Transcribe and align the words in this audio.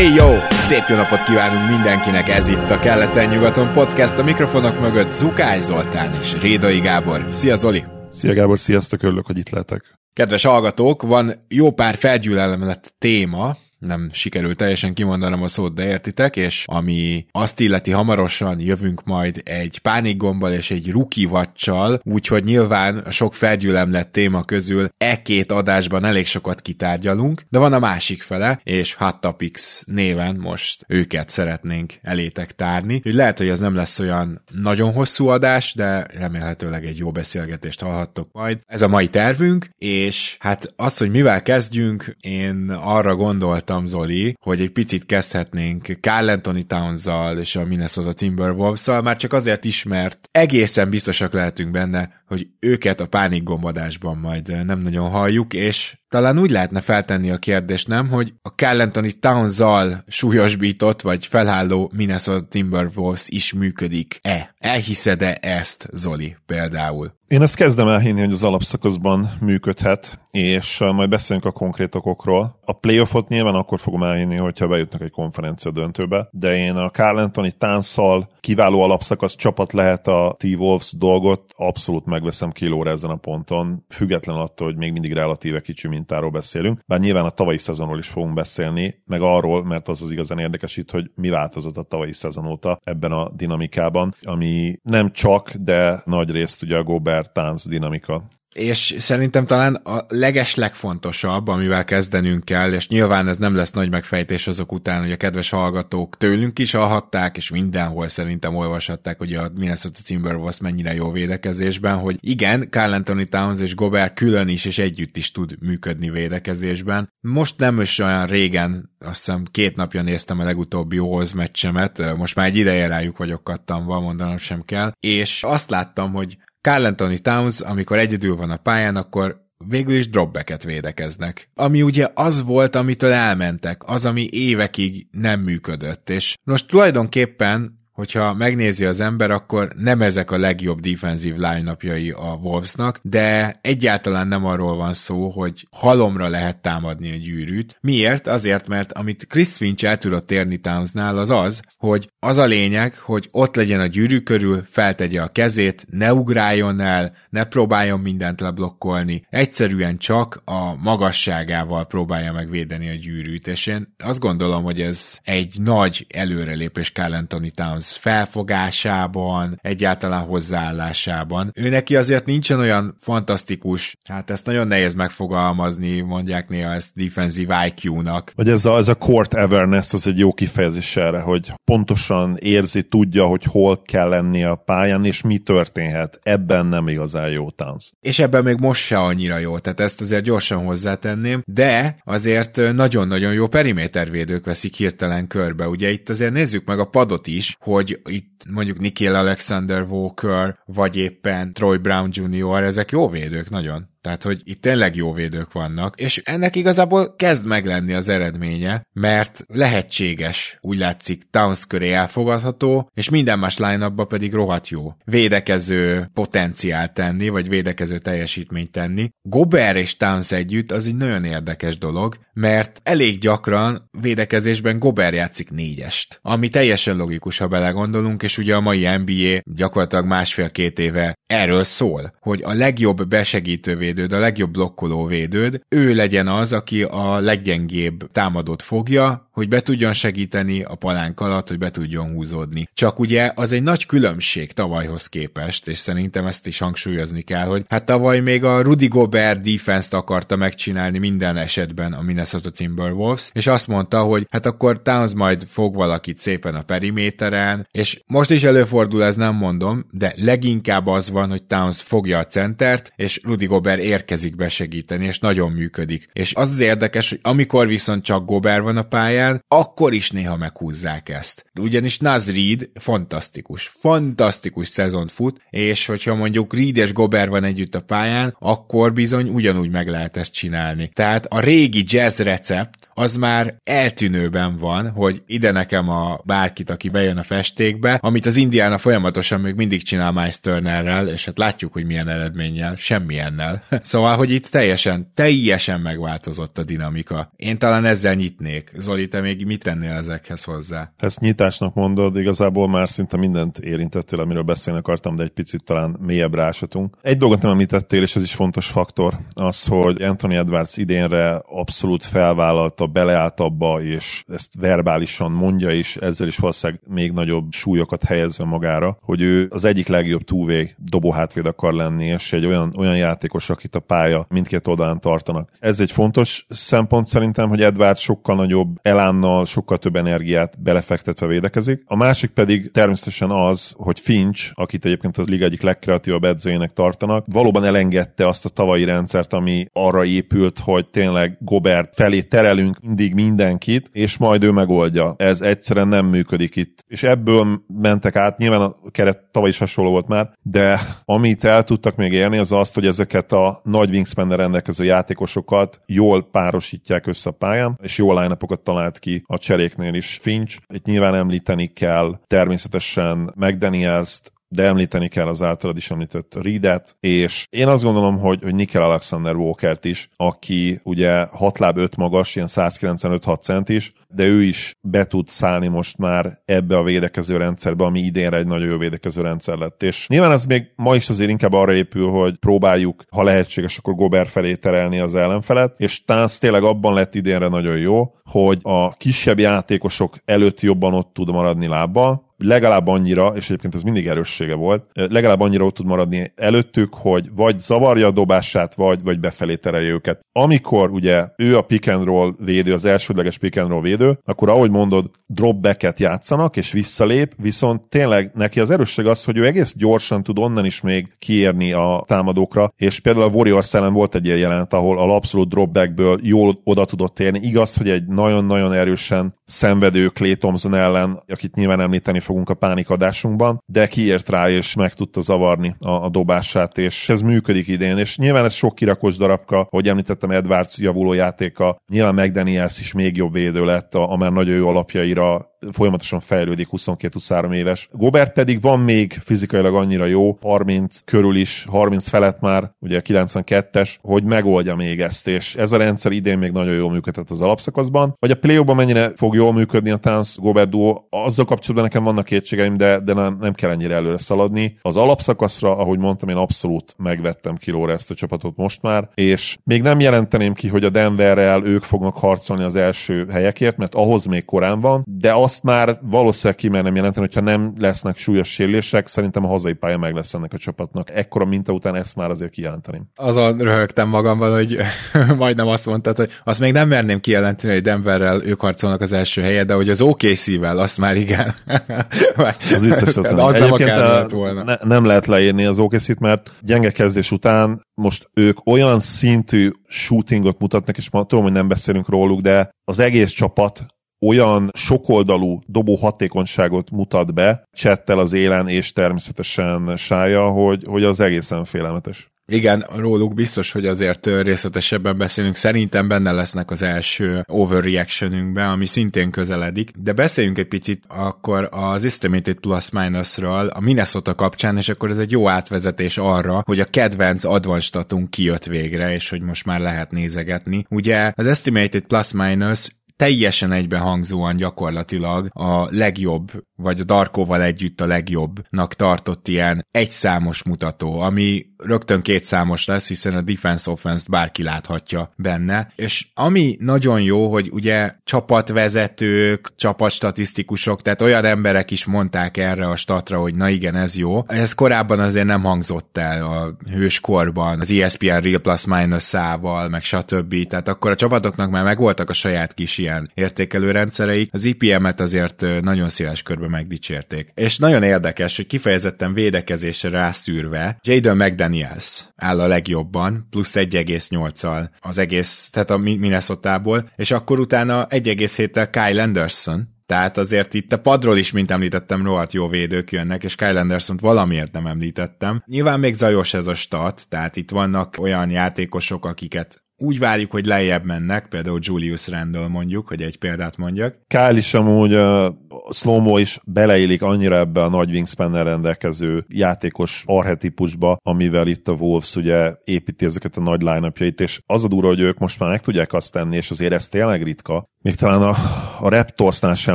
Hey 0.00 0.14
jó! 0.14 0.28
Szép 0.50 0.82
jó 0.88 0.96
napot 0.96 1.22
kívánunk 1.22 1.70
mindenkinek, 1.70 2.28
ez 2.28 2.48
itt 2.48 2.70
a 2.70 2.78
Keleten-nyugaton 2.78 3.72
podcast, 3.72 4.18
a 4.18 4.22
mikrofonok 4.22 4.80
mögött 4.80 5.10
Zukály 5.10 5.60
Zoltán 5.60 6.14
és 6.20 6.40
Rédai 6.40 6.80
Gábor. 6.80 7.26
Szia 7.30 7.56
Zoli! 7.56 7.84
Szia 8.10 8.34
Gábor, 8.34 8.58
sziasztok, 8.58 9.02
örülök, 9.02 9.26
hogy 9.26 9.38
itt 9.38 9.50
lehetek. 9.50 9.98
Kedves 10.12 10.44
hallgatók, 10.44 11.02
van 11.02 11.34
jó 11.48 11.70
pár 11.70 11.94
felgyűlölemlett 11.94 12.94
téma, 12.98 13.56
nem 13.80 14.10
sikerült 14.12 14.56
teljesen 14.56 14.94
kimondanom 14.94 15.42
a 15.42 15.48
szót, 15.48 15.74
de 15.74 15.86
értitek, 15.86 16.36
és 16.36 16.64
ami 16.66 17.26
azt 17.30 17.60
illeti 17.60 17.90
hamarosan 17.90 18.60
jövünk 18.60 19.04
majd 19.04 19.40
egy 19.44 19.78
pánikgombbal 19.78 20.52
és 20.52 20.70
egy 20.70 20.90
ruki 20.90 21.24
vacsal, 21.24 22.00
úgyhogy 22.04 22.44
nyilván 22.44 22.98
a 22.98 23.10
sok 23.10 23.34
felgyülemlett 23.34 24.12
téma 24.12 24.44
közül 24.44 24.88
e 24.98 25.22
két 25.22 25.52
adásban 25.52 26.04
elég 26.04 26.26
sokat 26.26 26.60
kitárgyalunk, 26.60 27.42
de 27.48 27.58
van 27.58 27.72
a 27.72 27.78
másik 27.78 28.22
fele, 28.22 28.60
és 28.64 28.94
Hot 28.94 29.20
Topics 29.20 29.84
néven 29.84 30.36
most 30.36 30.84
őket 30.88 31.28
szeretnénk 31.28 31.92
elétek 32.02 32.54
tárni. 32.54 32.94
Úgyhogy 32.94 33.14
lehet, 33.14 33.38
hogy 33.38 33.48
ez 33.48 33.60
nem 33.60 33.74
lesz 33.74 33.98
olyan 33.98 34.44
nagyon 34.52 34.92
hosszú 34.92 35.28
adás, 35.28 35.74
de 35.74 36.06
remélhetőleg 36.18 36.86
egy 36.86 36.98
jó 36.98 37.12
beszélgetést 37.12 37.80
hallhattok 37.80 38.28
majd. 38.32 38.58
Ez 38.66 38.82
a 38.82 38.88
mai 38.88 39.08
tervünk, 39.08 39.70
és 39.78 40.36
hát 40.38 40.72
az, 40.76 40.98
hogy 40.98 41.10
mivel 41.10 41.42
kezdjünk, 41.42 42.16
én 42.20 42.70
arra 42.70 43.14
gondoltam, 43.14 43.69
gondoltam, 43.70 43.86
Zoli, 43.86 44.36
hogy 44.40 44.60
egy 44.60 44.70
picit 44.70 45.06
kezdhetnénk 45.06 45.86
Carl 46.00 46.28
Anthony 46.28 46.66
towns 46.66 47.04
és 47.38 47.56
a 47.56 47.64
Minnesota 47.64 48.12
Timberwolves-szal, 48.12 49.02
már 49.02 49.16
csak 49.16 49.32
azért 49.32 49.64
is, 49.64 49.82
mert 49.82 50.28
egészen 50.30 50.90
biztosak 50.90 51.32
lehetünk 51.32 51.70
benne, 51.70 52.19
hogy 52.30 52.48
őket 52.60 53.00
a 53.00 53.06
pánikgombadásban 53.06 54.16
majd 54.16 54.64
nem 54.64 54.80
nagyon 54.80 55.10
halljuk, 55.10 55.54
és 55.54 55.98
talán 56.08 56.38
úgy 56.38 56.50
lehetne 56.50 56.80
feltenni 56.80 57.30
a 57.30 57.36
kérdést, 57.36 57.88
nem, 57.88 58.08
hogy 58.08 58.34
a 58.42 58.48
Carl 58.48 58.80
Anthony 58.80 59.12
Towns-zal 59.20 60.04
súlyosbított 60.06 61.02
vagy 61.02 61.26
felálló 61.26 61.90
Minnesota 61.94 62.46
Timberwolves 62.48 63.28
is 63.28 63.52
működik-e? 63.52 64.54
Elhiszed-e 64.58 65.38
ezt, 65.40 65.88
Zoli, 65.92 66.36
például? 66.46 67.18
Én 67.26 67.42
ezt 67.42 67.56
kezdem 67.56 67.88
elhinni, 67.88 68.20
hogy 68.20 68.32
az 68.32 68.42
alapszakaszban 68.42 69.30
működhet, 69.40 70.20
és 70.30 70.78
majd 70.78 71.08
beszélünk 71.08 71.44
a 71.44 71.50
konkrét 71.50 71.94
okokról. 71.94 72.58
A 72.64 72.72
playoffot 72.72 73.28
nyilván 73.28 73.54
akkor 73.54 73.80
fogom 73.80 74.02
elhinni, 74.02 74.36
hogyha 74.36 74.66
bejutnak 74.66 75.02
egy 75.02 75.10
konferencia 75.10 75.70
döntőbe, 75.70 76.28
de 76.30 76.56
én 76.56 76.74
a 76.74 76.90
Carl 76.90 77.18
Anthony 77.18 77.52
Tánszal 77.58 78.30
kiváló 78.40 78.82
alapszakasz 78.82 79.36
csapat 79.36 79.72
lehet 79.72 80.06
a 80.06 80.34
T-Wolves 80.38 80.92
dolgot, 80.96 81.52
abszolút 81.56 82.06
megveszem 82.20 82.50
kilóra 82.50 82.90
ezen 82.90 83.10
a 83.10 83.16
ponton, 83.16 83.84
független 83.88 84.36
attól, 84.36 84.66
hogy 84.66 84.76
még 84.76 84.92
mindig 84.92 85.12
relatíve 85.12 85.60
kicsi 85.60 85.88
mintáról 85.88 86.30
beszélünk, 86.30 86.80
bár 86.86 87.00
nyilván 87.00 87.24
a 87.24 87.30
tavalyi 87.30 87.58
szezonról 87.58 87.98
is 87.98 88.08
fogunk 88.08 88.34
beszélni, 88.34 89.02
meg 89.06 89.20
arról, 89.20 89.64
mert 89.64 89.88
az 89.88 90.02
az 90.02 90.10
igazán 90.10 90.38
érdekes 90.38 90.76
itt, 90.76 90.90
hogy 90.90 91.10
mi 91.14 91.28
változott 91.28 91.76
a 91.76 91.82
tavalyi 91.82 92.12
szezon 92.12 92.46
óta 92.46 92.78
ebben 92.84 93.12
a 93.12 93.30
dinamikában, 93.30 94.14
ami 94.22 94.78
nem 94.82 95.12
csak, 95.12 95.52
de 95.52 96.02
nagy 96.04 96.30
részt 96.30 96.62
ugye 96.62 96.76
a 96.76 96.82
Gobert 96.82 97.32
tánc 97.32 97.68
dinamika 97.68 98.28
és 98.54 98.94
szerintem 98.98 99.46
talán 99.46 99.74
a 99.74 100.04
leges 100.08 100.54
legfontosabb, 100.54 101.48
amivel 101.48 101.84
kezdenünk 101.84 102.44
kell, 102.44 102.72
és 102.72 102.88
nyilván 102.88 103.28
ez 103.28 103.36
nem 103.36 103.54
lesz 103.54 103.70
nagy 103.70 103.90
megfejtés 103.90 104.46
azok 104.46 104.72
után, 104.72 105.00
hogy 105.00 105.12
a 105.12 105.16
kedves 105.16 105.50
hallgatók 105.50 106.16
tőlünk 106.16 106.58
is 106.58 106.72
hallhatták, 106.72 107.36
és 107.36 107.50
mindenhol 107.50 108.08
szerintem 108.08 108.54
olvashatták, 108.54 109.18
hogy 109.18 109.34
a 109.34 109.50
Minnesota 109.54 110.00
Timberwolves 110.04 110.60
mennyire 110.60 110.94
jó 110.94 111.10
védekezésben, 111.10 111.98
hogy 111.98 112.16
igen, 112.20 112.70
Carl 112.70 112.92
Anthony 112.92 113.28
Towns 113.28 113.60
és 113.60 113.74
Gobert 113.74 114.14
külön 114.14 114.48
is 114.48 114.64
és 114.64 114.78
együtt 114.78 115.16
is 115.16 115.32
tud 115.32 115.56
működni 115.60 116.10
védekezésben. 116.10 117.08
Most 117.20 117.58
nem 117.58 117.80
is 117.80 117.98
olyan 117.98 118.26
régen, 118.26 118.90
azt 118.98 119.24
hiszem 119.24 119.44
két 119.50 119.76
napja 119.76 120.02
néztem 120.02 120.40
a 120.40 120.44
legutóbbi 120.44 120.98
Wolves 120.98 121.34
meccsemet, 121.34 122.16
most 122.16 122.34
már 122.34 122.46
egy 122.46 122.56
ideje 122.56 122.86
rájuk 122.86 123.16
vagyok 123.16 123.44
kattanva, 123.44 124.00
mondanom 124.00 124.36
sem 124.36 124.62
kell, 124.64 124.92
és 125.00 125.42
azt 125.42 125.70
láttam, 125.70 126.12
hogy 126.12 126.36
Carl 126.60 126.84
Anthony 126.84 127.22
Towns, 127.22 127.60
amikor 127.60 127.98
egyedül 127.98 128.36
van 128.36 128.50
a 128.50 128.56
pályán, 128.56 128.96
akkor 128.96 129.48
végül 129.68 129.96
is 129.96 130.08
dropbacket 130.08 130.64
védekeznek. 130.64 131.50
Ami 131.54 131.82
ugye 131.82 132.08
az 132.14 132.42
volt, 132.42 132.74
amitől 132.74 133.12
elmentek, 133.12 133.82
az, 133.84 134.06
ami 134.06 134.28
évekig 134.30 135.06
nem 135.10 135.40
működött, 135.40 136.10
és 136.10 136.36
most 136.44 136.66
tulajdonképpen 136.66 137.79
hogyha 138.00 138.34
megnézi 138.34 138.84
az 138.84 139.00
ember, 139.00 139.30
akkor 139.30 139.68
nem 139.76 140.02
ezek 140.02 140.30
a 140.30 140.38
legjobb 140.38 140.80
defensív 140.80 141.34
line 141.34 141.76
a 142.12 142.34
Wolvesnak, 142.42 143.00
de 143.02 143.54
egyáltalán 143.60 144.28
nem 144.28 144.44
arról 144.44 144.76
van 144.76 144.92
szó, 144.92 145.28
hogy 145.30 145.66
halomra 145.70 146.28
lehet 146.28 146.56
támadni 146.56 147.12
a 147.12 147.16
gyűrűt. 147.16 147.78
Miért? 147.80 148.26
Azért, 148.26 148.68
mert 148.68 148.92
amit 148.92 149.26
Chris 149.26 149.56
Finch 149.56 149.84
el 149.84 149.98
tudott 149.98 150.30
érni 150.30 150.56
Townsnál, 150.56 151.18
az 151.18 151.30
az, 151.30 151.62
hogy 151.76 152.10
az 152.18 152.38
a 152.38 152.44
lényeg, 152.44 152.94
hogy 152.94 153.28
ott 153.32 153.56
legyen 153.56 153.80
a 153.80 153.86
gyűrű 153.86 154.18
körül, 154.18 154.62
feltegye 154.66 155.22
a 155.22 155.28
kezét, 155.28 155.86
ne 155.90 156.14
ugráljon 156.14 156.80
el, 156.80 157.12
ne 157.30 157.44
próbáljon 157.44 158.00
mindent 158.00 158.40
leblokkolni, 158.40 159.26
egyszerűen 159.30 159.98
csak 159.98 160.42
a 160.44 160.74
magasságával 160.74 161.86
próbálja 161.86 162.32
megvédeni 162.32 162.88
a 162.88 162.94
gyűrűt, 162.94 163.46
és 163.46 163.66
én 163.66 163.94
azt 163.98 164.20
gondolom, 164.20 164.62
hogy 164.62 164.80
ez 164.80 165.18
egy 165.22 165.54
nagy 165.62 166.06
előrelépés 166.08 166.92
Carl 166.92 167.14
Anthony 167.14 167.50
Towns 167.54 167.89
felfogásában, 167.96 169.58
egyáltalán 169.62 170.24
hozzáállásában. 170.24 171.50
Ő 171.54 171.68
neki 171.68 171.96
azért 171.96 172.24
nincsen 172.26 172.58
olyan 172.58 172.94
fantasztikus, 172.98 173.96
hát 174.08 174.30
ezt 174.30 174.46
nagyon 174.46 174.66
nehéz 174.66 174.94
megfogalmazni, 174.94 176.00
mondják 176.00 176.48
néha 176.48 176.72
ezt 176.72 176.90
defensive 176.94 177.66
IQ-nak. 177.66 178.32
Vagy 178.34 178.48
ez 178.48 178.64
a, 178.64 178.76
ez 178.76 178.88
a 178.88 178.94
court 178.94 179.34
awareness, 179.34 179.92
az 179.92 180.06
egy 180.06 180.18
jó 180.18 180.32
kifejezés 180.32 180.96
erre, 180.96 181.20
hogy 181.20 181.52
pontosan 181.64 182.36
érzi, 182.40 182.82
tudja, 182.82 183.24
hogy 183.24 183.44
hol 183.44 183.82
kell 183.82 184.08
lenni 184.08 184.44
a 184.44 184.54
pályán, 184.54 185.04
és 185.04 185.22
mi 185.22 185.38
történhet. 185.38 186.18
Ebben 186.22 186.66
nem 186.66 186.88
igazán 186.88 187.30
jó 187.30 187.50
Towns. 187.50 187.92
És 188.00 188.18
ebben 188.18 188.42
még 188.42 188.58
most 188.60 188.84
se 188.84 188.98
annyira 188.98 189.38
jó, 189.38 189.58
tehát 189.58 189.80
ezt 189.80 190.00
azért 190.00 190.24
gyorsan 190.24 190.64
hozzátenném, 190.64 191.42
de 191.46 191.96
azért 192.04 192.72
nagyon-nagyon 192.74 193.32
jó 193.32 193.46
perimétervédők 193.46 194.44
veszik 194.44 194.74
hirtelen 194.74 195.26
körbe. 195.26 195.68
Ugye 195.68 195.90
itt 195.90 196.08
azért 196.08 196.32
nézzük 196.32 196.64
meg 196.64 196.78
a 196.78 196.84
padot 196.84 197.26
is, 197.26 197.56
hogy 197.74 198.00
itt 198.04 198.44
mondjuk 198.50 198.78
Nikhil 198.78 199.14
Alexander 199.14 199.82
Walker, 199.82 200.58
vagy 200.64 200.96
éppen 200.96 201.52
Troy 201.52 201.76
Brown 201.76 202.08
Jr., 202.12 202.62
ezek 202.62 202.90
jó 202.90 203.08
védők 203.08 203.50
nagyon. 203.50 203.88
Tehát, 204.00 204.22
hogy 204.22 204.40
itt 204.44 204.62
tényleg 204.62 204.96
jó 204.96 205.12
védők 205.12 205.52
vannak, 205.52 206.00
és 206.00 206.22
ennek 206.24 206.56
igazából 206.56 207.14
kezd 207.16 207.46
meglenni 207.46 207.92
az 207.92 208.08
eredménye, 208.08 208.86
mert 208.92 209.44
lehetséges, 209.46 210.58
úgy 210.60 210.78
látszik, 210.78 211.22
Towns 211.30 211.66
köré 211.66 211.92
elfogadható, 211.92 212.90
és 212.94 213.10
minden 213.10 213.38
más 213.38 213.58
line 213.58 213.92
pedig 214.08 214.32
rohadt 214.32 214.68
jó. 214.68 214.92
Védekező 215.04 216.10
potenciál 216.12 216.92
tenni, 216.92 217.28
vagy 217.28 217.48
védekező 217.48 217.98
teljesítményt 217.98 218.72
tenni. 218.72 219.08
Gober 219.22 219.76
és 219.76 219.96
Towns 219.96 220.32
együtt 220.32 220.70
az 220.70 220.86
egy 220.86 220.96
nagyon 220.96 221.24
érdekes 221.24 221.78
dolog, 221.78 222.18
mert 222.32 222.80
elég 222.82 223.18
gyakran 223.18 223.88
védekezésben 224.00 224.78
Gober 224.78 225.14
játszik 225.14 225.50
négyest, 225.50 226.18
ami 226.22 226.48
teljesen 226.48 226.96
logikus, 226.96 227.38
ha 227.38 227.48
belegondolunk, 227.48 228.22
és 228.22 228.38
ugye 228.38 228.54
a 228.54 228.60
mai 228.60 228.96
NBA 228.96 229.40
gyakorlatilag 229.54 230.06
másfél-két 230.06 230.78
éve 230.78 231.14
erről 231.26 231.64
szól, 231.64 232.12
hogy 232.18 232.42
a 232.42 232.52
legjobb 232.52 233.08
besegítő 233.08 233.76
védőd, 233.92 234.12
a 234.12 234.18
legjobb 234.18 234.50
blokkoló 234.50 235.04
védőd, 235.06 235.60
ő 235.68 235.94
legyen 235.94 236.28
az, 236.28 236.52
aki 236.52 236.82
a 236.82 237.18
leggyengébb 237.18 238.10
támadót 238.12 238.62
fogja, 238.62 239.28
hogy 239.32 239.48
be 239.48 239.60
tudjon 239.60 239.92
segíteni 239.92 240.62
a 240.62 240.74
palánk 240.74 241.20
alatt, 241.20 241.48
hogy 241.48 241.58
be 241.58 241.70
tudjon 241.70 242.12
húzódni. 242.12 242.68
Csak 242.74 242.98
ugye 242.98 243.32
az 243.34 243.52
egy 243.52 243.62
nagy 243.62 243.86
különbség 243.86 244.52
tavalyhoz 244.52 245.06
képest, 245.06 245.68
és 245.68 245.78
szerintem 245.78 246.26
ezt 246.26 246.46
is 246.46 246.58
hangsúlyozni 246.58 247.22
kell, 247.22 247.46
hogy 247.46 247.64
hát 247.68 247.84
tavaly 247.84 248.20
még 248.20 248.44
a 248.44 248.60
Rudy 248.60 248.86
Gobert 248.86 249.40
defense-t 249.40 249.94
akarta 249.94 250.36
megcsinálni 250.36 250.98
minden 250.98 251.36
esetben 251.36 251.92
a 251.92 252.02
Minnesota 252.02 252.50
Timberwolves, 252.50 253.30
és 253.32 253.46
azt 253.46 253.68
mondta, 253.68 254.02
hogy 254.02 254.26
hát 254.30 254.46
akkor 254.46 254.82
Towns 254.82 255.14
majd 255.14 255.46
fog 255.48 255.74
valakit 255.74 256.18
szépen 256.18 256.54
a 256.54 256.62
periméteren, 256.62 257.66
és 257.70 258.00
most 258.06 258.30
is 258.30 258.42
előfordul, 258.42 259.04
ez 259.04 259.16
nem 259.16 259.34
mondom, 259.34 259.86
de 259.90 260.12
leginkább 260.16 260.86
az 260.86 261.10
van, 261.10 261.28
hogy 261.28 261.42
Towns 261.42 261.82
fogja 261.82 262.18
a 262.18 262.24
centert, 262.24 262.92
és 262.96 263.20
Rudy 263.24 263.46
Gobert 263.46 263.79
érkezik 263.80 264.36
besegíteni, 264.36 265.06
és 265.06 265.18
nagyon 265.18 265.52
működik. 265.52 266.08
És 266.12 266.34
az 266.34 266.50
az 266.50 266.60
érdekes, 266.60 267.08
hogy 267.08 267.18
amikor 267.22 267.66
viszont 267.66 268.04
csak 268.04 268.24
Gober 268.24 268.62
van 268.62 268.76
a 268.76 268.82
pályán, 268.82 269.44
akkor 269.48 269.94
is 269.94 270.10
néha 270.10 270.36
meghúzzák 270.36 271.08
ezt. 271.08 271.44
Ugyanis 271.60 271.98
Naz 271.98 272.32
Reed 272.32 272.68
fantasztikus, 272.74 273.70
fantasztikus 273.80 274.68
szezont 274.68 275.12
fut, 275.12 275.40
és 275.50 275.86
hogyha 275.86 276.14
mondjuk 276.14 276.54
Reed 276.54 276.76
és 276.76 276.92
Gober 276.92 277.28
van 277.28 277.44
együtt 277.44 277.74
a 277.74 277.80
pályán, 277.80 278.36
akkor 278.38 278.92
bizony 278.92 279.28
ugyanúgy 279.28 279.70
meg 279.70 279.88
lehet 279.88 280.16
ezt 280.16 280.32
csinálni. 280.32 280.90
Tehát 280.92 281.26
a 281.26 281.40
régi 281.40 281.84
jazz 281.86 282.20
recept 282.20 282.88
az 282.94 283.16
már 283.16 283.54
eltűnőben 283.64 284.56
van, 284.56 284.90
hogy 284.90 285.22
ide 285.26 285.50
nekem 285.50 285.88
a 285.88 286.20
bárkit, 286.24 286.70
aki 286.70 286.88
bejön 286.88 287.16
a 287.16 287.22
festékbe, 287.22 287.98
amit 288.02 288.26
az 288.26 288.36
Indiana 288.36 288.78
folyamatosan 288.78 289.40
még 289.40 289.54
mindig 289.54 289.82
csinál 289.82 290.12
Miles 290.12 290.40
Turnerrel, 290.40 291.08
és 291.08 291.24
hát 291.24 291.38
látjuk, 291.38 291.72
hogy 291.72 291.86
milyen 291.86 292.08
eredménnyel, 292.08 292.74
semmilyennel. 292.76 293.62
szóval, 293.82 294.16
hogy 294.16 294.30
itt 294.30 294.46
teljesen, 294.46 295.12
teljesen 295.14 295.80
megváltozott 295.80 296.58
a 296.58 296.64
dinamika. 296.64 297.32
Én 297.36 297.58
talán 297.58 297.84
ezzel 297.84 298.14
nyitnék. 298.14 298.72
Zoli, 298.76 299.08
te 299.08 299.20
még 299.20 299.46
mit 299.46 299.62
tennél 299.62 299.92
ezekhez 299.92 300.44
hozzá? 300.44 300.92
Ezt 300.96 301.20
nyitásnak 301.20 301.74
mondod, 301.74 302.16
igazából 302.16 302.68
már 302.68 302.88
szinte 302.88 303.16
mindent 303.16 303.58
érintettél, 303.58 304.20
amiről 304.20 304.42
beszélni 304.42 304.78
akartam, 304.78 305.16
de 305.16 305.22
egy 305.22 305.30
picit 305.30 305.64
talán 305.64 305.96
mélyebb 306.00 306.34
rásatunk. 306.34 306.96
Egy 307.02 307.18
dolgot 307.18 307.42
nem 307.42 307.50
említettél, 307.50 308.02
és 308.02 308.16
ez 308.16 308.22
is 308.22 308.34
fontos 308.34 308.66
faktor, 308.66 309.18
az, 309.32 309.64
hogy 309.64 310.02
Anthony 310.02 310.34
Edwards 310.34 310.76
idénre 310.76 311.42
abszolút 311.46 312.04
felvállalta 312.04 312.86
beleállt 312.86 313.40
abba, 313.40 313.82
és 313.82 314.24
ezt 314.28 314.54
verbálisan 314.58 315.32
mondja 315.32 315.70
is, 315.70 315.96
ezzel 315.96 316.26
is 316.26 316.36
valószínűleg 316.36 316.82
még 316.86 317.12
nagyobb 317.12 317.52
súlyokat 317.52 318.04
helyezve 318.04 318.44
magára, 318.44 318.98
hogy 319.00 319.20
ő 319.20 319.48
az 319.50 319.64
egyik 319.64 319.88
legjobb 319.88 320.24
túvé 320.24 320.74
dobó 320.78 321.10
hátvéd 321.10 321.46
akar 321.46 321.72
lenni, 321.72 322.06
és 322.06 322.32
egy 322.32 322.46
olyan, 322.46 322.74
olyan 322.76 322.96
játékos, 322.96 323.50
akit 323.60 323.74
a 323.74 323.80
pálya 323.80 324.26
mindkét 324.28 324.66
oldalán 324.66 325.00
tartanak. 325.00 325.50
Ez 325.58 325.80
egy 325.80 325.92
fontos 325.92 326.46
szempont 326.48 327.06
szerintem, 327.06 327.48
hogy 327.48 327.62
Edward 327.62 327.96
sokkal 327.96 328.36
nagyobb 328.36 328.78
elánnal, 328.82 329.46
sokkal 329.46 329.78
több 329.78 329.96
energiát 329.96 330.62
belefektetve 330.62 331.26
védekezik. 331.26 331.82
A 331.86 331.96
másik 331.96 332.30
pedig 332.30 332.70
természetesen 332.70 333.30
az, 333.30 333.74
hogy 333.76 334.00
Finch, 334.00 334.50
akit 334.54 334.84
egyébként 334.84 335.18
az 335.18 335.28
liga 335.28 335.44
egyik 335.44 335.62
legkreatívabb 335.62 336.24
edzőjének 336.24 336.70
tartanak, 336.70 337.24
valóban 337.32 337.64
elengedte 337.64 338.28
azt 338.28 338.44
a 338.44 338.48
tavalyi 338.48 338.84
rendszert, 338.84 339.32
ami 339.32 339.66
arra 339.72 340.04
épült, 340.04 340.58
hogy 340.58 340.88
tényleg 340.88 341.36
Gobert 341.40 341.94
felé 341.94 342.20
terelünk 342.20 342.80
mindig 342.80 343.14
mindenkit, 343.14 343.88
és 343.92 344.16
majd 344.16 344.42
ő 344.42 344.50
megoldja. 344.50 345.14
Ez 345.16 345.40
egyszerűen 345.40 345.88
nem 345.88 346.06
működik 346.06 346.56
itt. 346.56 346.84
És 346.86 347.02
ebből 347.02 347.62
mentek 347.66 348.16
át, 348.16 348.38
nyilván 348.38 348.60
a 348.60 348.76
keret 348.90 349.18
tavaly 349.30 349.48
is 349.48 349.58
hasonló 349.58 349.90
volt 349.90 350.08
már, 350.08 350.30
de 350.42 350.80
amit 351.04 351.44
el 351.44 351.64
tudtak 351.64 351.96
még 351.96 352.12
érni, 352.12 352.38
az 352.38 352.52
azt, 352.52 352.74
hogy 352.74 352.86
ezeket 352.86 353.32
a 353.32 353.49
nagy 353.62 353.90
wingspan 353.90 354.36
rendelkező 354.36 354.84
játékosokat 354.84 355.80
jól 355.86 356.30
párosítják 356.30 357.06
össze 357.06 357.28
a 357.28 357.32
pályán, 357.32 357.78
és 357.82 357.98
jó 357.98 358.20
line 358.20 358.36
talált 358.62 358.98
ki 358.98 359.22
a 359.26 359.38
cseréknél 359.38 359.94
is 359.94 360.18
Finch. 360.22 360.58
Itt 360.74 360.84
nyilván 360.84 361.14
említeni 361.14 361.66
kell 361.66 362.20
természetesen 362.26 363.32
McDaniels-t, 363.36 364.32
de 364.52 364.64
említeni 364.64 365.08
kell 365.08 365.26
az 365.26 365.42
általad 365.42 365.76
is 365.76 365.90
említett 365.90 366.38
Reedet, 366.42 366.96
és 367.00 367.46
én 367.50 367.68
azt 367.68 367.82
gondolom, 367.82 368.18
hogy, 368.18 368.42
hogy 368.42 368.54
Nickel 368.54 368.82
Alexander 368.82 369.36
Walkert 369.36 369.84
is, 369.84 370.08
aki 370.16 370.80
ugye 370.82 371.26
6 371.30 371.58
láb 371.58 371.76
5 371.76 371.96
magas, 371.96 372.36
ilyen 372.36 372.48
195-6 372.50 373.40
cent 373.40 373.68
is, 373.68 373.92
de 374.08 374.24
ő 374.24 374.42
is 374.42 374.76
be 374.80 375.06
tud 375.06 375.28
szállni 375.28 375.68
most 375.68 375.98
már 375.98 376.40
ebbe 376.44 376.76
a 376.76 376.82
védekező 376.82 377.36
rendszerbe, 377.36 377.84
ami 377.84 378.00
idénre 378.00 378.36
egy 378.36 378.46
nagyon 378.46 378.68
jó 378.68 378.78
védekező 378.78 379.22
rendszer 379.22 379.58
lett. 379.58 379.82
És 379.82 380.08
nyilván 380.08 380.32
ez 380.32 380.44
még 380.44 380.72
ma 380.76 380.94
is 380.94 381.08
azért 381.08 381.30
inkább 381.30 381.52
arra 381.52 381.74
épül, 381.74 382.08
hogy 382.08 382.36
próbáljuk, 382.36 383.04
ha 383.10 383.22
lehetséges, 383.22 383.78
akkor 383.78 383.94
Gober 383.94 384.26
felé 384.26 384.54
terelni 384.54 384.98
az 384.98 385.14
ellenfelet, 385.14 385.74
és 385.76 386.04
Tánc 386.04 386.38
tényleg 386.38 386.62
abban 386.62 386.94
lett 386.94 387.14
idénre 387.14 387.48
nagyon 387.48 387.78
jó, 387.78 388.14
hogy 388.24 388.58
a 388.62 388.92
kisebb 388.92 389.38
játékosok 389.38 390.16
előtt 390.24 390.60
jobban 390.60 390.94
ott 390.94 391.12
tud 391.12 391.30
maradni 391.30 391.66
lábbal, 391.66 392.28
legalább 392.40 392.86
annyira, 392.86 393.32
és 393.36 393.44
egyébként 393.44 393.74
ez 393.74 393.82
mindig 393.82 394.06
erőssége 394.06 394.54
volt, 394.54 394.84
legalább 394.92 395.40
annyira 395.40 395.64
ott 395.64 395.74
tud 395.74 395.86
maradni 395.86 396.32
előttük, 396.36 396.94
hogy 396.94 397.30
vagy 397.34 397.60
zavarja 397.60 398.06
a 398.06 398.10
dobását, 398.10 398.74
vagy, 398.74 399.02
vagy 399.02 399.20
befelé 399.20 399.54
terelje 399.56 399.90
őket. 399.90 400.20
Amikor 400.32 400.90
ugye 400.90 401.28
ő 401.36 401.56
a 401.56 401.62
pick 401.62 401.88
and 401.88 402.04
roll 402.04 402.34
védő, 402.38 402.72
az 402.72 402.84
elsődleges 402.84 403.38
pick 403.38 403.56
and 403.56 403.68
roll 403.68 403.80
védő, 403.80 404.18
akkor 404.24 404.48
ahogy 404.48 404.70
mondod, 404.70 405.10
dropbacket 405.26 406.00
játszanak, 406.00 406.56
és 406.56 406.72
visszalép, 406.72 407.34
viszont 407.36 407.88
tényleg 407.88 408.30
neki 408.34 408.60
az 408.60 408.70
erősség 408.70 409.06
az, 409.06 409.24
hogy 409.24 409.36
ő 409.36 409.46
egész 409.46 409.74
gyorsan 409.76 410.22
tud 410.22 410.38
onnan 410.38 410.64
is 410.64 410.80
még 410.80 411.08
kiérni 411.18 411.72
a 411.72 412.04
támadókra, 412.06 412.72
és 412.76 413.00
például 413.00 413.24
a 413.24 413.34
Warriors 413.34 413.74
ellen 413.74 413.92
volt 413.92 414.14
egy 414.14 414.24
ilyen 414.24 414.38
jelent, 414.38 414.72
ahol 414.72 414.98
a 414.98 415.14
abszolút 415.14 415.48
dropbackből 415.48 416.18
jól 416.22 416.60
oda 416.64 416.84
tudott 416.84 417.20
érni. 417.20 417.40
Igaz, 417.42 417.76
hogy 417.76 417.88
egy 417.88 418.06
nagyon-nagyon 418.06 418.72
erősen 418.72 419.34
szenvedő 419.44 420.08
Clay 420.08 420.36
Thompson 420.36 420.74
ellen, 420.74 421.22
akit 421.28 421.54
nyilván 421.54 421.80
említeni 421.80 422.20
fogunk 422.30 422.50
a 422.50 422.54
pánikadásunkban, 422.54 423.62
de 423.66 423.86
kiért 423.86 424.28
rá 424.28 424.50
és 424.50 424.74
meg 424.74 424.94
tudta 424.94 425.20
zavarni 425.20 425.74
a, 425.78 425.90
a 425.90 426.08
dobását, 426.08 426.78
és 426.78 427.08
ez 427.08 427.20
működik 427.20 427.68
idén, 427.68 427.98
és 427.98 428.16
nyilván 428.16 428.44
ez 428.44 428.52
sok 428.52 428.74
kirakos 428.74 429.16
darabka, 429.16 429.66
hogy 429.70 429.88
említettem 429.88 430.30
Edwards 430.30 430.78
javuló 430.78 431.12
játéka, 431.12 431.76
nyilván 431.88 432.14
McDaniels 432.14 432.80
is 432.80 432.92
még 432.92 433.16
jobb 433.16 433.32
védő 433.32 433.64
lett 433.64 433.94
a, 433.94 434.10
a 434.10 434.16
már 434.16 434.32
nagyon 434.32 434.56
jó 434.56 434.68
alapjaira 434.68 435.48
folyamatosan 435.72 436.20
fejlődik, 436.20 436.68
22-23 436.70 437.54
éves. 437.54 437.88
Gobert 437.92 438.32
pedig 438.32 438.60
van 438.60 438.80
még 438.80 439.12
fizikailag 439.12 439.74
annyira 439.74 440.06
jó, 440.06 440.38
30 440.42 441.00
körül 441.04 441.36
is, 441.36 441.64
30 441.68 442.08
felett 442.08 442.40
már, 442.40 442.70
ugye 442.78 443.02
92-es, 443.04 443.94
hogy 444.02 444.24
megoldja 444.24 444.76
még 444.76 445.00
ezt, 445.00 445.28
és 445.28 445.54
ez 445.54 445.72
a 445.72 445.76
rendszer 445.76 446.12
idén 446.12 446.38
még 446.38 446.50
nagyon 446.50 446.74
jól 446.74 446.90
működött 446.90 447.30
az 447.30 447.40
alapszakaszban. 447.40 448.16
Hogy 448.18 448.30
a 448.30 448.38
play 448.38 448.58
mennyire 448.74 449.12
fog 449.16 449.34
jól 449.34 449.52
működni 449.52 449.90
a 449.90 449.96
Towns 449.96 450.36
Gobert 450.36 450.70
duo, 450.70 451.02
azzal 451.10 451.44
kapcsolatban 451.44 451.84
nekem 451.84 452.04
vannak 452.04 452.24
kétségeim, 452.24 452.76
de, 452.76 453.00
de 453.00 453.12
nem, 453.12 453.36
nem 453.40 453.52
kell 453.52 453.70
ennyire 453.70 453.94
előre 453.94 454.18
szaladni. 454.18 454.78
Az 454.82 454.96
alapszakaszra, 454.96 455.76
ahogy 455.76 455.98
mondtam, 455.98 456.28
én 456.28 456.36
abszolút 456.36 456.94
megvettem 456.98 457.56
kilóra 457.56 457.92
ezt 457.92 458.10
a 458.10 458.14
csapatot 458.14 458.56
most 458.56 458.82
már, 458.82 459.08
és 459.14 459.58
még 459.64 459.82
nem 459.82 460.00
jelenteném 460.00 460.54
ki, 460.54 460.68
hogy 460.68 460.84
a 460.84 460.90
Denverrel 460.90 461.64
ők 461.64 461.82
fognak 461.82 462.16
harcolni 462.16 462.62
az 462.62 462.76
első 462.76 463.26
helyekért, 463.30 463.76
mert 463.76 463.94
ahhoz 463.94 464.24
még 464.24 464.44
korán 464.44 464.80
van, 464.80 465.04
de 465.06 465.32
az 465.32 465.49
azt 465.50 465.62
már 465.62 465.98
valószínűleg 466.02 466.58
kimernem 466.58 466.94
jelenteni, 466.94 467.26
hogyha 467.26 467.40
nem 467.40 467.72
lesznek 467.78 468.16
súlyos 468.16 468.48
sérülések, 468.48 469.06
szerintem 469.06 469.44
a 469.44 469.48
hazai 469.48 469.72
pálya 469.72 469.98
meg 469.98 470.14
lesz 470.14 470.34
ennek 470.34 470.52
a 470.52 470.58
csapatnak. 470.58 471.10
Ekkora 471.10 471.44
minta 471.44 471.72
után 471.72 471.96
ezt 471.96 472.16
már 472.16 472.30
azért 472.30 472.50
kijelenteném. 472.50 473.10
Azon 473.14 473.58
röhögtem 473.58 474.08
magamban, 474.08 474.52
hogy 474.52 474.78
majdnem 475.36 475.66
azt 475.66 475.86
mondtad, 475.86 476.16
hogy 476.16 476.30
azt 476.44 476.60
még 476.60 476.72
nem 476.72 476.88
merném 476.88 477.20
kijelenteni, 477.20 477.72
hogy 477.72 477.82
Denverrel 477.82 478.42
ők 478.44 478.60
harcolnak 478.60 479.00
az 479.00 479.12
első 479.12 479.42
helye, 479.42 479.64
de 479.64 479.74
hogy 479.74 479.88
az 479.88 480.00
OKC-vel 480.00 480.78
azt 480.78 480.98
már 480.98 481.16
igen. 481.16 481.54
az 482.74 482.86
biztos, 482.86 483.14
hogy 483.14 483.26
az 483.26 483.58
nem, 483.58 483.72
a, 483.72 484.28
volna. 484.28 484.62
Ne, 484.62 484.76
nem 484.82 485.04
lehet 485.04 485.26
leírni 485.26 485.64
az 485.64 485.78
OKC-t, 485.78 486.18
mert 486.18 486.50
gyenge 486.60 486.90
kezdés 486.90 487.30
után 487.30 487.82
most 487.94 488.30
ők 488.34 488.66
olyan 488.66 489.00
szintű 489.00 489.70
shootingot 489.88 490.58
mutatnak, 490.58 490.96
és 490.96 491.10
ma 491.10 491.24
tudom, 491.24 491.44
hogy 491.44 491.52
nem 491.52 491.68
beszélünk 491.68 492.08
róluk, 492.08 492.40
de 492.40 492.70
az 492.84 492.98
egész 492.98 493.30
csapat 493.30 493.86
olyan 494.26 494.70
sokoldalú 494.74 495.60
dobó 495.66 495.94
hatékonyságot 495.94 496.90
mutat 496.90 497.34
be, 497.34 497.64
csettel 497.72 498.18
az 498.18 498.32
élen 498.32 498.68
és 498.68 498.92
természetesen 498.92 499.96
sája, 499.96 500.48
hogy, 500.50 500.84
hogy 500.86 501.04
az 501.04 501.20
egészen 501.20 501.64
félelmetes. 501.64 502.30
Igen, 502.52 502.86
róluk 502.96 503.34
biztos, 503.34 503.72
hogy 503.72 503.86
azért 503.86 504.26
részletesebben 504.26 505.16
beszélünk. 505.16 505.56
Szerintem 505.56 506.08
benne 506.08 506.32
lesznek 506.32 506.70
az 506.70 506.82
első 506.82 507.44
overreactionünkben, 507.46 508.68
ami 508.68 508.86
szintén 508.86 509.30
közeledik. 509.30 509.90
De 510.02 510.12
beszéljünk 510.12 510.58
egy 510.58 510.68
picit 510.68 511.04
akkor 511.08 511.68
az 511.70 512.04
Estimated 512.04 512.56
Plus 512.56 512.90
Minusról 512.90 513.66
a 513.66 513.80
Minnesota 513.80 514.34
kapcsán, 514.34 514.76
és 514.76 514.88
akkor 514.88 515.10
ez 515.10 515.18
egy 515.18 515.30
jó 515.30 515.48
átvezetés 515.48 516.18
arra, 516.18 516.62
hogy 516.64 516.80
a 516.80 516.84
kedvenc 516.84 517.44
advanstatunk 517.44 518.30
kijött 518.30 518.64
végre, 518.64 519.14
és 519.14 519.28
hogy 519.28 519.42
most 519.42 519.66
már 519.66 519.80
lehet 519.80 520.10
nézegetni. 520.10 520.84
Ugye 520.88 521.32
az 521.34 521.46
Estimated 521.46 522.02
Plus 522.02 522.32
Minus 522.32 522.88
teljesen 523.20 523.72
egybehangzóan 523.72 524.56
gyakorlatilag 524.56 525.48
a 525.52 525.96
legjobb, 525.96 526.50
vagy 526.76 527.00
a 527.00 527.04
Darkóval 527.04 527.62
együtt 527.62 528.00
a 528.00 528.06
legjobbnak 528.06 528.94
tartott 528.94 529.48
ilyen 529.48 529.86
egyszámos 529.90 530.62
mutató, 530.62 531.20
ami 531.20 531.66
rögtön 531.76 532.20
kétszámos 532.20 532.86
lesz, 532.86 533.08
hiszen 533.08 533.34
a 533.34 533.40
defense 533.40 533.90
offense 533.90 534.24
bárki 534.28 534.62
láthatja 534.62 535.32
benne. 535.36 535.92
És 535.96 536.26
ami 536.34 536.76
nagyon 536.78 537.22
jó, 537.22 537.50
hogy 537.50 537.68
ugye 537.72 538.14
csapatvezetők, 538.24 539.72
csapatstatisztikusok, 539.76 541.02
tehát 541.02 541.22
olyan 541.22 541.44
emberek 541.44 541.90
is 541.90 542.04
mondták 542.04 542.56
erre 542.56 542.88
a 542.88 542.96
statra, 542.96 543.38
hogy 543.38 543.54
na 543.54 543.68
igen, 543.68 543.96
ez 543.96 544.16
jó. 544.16 544.44
Ez 544.46 544.72
korábban 544.72 545.20
azért 545.20 545.46
nem 545.46 545.62
hangzott 545.62 546.18
el 546.18 546.44
a 546.44 546.76
hőskorban, 546.90 547.80
az 547.80 547.92
ESPN 547.92 548.26
Real 548.26 548.60
Plus 548.60 548.86
Minus 548.86 549.22
szával, 549.22 549.88
meg 549.88 550.02
stb. 550.02 550.66
Tehát 550.66 550.88
akkor 550.88 551.10
a 551.10 551.16
csapatoknak 551.16 551.70
már 551.70 551.84
megvoltak 551.84 552.30
a 552.30 552.32
saját 552.32 552.74
kis 552.74 552.98
ilyen 552.98 553.09
értékelő 553.34 553.90
rendszereik, 553.90 554.48
az 554.52 554.64
IPM-et 554.64 555.20
azért 555.20 555.60
nagyon 555.80 556.08
széles 556.08 556.42
körbe 556.42 556.68
megdicsérték. 556.68 557.52
És 557.54 557.78
nagyon 557.78 558.02
érdekes, 558.02 558.56
hogy 558.56 558.66
kifejezetten 558.66 559.34
védekezésre 559.34 560.08
rászűrve 560.08 560.98
Jaden 561.02 561.36
McDaniels 561.36 562.28
áll 562.36 562.60
a 562.60 562.66
legjobban, 562.66 563.46
plusz 563.50 563.74
1,8-al 563.74 564.90
az 565.00 565.18
egész, 565.18 565.70
tehát 565.72 565.90
a 565.90 565.96
Minnesota-ból, 565.96 567.10
és 567.16 567.30
akkor 567.30 567.60
utána 567.60 568.06
1,7-tel 568.06 568.88
Kyle 568.90 569.22
Anderson, 569.22 569.88
tehát 570.06 570.38
azért 570.38 570.74
itt 570.74 570.92
a 570.92 571.00
padról 571.00 571.36
is, 571.36 571.52
mint 571.52 571.70
említettem, 571.70 572.24
rohadt 572.24 572.52
jó 572.52 572.68
védők 572.68 573.12
jönnek, 573.12 573.44
és 573.44 573.54
Kyle 573.54 573.80
anderson 573.80 574.16
valamiért 574.20 574.72
nem 574.72 574.86
említettem. 574.86 575.62
Nyilván 575.66 576.00
még 576.00 576.14
zajos 576.14 576.54
ez 576.54 576.66
a 576.66 576.74
stat, 576.74 577.22
tehát 577.28 577.56
itt 577.56 577.70
vannak 577.70 578.16
olyan 578.18 578.50
játékosok, 578.50 579.24
akiket 579.24 579.82
úgy 580.00 580.18
várjuk, 580.18 580.50
hogy 580.50 580.66
lejjebb 580.66 581.04
mennek, 581.04 581.48
például 581.48 581.78
Julius 581.82 582.28
Randall 582.28 582.68
mondjuk, 582.68 583.08
hogy 583.08 583.22
egy 583.22 583.38
példát 583.38 583.76
mondjak. 583.76 584.16
Kyle 584.26 584.56
is 584.56 584.74
amúgy 584.74 585.14
a 585.14 585.54
slow 585.92 586.38
is 586.38 586.60
beleélik 586.64 587.22
annyira 587.22 587.56
ebbe 587.56 587.82
a 587.82 587.88
nagy 587.88 588.10
wingspan 588.10 588.64
rendelkező 588.64 589.44
játékos 589.48 590.22
arhetipusba, 590.26 591.18
amivel 591.22 591.66
itt 591.66 591.88
a 591.88 591.92
Wolves 591.92 592.36
ugye 592.36 592.74
építi 592.84 593.24
ezeket 593.24 593.56
a 593.56 593.60
nagy 593.60 593.80
line 593.80 594.12
és 594.36 594.60
az 594.66 594.84
a 594.84 594.88
durva, 594.88 595.08
hogy 595.08 595.20
ők 595.20 595.38
most 595.38 595.58
már 595.58 595.70
meg 595.70 595.80
tudják 595.80 596.12
azt 596.12 596.32
tenni, 596.32 596.56
és 596.56 596.70
azért 596.70 596.92
ez 596.92 597.08
tényleg 597.08 597.42
ritka, 597.42 597.88
még 598.02 598.14
talán 598.14 598.42
a, 598.42 598.56
a 599.00 599.08
Raptorsnál 599.08 599.74
sem 599.74 599.94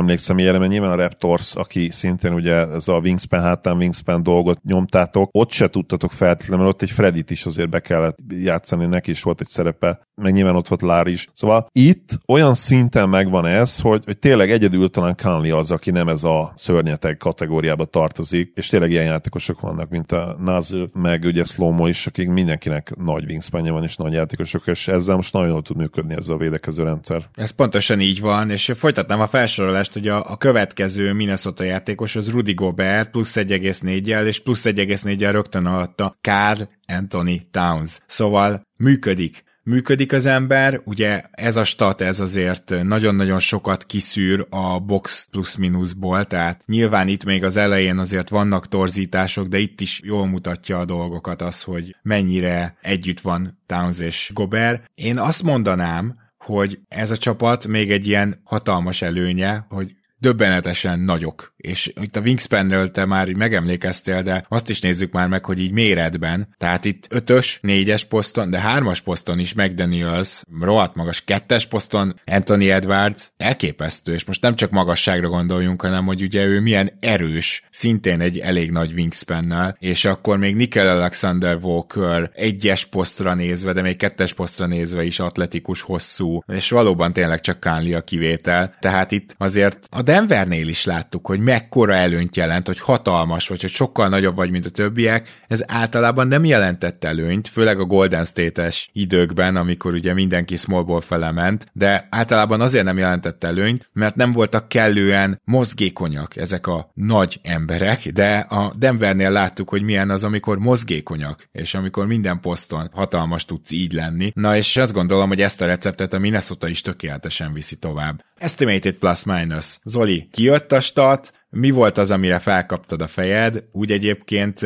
emlékszem 0.00 0.38
ilyenre, 0.38 0.58
mert 0.58 0.70
nyilván 0.70 0.90
a 0.90 0.94
Raptors, 0.94 1.54
aki 1.54 1.90
szintén 1.90 2.32
ugye 2.32 2.54
ez 2.54 2.88
a 2.88 2.98
Wingspan 2.98 3.40
hátán 3.40 3.76
Wingspan 3.76 4.22
dolgot 4.22 4.62
nyomtátok, 4.62 5.28
ott 5.32 5.50
se 5.50 5.68
tudtatok 5.68 6.12
feltétlenül, 6.12 6.64
mert 6.64 6.74
ott 6.74 6.82
egy 6.82 6.90
Fredit 6.90 7.30
is 7.30 7.44
azért 7.46 7.68
be 7.68 7.80
kellett 7.80 8.18
játszani, 8.28 8.86
neki 8.86 9.10
is 9.10 9.22
volt 9.22 9.40
egy 9.40 9.46
szerepe, 9.46 9.95
meg 10.14 10.32
nyilván 10.32 10.56
ott 10.56 10.68
volt 10.68 10.82
Lár 10.82 11.06
is. 11.06 11.28
Szóval 11.32 11.68
itt 11.72 12.18
olyan 12.26 12.54
szinten 12.54 13.08
megvan 13.08 13.46
ez, 13.46 13.80
hogy, 13.80 14.02
hogy 14.04 14.18
tényleg 14.18 14.50
egyedül 14.50 14.90
talán 14.90 15.16
Conley 15.22 15.56
az, 15.56 15.70
aki 15.70 15.90
nem 15.90 16.08
ez 16.08 16.24
a 16.24 16.52
szörnyeteg 16.56 17.16
kategóriába 17.16 17.84
tartozik, 17.84 18.52
és 18.54 18.68
tényleg 18.68 18.90
ilyen 18.90 19.04
játékosok 19.04 19.60
vannak, 19.60 19.88
mint 19.88 20.12
a 20.12 20.36
Nazil, 20.40 20.90
meg 20.92 21.24
ugye 21.24 21.44
Slomo 21.44 21.86
is, 21.86 22.06
akik 22.06 22.28
mindenkinek 22.28 22.94
nagy 22.96 23.24
wingspanje 23.24 23.72
van, 23.72 23.82
és 23.82 23.96
nagy 23.96 24.12
játékosok, 24.12 24.66
és 24.66 24.88
ezzel 24.88 25.16
most 25.16 25.32
nagyon 25.32 25.48
jól 25.48 25.62
tud 25.62 25.76
működni 25.76 26.14
ez 26.14 26.28
a 26.28 26.36
védekező 26.36 26.82
rendszer. 26.82 27.22
Ez 27.34 27.50
pontosan 27.50 28.00
így 28.00 28.20
van, 28.20 28.50
és 28.50 28.72
folytatnám 28.76 29.20
a 29.20 29.28
felsorolást, 29.28 29.92
hogy 29.92 30.08
a, 30.08 30.30
a 30.30 30.36
következő 30.36 31.12
Minnesota 31.12 31.64
játékos 31.64 32.16
az 32.16 32.30
Rudy 32.30 32.54
Gobert 32.54 33.10
plusz 33.10 33.36
1,4-jel, 33.36 34.26
és 34.26 34.40
plusz 34.40 34.64
1,4-jel 34.64 35.32
rögtön 35.32 35.66
alatta 35.66 36.14
Carl 36.20 36.62
Anthony 36.86 37.40
Towns. 37.50 37.98
Szóval 38.06 38.62
működik 38.78 39.44
működik 39.66 40.12
az 40.12 40.26
ember, 40.26 40.80
ugye 40.84 41.22
ez 41.30 41.56
a 41.56 41.64
stat, 41.64 42.00
ez 42.00 42.20
azért 42.20 42.74
nagyon-nagyon 42.82 43.38
sokat 43.38 43.84
kiszűr 43.84 44.46
a 44.50 44.80
box 44.80 45.28
plusz-minuszból, 45.30 46.24
tehát 46.24 46.62
nyilván 46.66 47.08
itt 47.08 47.24
még 47.24 47.44
az 47.44 47.56
elején 47.56 47.98
azért 47.98 48.28
vannak 48.28 48.68
torzítások, 48.68 49.48
de 49.48 49.58
itt 49.58 49.80
is 49.80 50.00
jól 50.04 50.26
mutatja 50.26 50.78
a 50.78 50.84
dolgokat 50.84 51.42
az, 51.42 51.62
hogy 51.62 51.96
mennyire 52.02 52.76
együtt 52.80 53.20
van 53.20 53.58
Towns 53.66 54.00
és 54.00 54.30
Gobert. 54.34 54.90
Én 54.94 55.18
azt 55.18 55.42
mondanám, 55.42 56.16
hogy 56.38 56.78
ez 56.88 57.10
a 57.10 57.16
csapat 57.16 57.66
még 57.66 57.90
egy 57.90 58.06
ilyen 58.06 58.40
hatalmas 58.44 59.02
előnye, 59.02 59.66
hogy 59.68 59.94
döbbenetesen 60.18 61.00
nagyok. 61.00 61.54
És 61.56 61.92
itt 62.00 62.16
a 62.16 62.20
Wingspanről 62.20 62.90
te 62.90 63.04
már 63.04 63.32
megemlékeztél, 63.32 64.22
de 64.22 64.44
azt 64.48 64.70
is 64.70 64.80
nézzük 64.80 65.12
már 65.12 65.28
meg, 65.28 65.44
hogy 65.44 65.60
így 65.60 65.72
méretben. 65.72 66.54
Tehát 66.58 66.84
itt 66.84 67.06
ötös, 67.10 67.58
négyes 67.62 68.04
poszton, 68.04 68.50
de 68.50 68.60
hármas 68.60 69.00
poszton 69.00 69.38
is 69.38 69.54
McDaniels, 69.54 70.42
rohadt 70.60 70.94
magas, 70.94 71.24
kettes 71.24 71.66
poszton 71.66 72.20
Anthony 72.24 72.64
Edwards, 72.64 73.30
elképesztő, 73.36 74.12
és 74.12 74.24
most 74.24 74.42
nem 74.42 74.54
csak 74.54 74.70
magasságra 74.70 75.28
gondoljunk, 75.28 75.82
hanem 75.82 76.06
hogy 76.06 76.22
ugye 76.22 76.44
ő 76.44 76.60
milyen 76.60 76.90
erős, 77.00 77.62
szintén 77.70 78.20
egy 78.20 78.38
elég 78.38 78.70
nagy 78.70 78.92
wingspannel, 78.92 79.76
és 79.78 80.04
akkor 80.04 80.38
még 80.38 80.56
Nickel 80.56 80.88
Alexander 80.88 81.58
Walker 81.62 82.30
egyes 82.34 82.84
posztra 82.84 83.34
nézve, 83.34 83.72
de 83.72 83.82
még 83.82 83.96
kettes 83.96 84.32
posztra 84.32 84.66
nézve 84.66 85.04
is 85.04 85.18
atletikus, 85.18 85.80
hosszú, 85.80 86.40
és 86.46 86.70
valóban 86.70 87.12
tényleg 87.12 87.40
csak 87.40 87.60
Kánli 87.60 87.94
a 87.94 88.00
kivétel. 88.00 88.74
Tehát 88.80 89.12
itt 89.12 89.34
azért 89.38 89.86
a 89.90 90.02
Denvernél 90.06 90.68
is 90.68 90.84
láttuk, 90.84 91.26
hogy 91.26 91.40
mekkora 91.40 91.94
előnyt 91.94 92.36
jelent, 92.36 92.66
hogy 92.66 92.80
hatalmas 92.80 93.48
vagy, 93.48 93.60
hogy 93.60 93.70
sokkal 93.70 94.08
nagyobb 94.08 94.36
vagy, 94.36 94.50
mint 94.50 94.66
a 94.66 94.70
többiek, 94.70 95.40
ez 95.46 95.62
általában 95.66 96.28
nem 96.28 96.44
jelentett 96.44 97.04
előnyt, 97.04 97.48
főleg 97.48 97.80
a 97.80 97.84
Golden 97.84 98.24
State-es 98.24 98.90
időkben, 98.92 99.56
amikor 99.56 99.94
ugye 99.94 100.14
mindenki 100.14 100.56
smallból 100.56 101.00
felement, 101.00 101.66
de 101.72 102.06
általában 102.10 102.60
azért 102.60 102.84
nem 102.84 102.98
jelentett 102.98 103.44
előnyt, 103.44 103.88
mert 103.92 104.14
nem 104.14 104.32
voltak 104.32 104.68
kellően 104.68 105.40
mozgékonyak 105.44 106.36
ezek 106.36 106.66
a 106.66 106.90
nagy 106.94 107.40
emberek, 107.42 108.06
de 108.06 108.36
a 108.38 108.72
Denvernél 108.78 109.30
láttuk, 109.30 109.68
hogy 109.68 109.82
milyen 109.82 110.10
az, 110.10 110.24
amikor 110.24 110.58
mozgékonyak, 110.58 111.48
és 111.52 111.74
amikor 111.74 112.06
minden 112.06 112.40
poszton 112.40 112.90
hatalmas 112.92 113.44
tudsz 113.44 113.72
így 113.72 113.92
lenni. 113.92 114.32
Na 114.34 114.56
és 114.56 114.76
azt 114.76 114.92
gondolom, 114.92 115.28
hogy 115.28 115.42
ezt 115.42 115.60
a 115.60 115.66
receptet 115.66 116.12
a 116.12 116.18
Minnesota 116.18 116.68
is 116.68 116.80
tökéletesen 116.80 117.52
viszi 117.52 117.76
tovább. 117.76 118.24
Estimated 118.38 118.94
plus 118.94 119.24
minus. 119.24 119.80
Zoli, 119.84 120.28
kijött 120.30 120.72
a 120.72 120.80
stat, 120.80 121.45
mi 121.50 121.70
volt 121.70 121.98
az, 121.98 122.10
amire 122.10 122.38
felkaptad 122.38 123.02
a 123.02 123.06
fejed? 123.06 123.64
Úgy 123.72 123.92
egyébként 123.92 124.60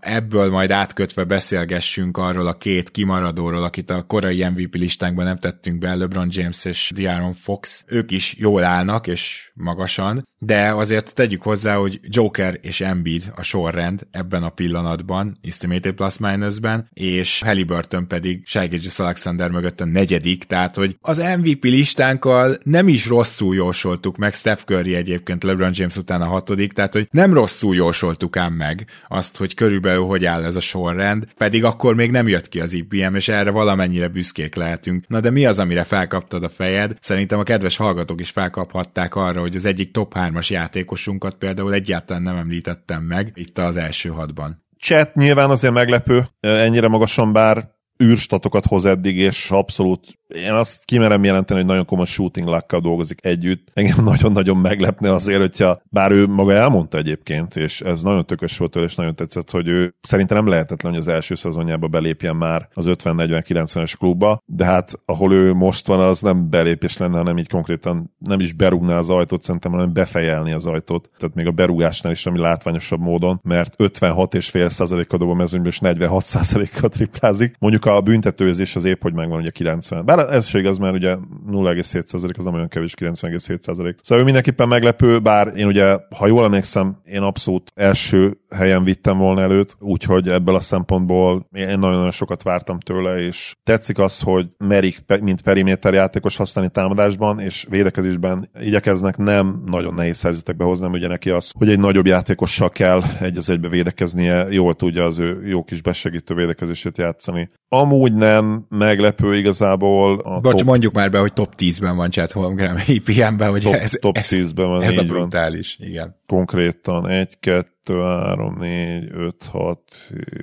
ebből 0.00 0.50
majd 0.50 0.70
átkötve 0.70 1.24
beszélgessünk 1.24 2.16
arról 2.16 2.46
a 2.46 2.56
két 2.56 2.90
kimaradóról, 2.90 3.62
akit 3.62 3.90
a 3.90 4.02
korai 4.02 4.44
MVP 4.44 4.74
listánkban 4.74 5.24
nem 5.24 5.38
tettünk 5.38 5.78
be, 5.78 5.94
LeBron 5.94 6.28
James 6.30 6.64
és 6.64 6.92
De'Aaron 6.94 7.34
Fox. 7.34 7.84
Ők 7.88 8.10
is 8.10 8.34
jól 8.38 8.64
állnak, 8.64 9.06
és 9.06 9.50
magasan, 9.54 10.28
de 10.38 10.74
azért 10.74 11.14
tegyük 11.14 11.42
hozzá, 11.42 11.76
hogy 11.76 12.00
Joker 12.02 12.58
és 12.60 12.80
Embiid 12.80 13.32
a 13.36 13.42
sorrend 13.42 14.06
ebben 14.10 14.42
a 14.42 14.48
pillanatban, 14.48 15.38
estimated 15.42 15.94
plus 15.94 16.18
minusben, 16.18 16.88
és 16.92 17.42
Halliburton 17.44 18.08
pedig 18.08 18.46
Shai 18.46 18.80
Alexander 18.96 19.50
mögött 19.50 19.80
a 19.80 19.84
negyedik, 19.84 20.44
tehát 20.44 20.76
hogy 20.76 20.96
az 21.00 21.18
MVP 21.38 21.64
listánkkal 21.64 22.58
nem 22.62 22.88
is 22.88 23.06
rosszul 23.06 23.54
jósoltuk 23.54 24.16
meg, 24.16 24.32
Steph 24.34 24.62
Curry 24.62 24.94
egyébként 24.94 25.42
LeBron 25.42 25.70
James 25.74 25.96
után 25.96 26.21
a 26.22 26.26
hatodik, 26.26 26.72
tehát 26.72 26.92
hogy 26.92 27.08
nem 27.10 27.32
rosszul 27.32 27.74
jósoltuk 27.74 28.36
ám 28.36 28.52
meg 28.52 28.86
azt, 29.08 29.36
hogy 29.36 29.54
körülbelül 29.54 30.04
hogy 30.04 30.24
áll 30.24 30.44
ez 30.44 30.56
a 30.56 30.60
sorrend, 30.60 31.26
pedig 31.36 31.64
akkor 31.64 31.94
még 31.94 32.10
nem 32.10 32.28
jött 32.28 32.48
ki 32.48 32.60
az 32.60 32.72
IPM, 32.72 33.14
és 33.14 33.28
erre 33.28 33.50
valamennyire 33.50 34.08
büszkék 34.08 34.54
lehetünk. 34.54 35.04
Na 35.08 35.20
de 35.20 35.30
mi 35.30 35.46
az, 35.46 35.58
amire 35.58 35.84
felkaptad 35.84 36.44
a 36.44 36.48
fejed? 36.48 36.96
Szerintem 37.00 37.38
a 37.38 37.42
kedves 37.42 37.76
hallgatók 37.76 38.20
is 38.20 38.30
felkaphatták 38.30 39.14
arra, 39.14 39.40
hogy 39.40 39.56
az 39.56 39.64
egyik 39.64 39.90
top 39.90 40.14
3-as 40.16 40.48
játékosunkat 40.48 41.34
például 41.34 41.72
egyáltalán 41.72 42.22
nem 42.22 42.36
említettem 42.36 43.02
meg 43.02 43.32
itt 43.34 43.58
az 43.58 43.76
első 43.76 44.08
hatban. 44.08 44.64
Chat 44.78 45.14
nyilván 45.14 45.50
azért 45.50 45.72
meglepő, 45.72 46.26
ennyire 46.40 46.88
magasan, 46.88 47.32
bár 47.32 47.70
űrstatokat 48.02 48.66
hoz 48.66 48.84
eddig, 48.84 49.16
és 49.16 49.50
abszolút 49.50 50.18
én 50.34 50.52
azt 50.52 50.84
kimerem 50.84 51.24
jelenteni, 51.24 51.58
hogy 51.60 51.68
nagyon 51.68 51.84
komoly 51.84 52.04
shooting 52.04 52.48
luck 52.48 52.76
dolgozik 52.76 53.26
együtt. 53.26 53.68
Engem 53.74 54.04
nagyon-nagyon 54.12 54.56
meglepne 54.56 55.12
azért, 55.12 55.40
hogyha 55.40 55.80
bár 55.90 56.10
ő 56.10 56.26
maga 56.26 56.52
elmondta 56.52 56.98
egyébként, 56.98 57.56
és 57.56 57.80
ez 57.80 58.02
nagyon 58.02 58.26
tökös 58.26 58.58
volt 58.58 58.76
és 58.76 58.94
nagyon 58.94 59.14
tetszett, 59.14 59.50
hogy 59.50 59.68
ő 59.68 59.94
szerintem 60.00 60.36
nem 60.36 60.48
lehetetlen, 60.48 60.92
hogy 60.92 61.00
az 61.00 61.08
első 61.08 61.34
szezonjába 61.34 61.86
belépjen 61.86 62.36
már 62.36 62.68
az 62.74 62.84
50-40-90-es 62.88 63.92
klubba, 63.98 64.42
de 64.46 64.64
hát 64.64 64.92
ahol 65.04 65.32
ő 65.32 65.52
most 65.52 65.86
van, 65.86 66.00
az 66.00 66.20
nem 66.20 66.50
belépés 66.50 66.96
lenne, 66.96 67.16
hanem 67.16 67.38
így 67.38 67.48
konkrétan 67.48 68.14
nem 68.18 68.40
is 68.40 68.52
berúgná 68.52 68.98
az 68.98 69.10
ajtót, 69.10 69.42
szerintem, 69.42 69.72
hanem 69.72 69.92
befejelni 69.92 70.52
az 70.52 70.66
ajtót. 70.66 71.10
Tehát 71.18 71.34
még 71.34 71.46
a 71.46 71.50
berúgásnál 71.50 72.12
is, 72.12 72.26
ami 72.26 72.38
látványosabb 72.38 73.00
módon, 73.00 73.40
mert 73.42 73.74
56,5%-a 73.78 75.16
dob 75.16 75.30
a 75.30 75.34
mezőnyből, 75.34 75.70
és 75.70 75.78
46%-a 75.82 76.88
triplázik. 76.88 77.56
Mondjuk 77.58 77.84
a 77.84 78.00
büntetőzés 78.00 78.76
az 78.76 78.84
épp, 78.84 79.02
hogy 79.02 79.12
megvan 79.12 79.40
ugye 79.40 79.50
90. 79.50 80.04
Bár 80.04 80.21
ez 80.30 80.46
se 80.46 80.58
igaz, 80.58 80.78
mert 80.78 80.94
ugye 80.94 81.16
0,7% 81.50 82.36
az 82.38 82.44
nem 82.44 82.54
olyan 82.54 82.68
kevés, 82.68 82.94
90,7%. 83.00 83.94
Szóval 84.02 84.18
ő 84.18 84.24
mindenképpen 84.24 84.68
meglepő, 84.68 85.18
bár 85.18 85.52
én 85.56 85.66
ugye, 85.66 85.98
ha 86.16 86.26
jól 86.26 86.44
emlékszem, 86.44 87.00
én 87.04 87.20
abszolút 87.20 87.72
első 87.74 88.38
helyen 88.50 88.84
vittem 88.84 89.18
volna 89.18 89.40
előtt, 89.40 89.76
úgyhogy 89.78 90.28
ebből 90.28 90.54
a 90.54 90.60
szempontból 90.60 91.46
én 91.52 91.78
nagyon-nagyon 91.78 92.10
sokat 92.10 92.42
vártam 92.42 92.80
tőle, 92.80 93.18
és 93.18 93.54
tetszik 93.62 93.98
az, 93.98 94.20
hogy 94.20 94.46
merik, 94.58 95.04
mint 95.20 95.42
periméter 95.42 95.94
játékos 95.94 96.36
használni 96.36 96.70
támadásban, 96.70 97.40
és 97.40 97.66
védekezésben 97.68 98.50
igyekeznek 98.60 99.16
nem 99.16 99.62
nagyon 99.66 99.94
nehéz 99.94 100.22
helyzetekbe 100.22 100.64
hozni, 100.64 100.86
ugye 100.86 101.08
neki 101.08 101.30
az, 101.30 101.52
hogy 101.58 101.70
egy 101.70 101.80
nagyobb 101.80 102.06
játékossal 102.06 102.70
kell 102.70 103.02
egy 103.20 103.36
az 103.36 103.50
egybe 103.50 103.68
védekeznie, 103.68 104.46
jól 104.50 104.74
tudja 104.74 105.04
az 105.04 105.18
ő 105.18 105.46
jó 105.46 105.64
kis 105.64 105.82
besegítő 105.82 106.34
védekezését 106.34 106.98
játszani. 106.98 107.48
Amúgy 107.68 108.12
nem 108.12 108.66
meglepő 108.68 109.36
igazából. 109.36 110.11
A 110.18 110.40
Bocs, 110.40 110.58
top... 110.58 110.66
mondjuk 110.66 110.92
már 110.92 111.10
be, 111.10 111.18
hogy 111.18 111.32
top 111.32 111.54
10-ben 111.58 111.96
van 111.96 112.10
Chad 112.10 112.30
Holmgren 112.30 112.76
EPM-ben, 112.76 113.50
hogy 113.50 113.62
top, 113.62 113.74
ez, 113.74 113.90
top 114.00 114.16
ez, 114.16 114.28
10-ben 114.32 114.68
van, 114.68 114.82
ez 114.82 114.98
a 114.98 115.02
így 115.02 115.08
van. 115.08 115.18
brutális, 115.18 115.76
igen. 115.80 116.20
Konkrétan 116.26 117.08
1, 117.08 117.38
2, 117.40 117.94
3, 117.94 118.56
4, 118.58 119.08
5, 119.12 119.34
6, 119.50 119.78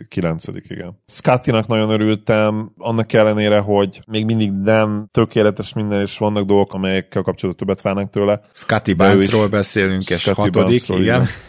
9 0.07 0.43
igen. 0.69 1.01
Scottinak 1.07 1.67
nagyon 1.67 1.89
örültem, 1.89 2.71
annak 2.77 3.13
ellenére, 3.13 3.59
hogy 3.59 4.01
még 4.07 4.25
mindig 4.25 4.51
nem 4.51 5.07
tökéletes 5.11 5.73
minden, 5.73 6.01
és 6.01 6.17
vannak 6.17 6.45
dolgok, 6.45 6.73
amelyekkel 6.73 7.21
kapcsolatban 7.21 7.67
többet 7.67 7.81
várnak 7.81 8.11
tőle. 8.11 8.41
Scotty 8.53 8.93
Barnesról 8.93 9.47
beszélünk, 9.47 10.09
és 10.09 10.19
Scotty 10.19 10.35
hatodik, 10.35 10.61
Barnesról, 10.63 10.99
igen. 11.01 11.21
Igen. 11.21 11.27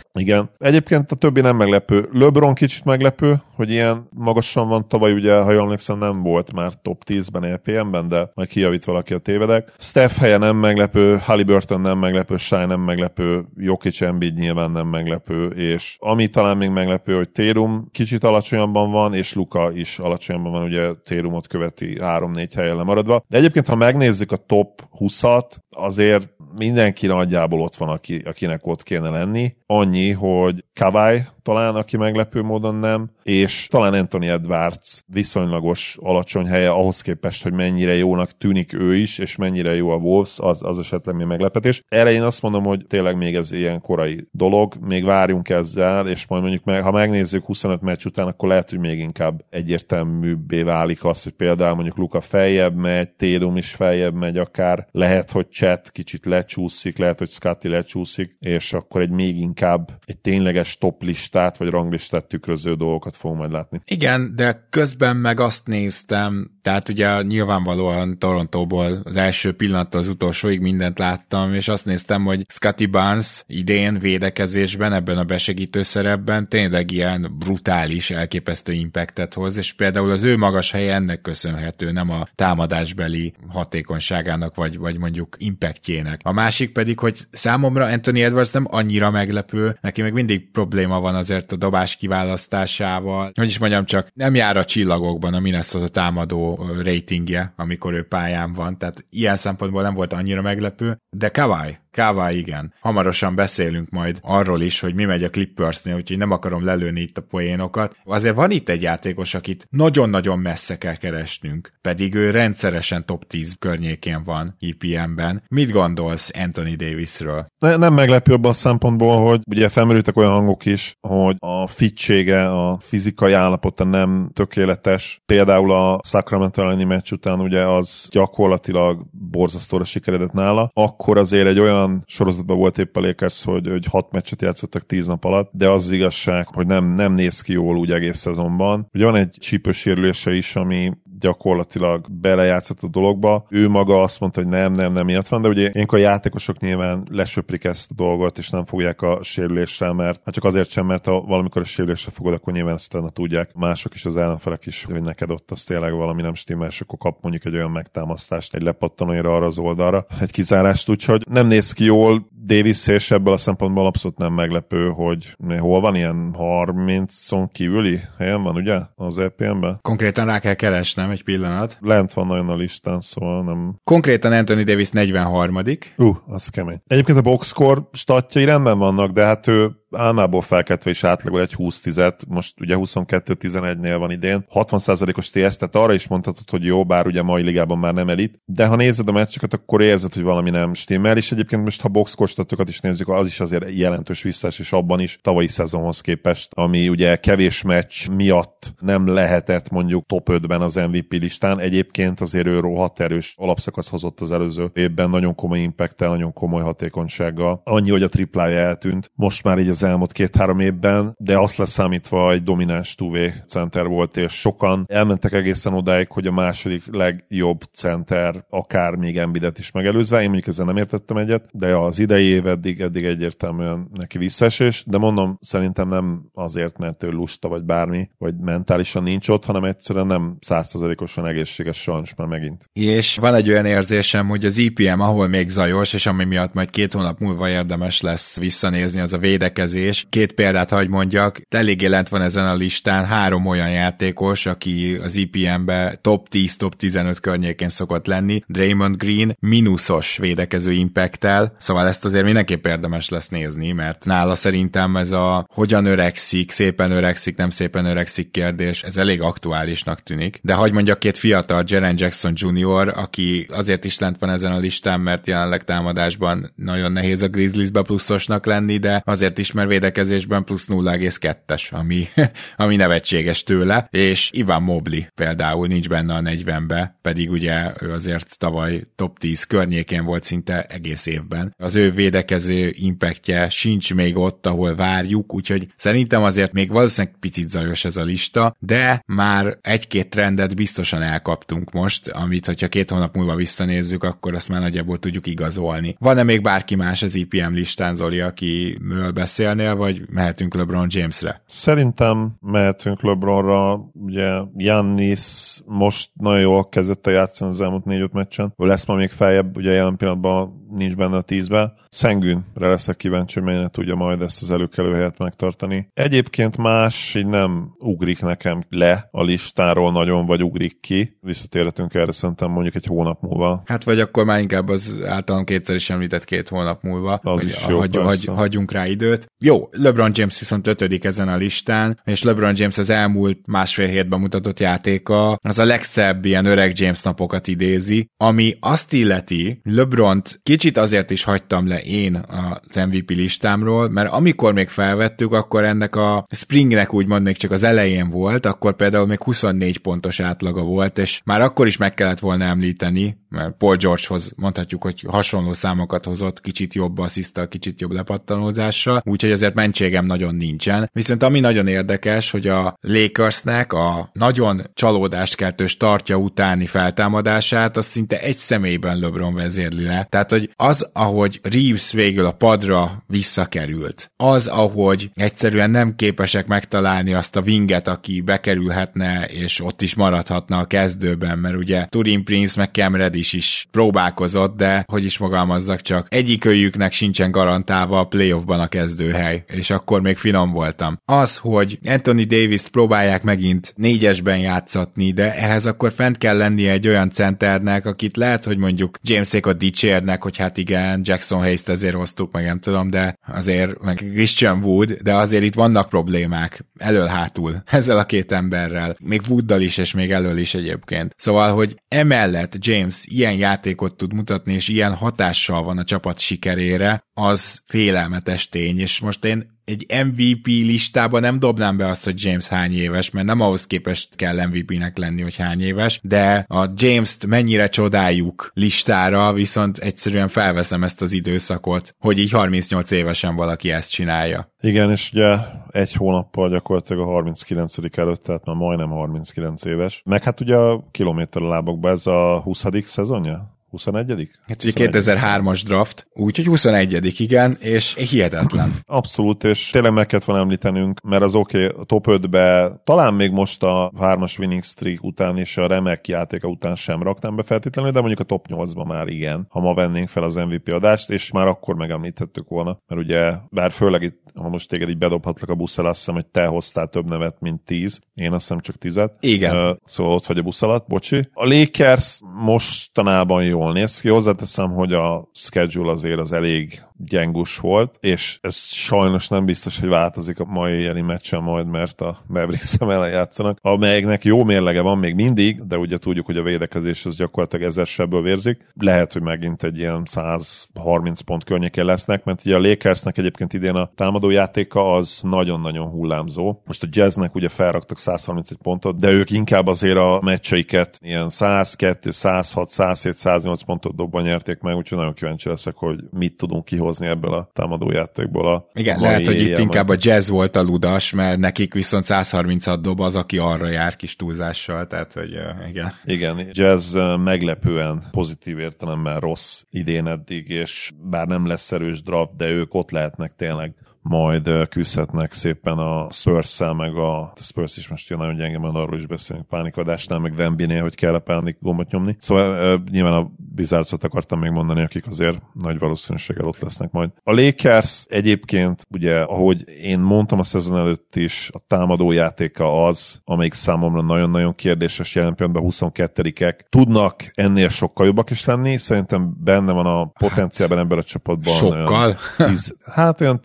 Egyébként 0.59 1.13
a 1.13 1.17
többi 1.17 1.41
nem 1.41 1.57
meglepő. 1.57 2.09
LeBron 2.13 2.55
kicsit 2.55 2.85
meglepő, 2.85 3.35
hogy 3.55 3.71
ilyen 3.71 4.09
magasan 4.11 4.69
van. 4.69 4.89
Tavaly 4.89 5.13
ugye, 5.13 5.41
ha 5.41 5.53
jól 5.53 5.63
emlékszem, 5.63 5.99
nem 5.99 6.23
volt 6.23 6.53
már 6.53 6.73
top 6.83 7.03
10-ben 7.07 7.45
EPM-ben, 7.45 8.09
de 8.09 8.31
majd 8.35 8.49
kijavít 8.49 8.85
valaki 8.85 9.15
a 9.15 9.19
tévedek. 9.19 9.73
Steph 9.79 10.15
helye 10.15 10.37
nem 10.37 10.57
meglepő, 10.57 11.17
Halliburton 11.17 11.81
nem 11.81 11.99
meglepő, 11.99 12.37
Shai 12.37 12.67
nem 12.67 12.81
meglepő, 12.81 13.45
Jokic 13.57 14.01
Embiid 14.01 14.35
nyilván 14.35 14.71
nem 14.71 14.87
meglepő, 14.87 15.47
és 15.47 15.97
ami 15.99 16.29
talán 16.29 16.57
még 16.57 16.71
meglepő, 16.71 17.17
hogy 17.17 17.31
Térum 17.31 17.89
kicsit 17.93 18.25
alacsonyabban 18.25 18.91
van, 18.91 19.15
és 19.15 19.35
Luka 19.35 19.71
is 19.75 19.99
alacsonyabban 19.99 20.53
van, 20.53 20.63
ugye 20.63 20.93
Térumot 21.05 21.47
követi 21.47 21.97
3-4 22.01 22.49
helyen 22.55 22.77
lemaradva. 22.77 23.25
De 23.29 23.37
egyébként, 23.37 23.67
ha 23.67 23.77
megnézzük 23.77 24.33
a 24.33 24.37
top 24.37 24.83
20-at, 24.99 25.57
azért 25.71 26.29
mindenki 26.57 27.07
nagyjából 27.07 27.61
ott 27.61 27.77
van, 27.77 27.89
aki, 27.89 28.23
akinek 28.25 28.67
ott 28.67 28.83
kéne 28.83 29.09
lenni. 29.09 29.57
Annyi, 29.67 30.00
hogy 30.09 30.65
Kawai 30.75 31.25
talán, 31.55 31.75
aki 31.75 31.97
meglepő 31.97 32.43
módon 32.43 32.75
nem, 32.75 33.11
és 33.23 33.67
talán 33.71 33.95
Anthony 33.95 34.25
Edwards 34.25 35.03
viszonylagos 35.07 35.97
alacsony 36.01 36.47
helye 36.47 36.71
ahhoz 36.71 37.01
képest, 37.01 37.43
hogy 37.43 37.53
mennyire 37.53 37.95
jónak 37.95 38.39
tűnik 38.39 38.73
ő 38.73 38.95
is, 38.95 39.19
és 39.19 39.37
mennyire 39.37 39.75
jó 39.75 39.91
a 39.91 39.97
Wolves, 39.97 40.39
az, 40.39 40.63
az 40.63 40.79
esetleg 40.79 41.15
még 41.15 41.27
meglepetés. 41.27 41.83
Erre 41.89 42.11
én 42.11 42.23
azt 42.23 42.43
mondom, 42.43 42.65
hogy 42.65 42.87
tényleg 42.87 43.17
még 43.17 43.35
ez 43.35 43.53
ilyen 43.53 43.81
korai 43.81 44.29
dolog, 44.33 44.75
még 44.81 45.05
várjunk 45.05 45.49
ezzel, 45.49 46.09
és 46.09 46.27
majd 46.27 46.43
mondjuk 46.43 46.65
meg, 46.65 46.83
ha 46.83 46.91
megnézzük 46.91 47.45
25 47.45 47.81
meccs 47.81 48.05
után, 48.05 48.27
akkor 48.27 48.49
lehet, 48.49 48.71
hogy 48.71 48.79
még 48.79 48.99
inkább 48.99 49.45
egyértelműbbé 49.51 50.63
válik 50.63 51.05
az, 51.05 51.23
hogy 51.23 51.33
például 51.33 51.75
mondjuk 51.75 51.97
Luka 51.97 52.21
feljebb 52.21 52.75
megy, 52.75 53.11
Télum 53.11 53.57
is 53.57 53.71
feljebb 53.71 54.15
megy 54.15 54.39
akár, 54.39 54.87
lehet, 54.91 55.31
hogy 55.31 55.47
Chat 55.51 55.91
kicsit 55.91 56.27
lecsúszik, 56.27 56.99
lehet, 56.99 57.19
hogy 57.19 57.29
Scotty 57.29 57.69
lecsúszik, 57.69 58.37
és 58.41 58.73
akkor 58.73 59.01
egy 59.01 59.11
még 59.11 59.39
inkább 59.39 59.91
egy 60.05 60.19
tényleges 60.19 60.79
top 60.79 61.03
listát, 61.03 61.39
vagy 61.57 61.69
ranglistát 61.69 62.27
tükröző 62.27 62.75
dolgokat 62.75 63.17
fogunk 63.17 63.41
majd 63.41 63.53
látni. 63.53 63.81
Igen, 63.85 64.33
de 64.37 64.67
közben 64.71 65.17
meg 65.17 65.41
azt 65.41 65.67
néztem, 65.67 66.51
tehát 66.63 66.89
ugye 66.89 67.23
nyilvánvalóan 67.23 68.19
Torontóból 68.19 69.01
az 69.05 69.17
első 69.17 69.53
pillanattól 69.53 70.01
az 70.01 70.09
utolsóig 70.09 70.61
mindent 70.61 70.99
láttam, 70.99 71.55
és 71.55 71.69
azt 71.69 71.85
néztem, 71.85 72.25
hogy 72.25 72.45
Scotty 72.49 72.87
Barnes 72.91 73.45
idén 73.47 73.99
védekezésben, 73.99 74.93
ebben 74.93 75.19
a 75.19 75.25
besegítő 75.25 75.83
szerepben 75.83 76.49
tényleg 76.49 76.91
ilyen 76.91 77.35
brutális, 77.39 78.11
elképesztő 78.11 78.73
impactet 78.73 79.35
hoz, 79.35 79.57
és 79.57 79.73
például 79.73 80.11
az 80.11 80.23
ő 80.23 80.37
magas 80.37 80.71
helye 80.71 80.95
ennek 80.95 81.21
köszönhető, 81.21 81.93
nem 81.93 82.11
a 82.11 82.29
támadásbeli 82.35 83.33
hatékonyságának, 83.49 84.55
vagy, 84.55 84.79
vagy 84.79 84.99
mondjuk 84.99 85.37
impactjének. 85.39 86.21
A 86.23 86.33
másik 86.33 86.73
pedig, 86.73 86.99
hogy 86.99 87.19
számomra 87.31 87.85
Anthony 87.85 88.21
Edwards 88.21 88.53
nem 88.53 88.67
annyira 88.71 89.11
meglepő, 89.11 89.79
neki 89.81 90.03
meg 90.03 90.13
mindig 90.13 90.51
probléma 90.51 91.01
van 91.01 91.15
azért 91.21 91.53
a 91.53 91.57
dobás 91.57 91.97
kiválasztásával. 91.97 93.33
Hogy 93.35 93.49
is 93.49 93.59
mondjam, 93.59 93.85
csak 93.85 94.09
nem 94.15 94.35
jár 94.35 94.57
a 94.57 94.65
csillagokban 94.65 95.35
a 95.35 95.41
Minnesota 95.41 95.89
támadó 95.89 96.67
ratingje, 96.83 97.53
amikor 97.57 97.93
ő 97.93 98.03
pályán 98.03 98.53
van, 98.53 98.79
tehát 98.79 99.05
ilyen 99.11 99.37
szempontból 99.37 99.83
nem 99.83 99.95
volt 99.95 100.13
annyira 100.13 100.43
meglepő, 100.43 100.97
de 101.17 101.29
Kawai, 101.29 101.79
Kává 101.91 102.33
igen. 102.33 102.75
Hamarosan 102.81 103.35
beszélünk 103.35 103.91
majd 103.91 104.19
arról 104.23 104.61
is, 104.61 104.81
hogy 104.81 104.95
mi 104.95 105.05
megy 105.05 105.25
a 105.25 105.31
Clippersnél, 105.31 105.95
úgyhogy 105.95 106.19
nem 106.19 106.31
akarom 106.31 106.65
lelőni 106.65 107.01
itt 107.01 107.19
a 107.19 107.23
poénokat. 107.23 107.97
Azért 108.05 108.35
van 108.35 108.51
itt 108.51 108.69
egy 108.69 108.83
játékos, 108.83 109.35
akit 109.35 109.67
nagyon-nagyon 109.71 110.39
messze 110.39 110.79
kell 110.79 110.95
keresnünk, 110.95 111.73
pedig 111.81 112.15
ő 112.15 112.31
rendszeresen 112.31 113.07
top 113.07 113.27
10 113.27 113.57
környékén 113.59 114.25
van 114.25 114.57
EPM-ben. 114.61 115.43
Mit 115.49 115.71
gondolsz 115.71 116.31
Anthony 116.35 116.77
Davisről? 116.77 117.47
Ne, 117.59 117.77
nem 117.77 117.95
meglepő 117.95 118.33
abban 118.33 118.51
a 118.51 118.55
szempontból, 118.55 119.29
hogy 119.29 119.41
ugye 119.51 119.69
felmerültek 119.69 120.17
olyan 120.17 120.33
hangok 120.33 120.67
is, 120.67 120.97
hogy 121.01 121.37
a 121.39 121.67
fitsége, 121.67 122.49
a 122.49 122.79
fizikai 122.81 123.33
állapota 123.33 123.85
nem 123.85 124.31
tökéletes. 124.35 125.21
Például 125.27 125.73
a 125.73 126.01
Sacramento 126.05 126.63
elleni 126.63 126.85
meccs 126.85 127.13
után 127.13 127.41
ugye 127.41 127.67
az 127.67 128.09
gyakorlatilag 128.11 129.07
borzasztóra 129.11 129.85
sikeredett 129.85 130.33
nála. 130.33 130.71
Akkor 130.73 131.19
azért 131.19 131.47
egy 131.47 131.59
olyan 131.59 131.80
sorozatban 132.07 132.57
volt 132.57 132.79
épp 132.79 132.97
a 132.97 133.01
Lakers, 133.01 133.45
hogy, 133.45 133.69
hogy 133.69 133.87
hat 133.87 134.13
meccset 134.13 134.43
játszottak 134.43 134.87
tíz 134.87 135.07
nap 135.07 135.25
alatt, 135.25 135.51
de 135.53 135.69
az, 135.69 135.85
az 135.85 135.91
igazság, 135.91 136.47
hogy 136.47 136.67
nem, 136.67 136.85
nem 136.85 137.13
néz 137.13 137.41
ki 137.41 137.53
jól 137.53 137.77
úgy 137.77 137.93
egész 137.93 138.19
szezonban. 138.19 138.89
Ugye 138.95 139.05
van 139.05 139.17
egy 139.17 139.37
csípős 139.39 139.77
sérülése 139.77 140.35
is, 140.35 140.57
ami 140.57 140.93
gyakorlatilag 141.21 142.07
belejátszott 142.11 142.83
a 142.83 142.89
dologba. 142.89 143.47
Ő 143.49 143.69
maga 143.69 144.03
azt 144.03 144.21
mondta, 144.21 144.41
hogy 144.41 144.51
nem, 144.51 144.73
nem, 144.73 144.93
nem 144.93 145.05
miatt 145.05 145.29
van, 145.29 145.43
de 145.43 145.49
ugye 145.49 145.71
ilyenkor 145.73 145.99
a 145.99 146.03
játékosok 146.03 146.59
nyilván 146.59 147.07
lesöprik 147.11 147.65
ezt 147.65 147.91
a 147.91 147.95
dolgot, 147.95 148.39
és 148.39 148.51
nem 148.51 148.65
fogják 148.65 149.03
a 149.03 149.19
sérüléssel, 149.23 149.93
mert 149.93 150.21
hát 150.25 150.35
csak 150.35 150.45
azért 150.45 150.71
sem, 150.71 150.87
mert 150.87 151.07
ha 151.07 151.21
valamikor 151.21 151.63
a 151.63 151.65
sérülésre 151.65 152.11
fogod, 152.11 152.33
akkor 152.33 152.53
nyilván 152.53 152.75
ezt 152.75 152.95
utána 152.95 153.11
tudják 153.11 153.55
mások 153.55 153.95
is, 153.95 154.05
az 154.05 154.17
ellenfelek 154.17 154.67
is, 154.67 154.85
hogy 154.85 155.03
neked 155.03 155.31
ott 155.31 155.51
az 155.51 155.65
tényleg 155.65 155.93
valami 155.93 156.23
nem 156.23 156.35
stimmel, 156.35 156.69
és 156.69 156.81
akkor 156.81 156.99
kap 156.99 157.19
mondjuk 157.23 157.45
egy 157.45 157.55
olyan 157.55 157.71
megtámasztást, 157.71 158.55
egy 158.55 158.63
lepattanóira 158.63 159.35
arra 159.35 159.47
az 159.47 159.59
oldalra, 159.59 160.07
egy 160.21 160.31
kizárást, 160.31 160.89
úgyhogy 160.89 161.25
nem 161.29 161.47
néz 161.47 161.73
ki 161.73 161.85
jól, 161.85 162.29
Davis 162.51 162.87
és 162.87 163.11
ebből 163.11 163.33
a 163.33 163.37
szempontból 163.37 163.87
abszolút 163.87 164.19
nem 164.19 164.33
meglepő, 164.33 164.89
hogy 164.89 165.37
hol 165.59 165.81
van 165.81 165.95
ilyen 165.95 166.35
30-on 166.39 167.49
kívüli 167.53 168.01
helyen 168.19 168.43
van, 168.43 168.57
ugye? 168.57 168.79
Az 168.95 169.19
EPM-ben? 169.19 169.79
Konkrétan 169.83 170.27
rá 170.27 170.39
kell 170.39 170.55
keresnem 170.55 171.11
egy 171.11 171.25
pillanat. 171.25 171.79
Lent 171.81 172.13
van 172.13 172.27
nagyon 172.27 172.49
a 172.49 172.57
listán, 172.57 173.01
szóval 173.01 173.45
nem... 173.45 173.77
Konkrétan 173.85 174.33
Anthony 174.33 174.65
Davis 174.65 174.91
43 174.91 175.59
Uh, 175.97 176.17
az 176.27 176.49
kemény. 176.49 176.81
Egyébként 176.87 177.19
a 177.19 177.23
boxscore 177.23 177.81
statjai 177.93 178.45
rendben 178.45 178.79
vannak, 178.79 179.11
de 179.11 179.25
hát 179.25 179.47
ő 179.47 179.80
álmából 179.91 180.41
felkeltve 180.41 180.91
is 180.91 181.05
átlagol 181.05 181.41
egy 181.41 181.55
20 181.55 181.81
tizet, 181.81 182.25
most 182.29 182.61
ugye 182.61 182.75
22-11-nél 182.79 183.97
van 183.99 184.11
idén, 184.11 184.45
60%-os 184.55 185.29
TS, 185.29 185.33
tehát 185.33 185.77
arra 185.77 185.93
is 185.93 186.09
mondhatod, 186.09 186.51
hogy 186.51 186.65
jó, 186.65 186.85
bár 186.85 187.07
ugye 187.07 187.23
mai 187.23 187.43
ligában 187.43 187.79
már 187.79 187.95
nem 187.95 188.09
elit, 188.09 188.41
de 188.45 188.67
ha 188.67 188.77
nézed 188.77 189.09
a 189.09 189.13
meccseket, 189.13 189.55
akkor 189.55 189.83
érzed, 189.83 190.13
hogy 190.13 190.23
valami 190.23 190.51
nem 190.51 190.75
stimmel, 190.75 191.17
és 191.17 191.33
egyébként 191.33 191.65
most 191.65 191.81
ha 191.81 191.89
boxkorstatokat 191.89 192.69
is 192.69 192.81
nézzük, 192.81 193.09
az 193.09 193.27
is 193.27 193.41
azért 193.41 193.77
jelentős 193.77 194.23
visszaesés 194.23 194.73
abban 194.73 195.01
is 195.01 195.19
tavalyi 195.23 195.49
szezonhoz 195.49 196.01
képest, 196.01 196.49
ami 196.55 196.89
ugye 196.89 197.17
kevés 197.17 197.63
meccs 197.63 198.09
miatt 198.09 198.75
nem 198.81 199.07
lehetett 199.07 199.71
mondjuk 199.71 200.07
top 200.07 200.29
5-ben 200.33 200.61
az 200.61 200.75
MVP 200.75 201.13
listán, 201.13 201.61
egyébként 201.61 202.21
azért 202.21 202.47
ő 202.47 202.61
rohadt 202.61 203.01
erős 203.01 203.35
alapszakasz 203.37 203.89
hozott 203.89 204.21
az 204.21 204.33
előző 204.33 204.71
évben, 204.75 205.11
nagyon 205.11 205.35
komoly 205.35 205.61
impact 205.61 205.99
nagyon 205.99 206.33
komoly 206.33 206.63
hatékonysággal. 206.63 207.61
Annyi, 207.65 207.91
hogy 207.91 208.03
a 208.03 208.09
triplája 208.09 208.59
eltűnt. 208.59 209.11
Most 209.15 209.43
már 209.43 209.59
így 209.59 209.69
az 209.69 209.80
elmúlt 209.83 210.13
két-három 210.13 210.61
évben, 210.61 211.15
de 211.19 211.39
azt 211.39 211.57
leszámítva 211.57 212.33
egy 212.33 212.43
domináns 212.43 212.95
2 212.95 213.33
center 213.47 213.87
volt, 213.87 214.17
és 214.17 214.33
sokan 214.33 214.85
elmentek 214.89 215.33
egészen 215.33 215.73
odáig, 215.73 216.11
hogy 216.11 216.27
a 216.27 216.33
második 216.33 216.83
legjobb 216.91 217.63
center 217.73 218.45
akár 218.49 218.95
még 218.95 219.19
Embidet 219.19 219.59
is 219.59 219.71
megelőzve. 219.71 220.17
Én 220.17 220.25
mondjuk 220.25 220.47
ezzel 220.47 220.65
nem 220.67 220.77
értettem 220.77 221.17
egyet, 221.17 221.49
de 221.53 221.77
az 221.77 221.99
idei 221.99 222.25
év 222.25 222.47
eddig, 222.47 222.81
eddig 222.81 223.05
egyértelműen 223.05 223.89
neki 223.93 224.19
visszaesés, 224.19 224.85
de 224.87 224.99
mondom, 224.99 225.39
szerintem 225.41 225.89
nem 225.89 226.23
azért, 226.35 226.79
mert 226.79 227.03
ő 227.03 227.11
lusta 227.11 227.49
vagy 227.49 227.63
bármi, 227.63 228.11
vagy 228.19 228.35
mentálisan 228.37 229.03
nincs 229.03 229.29
ott, 229.29 229.45
hanem 229.45 229.65
egyszerűen 229.65 230.07
nem 230.07 230.37
százszerzalékosan 230.41 231.27
egészséges 231.27 231.77
sajnos 231.77 232.15
már 232.15 232.27
megint. 232.27 232.71
És 232.73 233.17
van 233.17 233.35
egy 233.35 233.51
olyan 233.51 233.67
érzésem, 233.67 234.29
hogy 234.29 234.45
az 234.45 234.57
IPM, 234.59 235.01
ahol 235.01 235.29
még 235.29 235.49
zajos, 235.49 235.93
és 235.93 236.07
ami 236.07 236.25
miatt 236.25 236.55
majd 236.55 236.71
két 236.71 236.93
hónap 236.93 237.19
múlva 237.19 237.49
érdemes 237.49 238.01
lesz 238.01 238.39
visszanézni, 238.39 239.01
az 239.01 239.13
a 239.13 239.19
védekezés. 239.19 239.69
Két 240.09 240.33
példát 240.33 240.71
hagy 240.71 240.89
mondjak, 240.89 241.41
eléggé 241.49 241.87
lent 241.87 242.09
van 242.09 242.23
ezen 242.23 242.47
a 242.47 242.55
listán 242.55 243.05
három 243.05 243.47
olyan 243.47 243.71
játékos, 243.71 244.47
aki 244.47 244.99
az 245.03 245.17
IPM-be 245.17 245.99
top 246.01 246.29
10, 246.29 246.57
top 246.57 246.77
15 246.77 247.21
környékén 247.21 247.69
szokott 247.69 248.07
lenni. 248.07 248.43
Draymond 248.47 248.97
Green 248.97 249.37
mínuszos 249.41 250.17
védekező 250.17 250.73
impacttel, 250.73 251.55
szóval 251.59 251.87
ezt 251.87 252.05
azért 252.05 252.25
mindenképp 252.25 252.67
érdemes 252.67 253.09
lesz 253.09 253.29
nézni, 253.29 253.73
mert 253.73 254.05
nála 254.05 254.35
szerintem 254.35 254.97
ez 254.97 255.11
a 255.11 255.47
hogyan 255.53 255.87
öregszik, 255.87 256.51
szépen 256.51 256.91
öregszik, 256.91 257.37
nem 257.37 257.51
szépen 257.51 257.85
öregszik 257.85 258.31
kérdés, 258.31 258.83
ez 258.83 258.97
elég 258.97 259.23
aktuálisnak 259.23 260.03
tűnik. 260.03 260.39
De 260.43 260.55
hagy 260.55 260.73
mondjak 260.73 260.99
két 260.99 261.19
fiatal, 261.19 261.63
Jaren 261.67 261.95
Jackson 261.99 262.33
Jr., 262.37 262.93
aki 262.97 263.47
azért 263.51 263.85
is 263.85 263.99
lent 263.99 264.19
van 264.19 264.31
ezen 264.31 264.53
a 264.53 264.59
listán, 264.59 265.01
mert 265.01 265.27
jelenleg 265.27 265.65
támadásban 265.65 266.53
nagyon 266.57 266.93
nehéz 266.93 267.23
a 267.23 267.29
Grizzliesbe 267.29 267.83
pluszosnak 267.83 268.47
lenni, 268.47 268.79
de 268.79 269.03
azért 269.05 269.39
is 269.39 269.53
mert 269.61 269.73
védekezésben 269.73 270.45
plusz 270.45 270.67
0,2-es, 270.69 271.73
ami, 271.73 272.09
ami 272.57 272.77
nevetséges 272.77 273.43
tőle, 273.43 273.89
és 273.91 274.31
Ivan 274.33 274.63
Mobley 274.63 275.01
például 275.15 275.67
nincs 275.67 275.89
benne 275.89 276.15
a 276.15 276.21
40-be, 276.21 276.99
pedig 277.03 277.31
ugye 277.31 277.73
ő 277.81 277.93
azért 277.93 278.39
tavaly 278.39 278.83
top 278.97 279.19
10 279.19 279.45
környékén 279.45 280.05
volt 280.05 280.23
szinte 280.23 280.63
egész 280.63 281.07
évben. 281.07 281.55
Az 281.59 281.77
ő 281.77 281.91
védekező 281.91 282.73
impactje 282.73 283.49
sincs 283.49 283.95
még 283.95 284.17
ott, 284.17 284.47
ahol 284.47 284.75
várjuk, 284.75 285.35
úgyhogy 285.35 285.67
szerintem 285.77 286.23
azért 286.23 286.53
még 286.53 286.71
valószínűleg 286.71 287.17
picit 287.21 287.51
zajos 287.51 287.85
ez 287.85 287.97
a 287.97 288.03
lista, 288.03 288.57
de 288.59 289.03
már 289.07 289.59
egy-két 289.61 290.11
trendet 290.11 290.57
biztosan 290.57 291.03
elkaptunk 291.03 291.73
most, 291.73 292.09
amit 292.09 292.47
hogyha 292.47 292.69
két 292.69 292.91
hónap 292.91 293.17
múlva 293.17 293.35
visszanézzük, 293.35 294.05
akkor 294.05 294.35
azt 294.35 294.49
már 294.49 294.61
nagyjából 294.61 294.99
tudjuk 294.99 295.27
igazolni. 295.27 295.97
Van-e 295.99 296.23
még 296.23 296.43
bárki 296.43 296.75
más 296.75 297.03
az 297.03 297.15
IPM 297.15 297.53
listán, 297.53 297.97
Zoli, 297.97 298.21
akiről 298.21 299.11
beszélnél, 299.55 299.77
vagy 299.77 300.03
mehetünk 300.09 300.55
LeBron 300.55 300.87
Jamesre? 300.91 301.43
Szerintem 301.47 302.37
mehetünk 302.41 303.03
LeBronra, 303.03 303.91
ugye 303.93 304.41
Jannis 304.57 305.59
most 305.67 306.11
nagyon 306.15 306.41
jól 306.41 306.69
kezdett 306.69 307.07
a 307.07 307.11
játszani 307.11 307.51
az 307.51 307.61
elmúlt 307.61 307.85
négy-öt 307.85 308.13
meccsen, 308.13 308.53
lesz 308.57 308.87
ma 308.87 308.95
még 308.95 309.11
feljebb, 309.11 309.57
ugye 309.57 309.73
jelen 309.73 309.97
pillanatban 309.97 310.69
nincs 310.71 310.97
benne 310.97 311.17
a 311.17 311.23
tízbe. 311.23 311.73
Szengűnre 311.89 312.69
leszek 312.69 312.97
kíváncsi, 312.97 313.39
hogy 313.39 313.49
mennyire 313.49 313.69
tudja 313.69 313.95
majd 313.95 314.23
ezt 314.23 314.43
az 314.43 314.51
előkelő 314.51 314.95
helyet 314.95 315.19
megtartani. 315.19 315.89
Egyébként 315.95 316.57
más 316.57 317.15
így 317.15 317.27
nem 317.27 317.75
ugrik 317.79 318.23
nekem 318.23 318.63
le 318.69 319.09
a 319.11 319.23
listáról 319.23 319.93
nagyon, 319.93 320.27
vagy 320.27 320.43
ugrik 320.43 320.81
ki. 320.81 321.19
Visszatérhetünk 321.21 321.95
erre 321.95 322.13
szerintem 322.13 322.51
mondjuk 322.51 322.75
egy 322.75 322.85
hónap 322.85 323.23
múlva. 323.23 323.63
Hát 323.67 323.85
vagy 323.85 324.01
akkor 324.01 324.25
már 324.25 324.41
inkább 324.41 324.69
az 324.69 325.01
általán 325.05 325.45
kétszer 325.45 325.75
is 325.75 325.91
említett 325.91 326.25
két 326.25 326.49
hónap 326.49 326.83
múlva, 326.83 327.13
Az 327.13 327.41
hogy 327.41 327.49
is 327.49 327.67
jó, 327.69 327.79
hagy, 327.79 327.97
hagy, 327.97 328.25
hagyjunk 328.25 328.73
rá 328.73 328.87
időt. 328.87 329.27
Jó, 329.39 329.69
LeBron 329.71 330.11
James 330.15 330.39
viszont 330.39 330.67
ötödik 330.67 331.05
ezen 331.05 331.29
a 331.29 331.37
listán, 331.37 332.01
és 332.05 332.23
LeBron 332.23 332.55
James 332.57 332.79
az 332.79 332.91
elmúlt 332.91 333.47
másfél 333.47 333.87
hétben 333.87 334.21
mutatott 334.21 334.61
játéka 334.61 335.39
az 335.43 335.59
a 335.59 335.65
legszebb 335.65 336.25
ilyen 336.25 336.45
öreg 336.45 336.73
James 336.79 337.03
napokat 337.03 337.49
idézi, 337.49 338.07
ami 338.17 338.57
azt 338.61 338.93
illeti, 338.93 339.61
LeBront 339.63 340.41
kicsit 340.43 340.60
azért 340.65 341.11
is 341.11 341.25
hagytam 341.25 341.69
le 341.69 341.81
én 341.81 342.25
az 342.69 342.77
MVP 342.77 343.11
listámról, 343.11 343.89
mert 343.89 344.11
amikor 344.11 344.53
még 344.53 344.69
felvettük, 344.69 345.33
akkor 345.33 345.65
ennek 345.65 345.97
a 345.97 346.27
springnek 346.31 346.95
úgymond 346.95 347.23
még 347.23 347.37
csak 347.37 347.51
az 347.51 347.63
elején 347.63 348.11
volt, 348.11 348.47
akkor 348.47 348.77
például 348.77 349.07
még 349.07 349.23
24 349.23 349.79
pontos 349.79 350.21
átlaga 350.21 350.63
volt, 350.63 350.99
és 350.99 351.21
már 351.25 351.41
akkor 351.41 351.67
is 351.67 351.77
meg 351.77 351.95
kellett 351.95 352.19
volna 352.19 352.45
említeni, 352.45 353.19
mert 353.29 353.57
Paul 353.57 353.77
Georgehoz 353.77 354.33
mondhatjuk, 354.37 354.83
hogy 354.83 355.05
hasonló 355.09 355.53
számokat 355.53 356.05
hozott, 356.05 356.41
kicsit 356.41 356.75
jobb 356.75 356.99
asszisztal, 356.99 357.49
kicsit 357.49 357.81
jobb 357.81 357.93
lepattanózással, 357.93 359.03
úgyhogy 359.05 359.33
azért 359.33 359.55
mentségem 359.55 360.07
nagyon 360.07 360.35
nincsen. 360.35 360.91
Viszont 360.93 361.23
ami 361.23 361.41
nagyon 361.41 361.67
érdekes, 361.67 362.31
hogy 362.31 362.49
a 362.49 362.79
Lakersnek 362.81 363.73
a 363.73 364.11
nagyon 364.13 364.63
csalódást 364.75 365.37
keltő 365.37 365.67
startja 365.67 366.17
utáni 366.17 366.67
feltámadását, 366.67 367.77
az 367.77 367.87
szinte 367.87 368.21
egy 368.21 368.37
személyben 368.37 368.99
LeBron 368.99 369.35
vezérli 369.35 369.85
le. 369.85 370.07
Tehát, 370.11 370.31
hogy 370.31 370.50
az, 370.57 370.91
ahogy 370.93 371.41
Reeves 371.43 371.93
végül 371.93 372.25
a 372.25 372.33
padra 372.33 373.05
visszakerült, 373.07 374.13
az, 374.17 374.47
ahogy 374.47 375.11
egyszerűen 375.15 375.71
nem 375.71 375.95
képesek 375.97 376.47
megtalálni 376.47 377.15
azt 377.15 377.37
a 377.37 377.43
winget, 377.47 377.89
aki 377.89 378.21
bekerülhetne, 378.21 379.25
és 379.25 379.61
ott 379.61 379.83
is 379.83 379.95
maradhatna 379.95 380.59
a 380.59 380.65
kezdőben, 380.65 381.39
mert 381.39 381.57
ugye 381.57 381.87
Turin 381.87 382.25
Prince 382.25 382.61
meg 382.61 382.71
Cam 382.73 382.95
Reddish 382.95 383.35
is 383.35 383.67
próbálkozott, 383.71 384.57
de 384.57 384.85
hogy 384.87 385.05
is 385.05 385.17
fogalmazzak 385.17 385.81
csak, 385.81 386.07
egyikőjüknek 386.11 386.93
sincsen 386.93 387.31
garantálva 387.31 387.99
a 387.99 388.05
playoffban 388.05 388.61
a 388.61 388.69
kezdőhely, 388.69 389.45
és 389.47 389.71
akkor 389.71 390.01
még 390.01 390.17
finom 390.17 390.51
voltam. 390.51 390.99
Az, 391.05 391.37
hogy 391.37 391.79
Anthony 391.85 392.27
Davis 392.27 392.69
próbálják 392.69 393.23
megint 393.23 393.73
négyesben 393.77 394.39
játszatni, 394.39 395.13
de 395.13 395.35
ehhez 395.35 395.67
akkor 395.67 395.93
fent 395.93 396.19
kell 396.19 396.37
lennie 396.37 396.73
egy 396.73 396.89
olyan 396.89 397.11
centernek, 397.11 397.87
akit 397.87 398.17
lehet, 398.17 398.45
hogy 398.45 398.59
mondjuk 398.59 398.99
Jamesékot 399.03 399.57
dicsérnek, 399.57 400.23
hogy 400.23 400.37
hát 400.41 400.57
igen, 400.57 401.01
Jackson 401.05 401.39
Hayes-t 401.39 401.69
ezért 401.69 401.95
hoztuk, 401.95 402.33
meg 402.33 402.45
nem 402.45 402.59
tudom, 402.59 402.91
de 402.91 403.19
azért, 403.27 403.81
meg 403.81 403.97
Christian 403.97 404.63
Wood, 404.63 404.93
de 404.93 405.15
azért 405.15 405.45
itt 405.45 405.55
vannak 405.55 405.89
problémák, 405.89 406.65
elől-hátul, 406.79 407.63
ezzel 407.67 407.99
a 407.99 408.05
két 408.05 408.33
emberrel, 408.33 408.97
még 409.01 409.21
Wooddal 409.29 409.61
is, 409.61 409.79
és 409.79 409.95
még 409.95 410.13
elől 410.13 410.39
is 410.39 410.55
egyébként. 410.55 411.15
Szóval, 411.17 411.55
hogy 411.55 411.77
emellett 411.89 412.57
James 412.59 413.05
ilyen 413.05 413.33
játékot 413.33 413.97
tud 413.97 414.15
mutatni, 414.15 414.55
és 414.55 414.69
ilyen 414.69 414.95
hatással 414.95 415.63
van 415.63 415.79
a 415.79 415.85
csapat 415.85 416.19
sikerére, 416.19 417.05
az 417.13 417.63
félelmetes 417.67 418.49
tény, 418.49 418.79
és 418.81 419.01
most 419.01 419.25
én 419.25 419.59
egy 419.65 419.87
MVP 420.07 420.47
listában 420.47 421.21
nem 421.21 421.39
dobnám 421.39 421.77
be 421.77 421.89
azt, 421.89 422.05
hogy 422.05 422.25
James 422.25 422.47
hány 422.47 422.73
éves, 422.73 423.11
mert 423.11 423.27
nem 423.27 423.41
ahhoz 423.41 423.67
képest 423.67 424.17
kell 424.17 424.47
MVP-nek 424.47 424.99
lenni, 424.99 425.23
hogy 425.23 425.37
hány 425.37 425.61
éves, 425.61 426.01
de 426.03 426.45
a 426.49 426.69
James-t 426.75 427.27
mennyire 427.27 427.67
csodáljuk 427.67 428.51
listára, 428.55 429.33
viszont 429.33 429.79
egyszerűen 429.79 430.29
felveszem 430.29 430.83
ezt 430.83 431.03
az 431.03 431.13
időszakot, 431.13 431.95
hogy 431.99 432.19
így 432.19 432.31
38 432.31 432.91
évesen 432.91 433.37
valaki 433.37 433.71
ezt 433.71 433.91
csinálja. 433.91 434.53
Igen, 434.63 434.91
és 434.91 435.11
ugye 435.13 435.37
egy 435.71 435.93
hónappal 435.93 436.49
gyakorlatilag 436.51 437.09
a 437.09 437.11
39. 437.11 437.99
előtt, 437.99 438.23
tehát 438.23 438.45
már 438.45 438.57
majdnem 438.57 438.89
39 438.89 439.65
éves. 439.65 440.03
Meg 440.05 440.23
hát 440.23 440.41
ugye 440.41 440.57
a 440.57 440.89
kilométer 440.91 441.43
lábokban 441.43 441.93
ez 441.93 442.07
a 442.07 442.41
20. 442.41 442.65
szezonja? 442.85 443.59
21 443.71 444.29
Hát 444.47 444.65
ugye 444.65 444.73
2003-as 444.75 445.63
draft, 445.67 446.07
úgyhogy 446.13 446.47
21 446.47 447.21
igen, 447.21 447.57
és 447.61 447.95
hihetetlen. 447.95 448.73
Abszolút, 448.87 449.45
és 449.45 449.71
tényleg 449.71 449.93
meg 449.93 450.07
kellett 450.07 450.25
volna 450.25 450.43
említenünk, 450.43 451.01
mert 451.01 451.23
az 451.23 451.35
oké, 451.35 451.65
okay, 451.65 451.81
a 451.81 451.85
top 451.85 452.07
5-be 452.09 452.81
talán 452.85 453.15
még 453.15 453.31
most 453.31 453.63
a 453.63 453.93
hármas 453.99 454.39
winning 454.39 454.63
streak 454.63 455.05
után 455.05 455.37
és 455.39 455.57
a 455.57 455.67
remek 455.67 456.09
játéka 456.09 456.49
után 456.49 456.75
sem 456.75 457.03
raktam 457.03 457.37
be 457.37 457.43
feltétlenül, 457.43 457.91
de 457.91 457.99
mondjuk 457.99 458.21
a 458.21 458.25
top 458.25 458.47
8-ba 458.49 458.87
már 458.87 459.09
igen, 459.09 459.47
ha 459.49 459.61
ma 459.61 459.75
vennénk 459.75 460.09
fel 460.09 460.23
az 460.23 460.35
MVP 460.35 460.69
adást, 460.69 461.11
és 461.11 461.31
már 461.31 461.47
akkor 461.47 461.75
megemlítettük 461.75 462.49
volna, 462.49 462.79
mert 462.87 463.01
ugye, 463.03 463.33
bár 463.51 463.71
főleg 463.71 464.03
itt, 464.03 464.21
ha 464.35 464.49
most 464.49 464.69
téged 464.69 464.89
így 464.89 464.99
bedobhatlak 464.99 465.51
a 465.51 465.55
busz 465.55 465.79
azt 465.79 465.99
hiszem, 465.99 466.15
hogy 466.15 466.27
te 466.27 466.47
hoztál 466.47 466.89
több 466.89 467.09
nevet, 467.09 467.41
mint 467.41 467.61
10, 467.61 468.01
én 468.15 468.33
azt 468.33 468.41
hiszem 468.41 468.61
csak 468.61 468.77
10 468.77 469.01
Igen. 469.21 469.57
Uh, 469.57 469.77
szóval 469.85 470.13
ott 470.13 470.27
vagy 470.27 470.39
a 470.39 470.43
busz 470.43 470.63
alatt, 470.63 470.87
bocsi. 470.87 471.29
A 471.33 471.47
Lakers 471.47 472.21
mostanában 472.45 473.45
jól 473.61 473.73
néz 473.73 474.01
ki, 474.01 474.09
hozzáteszem, 474.09 474.71
hogy 474.71 474.93
a 474.93 475.29
schedule 475.33 475.91
azért 475.91 476.19
az 476.19 476.33
elég 476.33 476.83
gyengus 477.07 477.59
volt, 477.59 477.97
és 478.01 478.39
ez 478.43 478.57
sajnos 478.57 479.29
nem 479.29 479.45
biztos, 479.45 479.81
hogy 479.81 479.89
változik 479.89 480.41
a 480.41 480.45
mai 480.45 480.73
éjjeli 480.73 481.01
meccsen 481.01 481.43
majd, 481.43 481.67
mert 481.67 482.01
a 482.01 482.19
Mavericks 482.27 482.75
ellen 482.79 483.11
játszanak, 483.11 483.59
amelyeknek 483.61 484.25
jó 484.25 484.45
mérlege 484.45 484.81
van 484.81 484.99
még 484.99 485.15
mindig, 485.15 485.67
de 485.67 485.77
ugye 485.77 485.97
tudjuk, 485.97 486.27
hogy 486.27 486.37
a 486.37 486.43
védekezés 486.43 487.07
az 487.07 487.17
gyakorlatilag 487.17 487.67
ezer 487.67 488.09
vérzik. 488.09 488.67
Lehet, 488.81 489.13
hogy 489.13 489.23
megint 489.23 489.63
egy 489.63 489.79
ilyen 489.79 490.03
130 490.05 491.21
pont 491.21 491.45
környékén 491.45 491.85
lesznek, 491.85 492.25
mert 492.25 492.47
ugye 492.47 492.55
a 492.55 492.61
Lakersnek 492.61 493.19
egyébként 493.19 493.53
idén 493.53 493.75
a 493.75 493.91
támadójátéka 493.95 494.95
az 494.95 495.21
nagyon-nagyon 495.23 495.89
hullámzó. 495.89 496.63
Most 496.65 496.83
a 496.83 496.87
Jazznek 496.91 497.35
ugye 497.35 497.49
felraktak 497.49 497.99
131 497.99 498.59
pontot, 498.63 498.99
de 498.99 499.11
ők 499.11 499.31
inkább 499.31 499.67
azért 499.67 499.97
a 499.97 500.21
meccseiket 500.23 500.99
ilyen 501.03 501.29
102, 501.29 502.11
106, 502.11 502.69
107, 502.69 503.15
108 503.15 503.63
pontot 503.63 503.97
dobban 503.97 504.23
nyerték 504.23 504.61
meg, 504.61 504.77
úgyhogy 504.77 504.99
nagyon 504.99 505.15
kíváncsi 505.15 505.49
leszek, 505.49 505.75
hogy 505.77 506.05
mit 506.11 506.37
tudunk 506.37 506.65
kihozni 506.65 506.90
ebből 506.99 507.33
a 507.33 507.49
támadójátékból. 507.53 508.55
A 508.55 508.69
Igen, 508.73 509.01
lehet, 509.01 509.27
hogy 509.27 509.41
itt 509.41 509.59
inkább 509.59 509.87
majd. 509.87 510.01
a 510.05 510.09
jazz 510.09 510.29
volt 510.29 510.57
a 510.57 510.63
ludas, 510.63 511.13
mert 511.13 511.39
nekik 511.39 511.75
viszont 511.75 512.05
136 512.05 512.81
dob 512.81 513.01
az, 513.01 513.17
aki 513.17 513.39
arra 513.39 513.69
jár 513.69 513.95
kis 513.95 514.17
túlzással, 514.17 514.87
tehát 514.87 515.13
hogy 515.13 515.31
igen. 515.69 515.93
Igen, 516.05 516.49
Jazz 516.51 516.97
meglepően 517.17 518.03
pozitív 518.11 518.59
értelemmel 518.59 519.21
rossz 519.21 519.63
idén 519.71 520.07
eddig, 520.07 520.49
és 520.49 520.91
bár 521.11 521.27
nem 521.27 521.47
lesz 521.47 521.73
erős 521.73 522.03
draft, 522.03 522.37
de 522.37 522.49
ők 522.49 522.75
ott 522.75 522.91
lehetnek 522.91 523.33
tényleg 523.37 523.75
majd 524.03 524.69
küzdhetnek 524.69 525.33
szépen 525.33 525.79
a 525.79 526.07
spurs 526.11 526.59
meg 526.77 526.97
a, 526.97 527.21
a 527.21 527.33
Spurs 527.37 527.77
is 527.77 527.89
most 527.89 528.09
jön 528.09 528.19
nagyon 528.19 528.37
gyenge, 528.37 528.59
mert 528.59 528.75
arról 528.75 528.99
is 528.99 529.07
beszélünk 529.07 529.47
pánikadásnál, 529.47 530.19
meg 530.19 530.37
Vembinél, 530.37 530.83
hogy 530.83 530.95
kell 530.95 531.15
a 531.15 531.19
pánik 531.19 531.57
gombot 531.61 531.91
nyomni. 531.91 532.17
Szóval 532.21 532.83
nyilván 532.91 533.13
a 533.13 533.31
Bizárcot 533.37 534.05
akartam 534.05 534.39
még 534.39 534.51
mondani, 534.51 534.83
akik 534.83 535.07
azért 535.07 535.43
nagy 535.53 535.79
valószínűséggel 535.79 536.47
ott 536.47 536.59
lesznek 536.59 536.91
majd. 536.91 537.11
A 537.25 537.33
Lakers 537.33 538.07
egyébként, 538.09 538.87
ugye, 538.91 539.21
ahogy 539.21 539.65
én 539.69 540.01
mondtam 540.01 540.39
a 540.39 540.43
szezon 540.43 540.79
előtt 540.79 541.17
is, 541.17 541.51
a 541.53 541.59
támadó 541.67 542.13
játéka 542.13 542.87
az, 542.87 543.21
amelyik 543.25 543.55
számomra 543.55 544.03
nagyon-nagyon 544.03 544.55
kérdéses 544.55 545.15
jelen 545.15 545.35
pillanatban 545.35 545.71
22-ek. 545.71 546.55
Tudnak 546.69 547.31
ennél 547.35 547.69
sokkal 547.69 548.07
jobbak 548.07 548.31
is 548.31 548.45
lenni, 548.45 548.77
szerintem 548.77 549.37
benne 549.45 549.73
van 549.73 549.87
a 549.87 550.05
potenciálban 550.05 550.79
ebben 550.79 550.99
a 550.99 551.03
csapatban. 551.03 551.53
Sokkal? 551.53 552.17
Olyan 552.39 552.51
tiz, 552.51 552.75
hát 552.93 553.21
olyan 553.21 553.41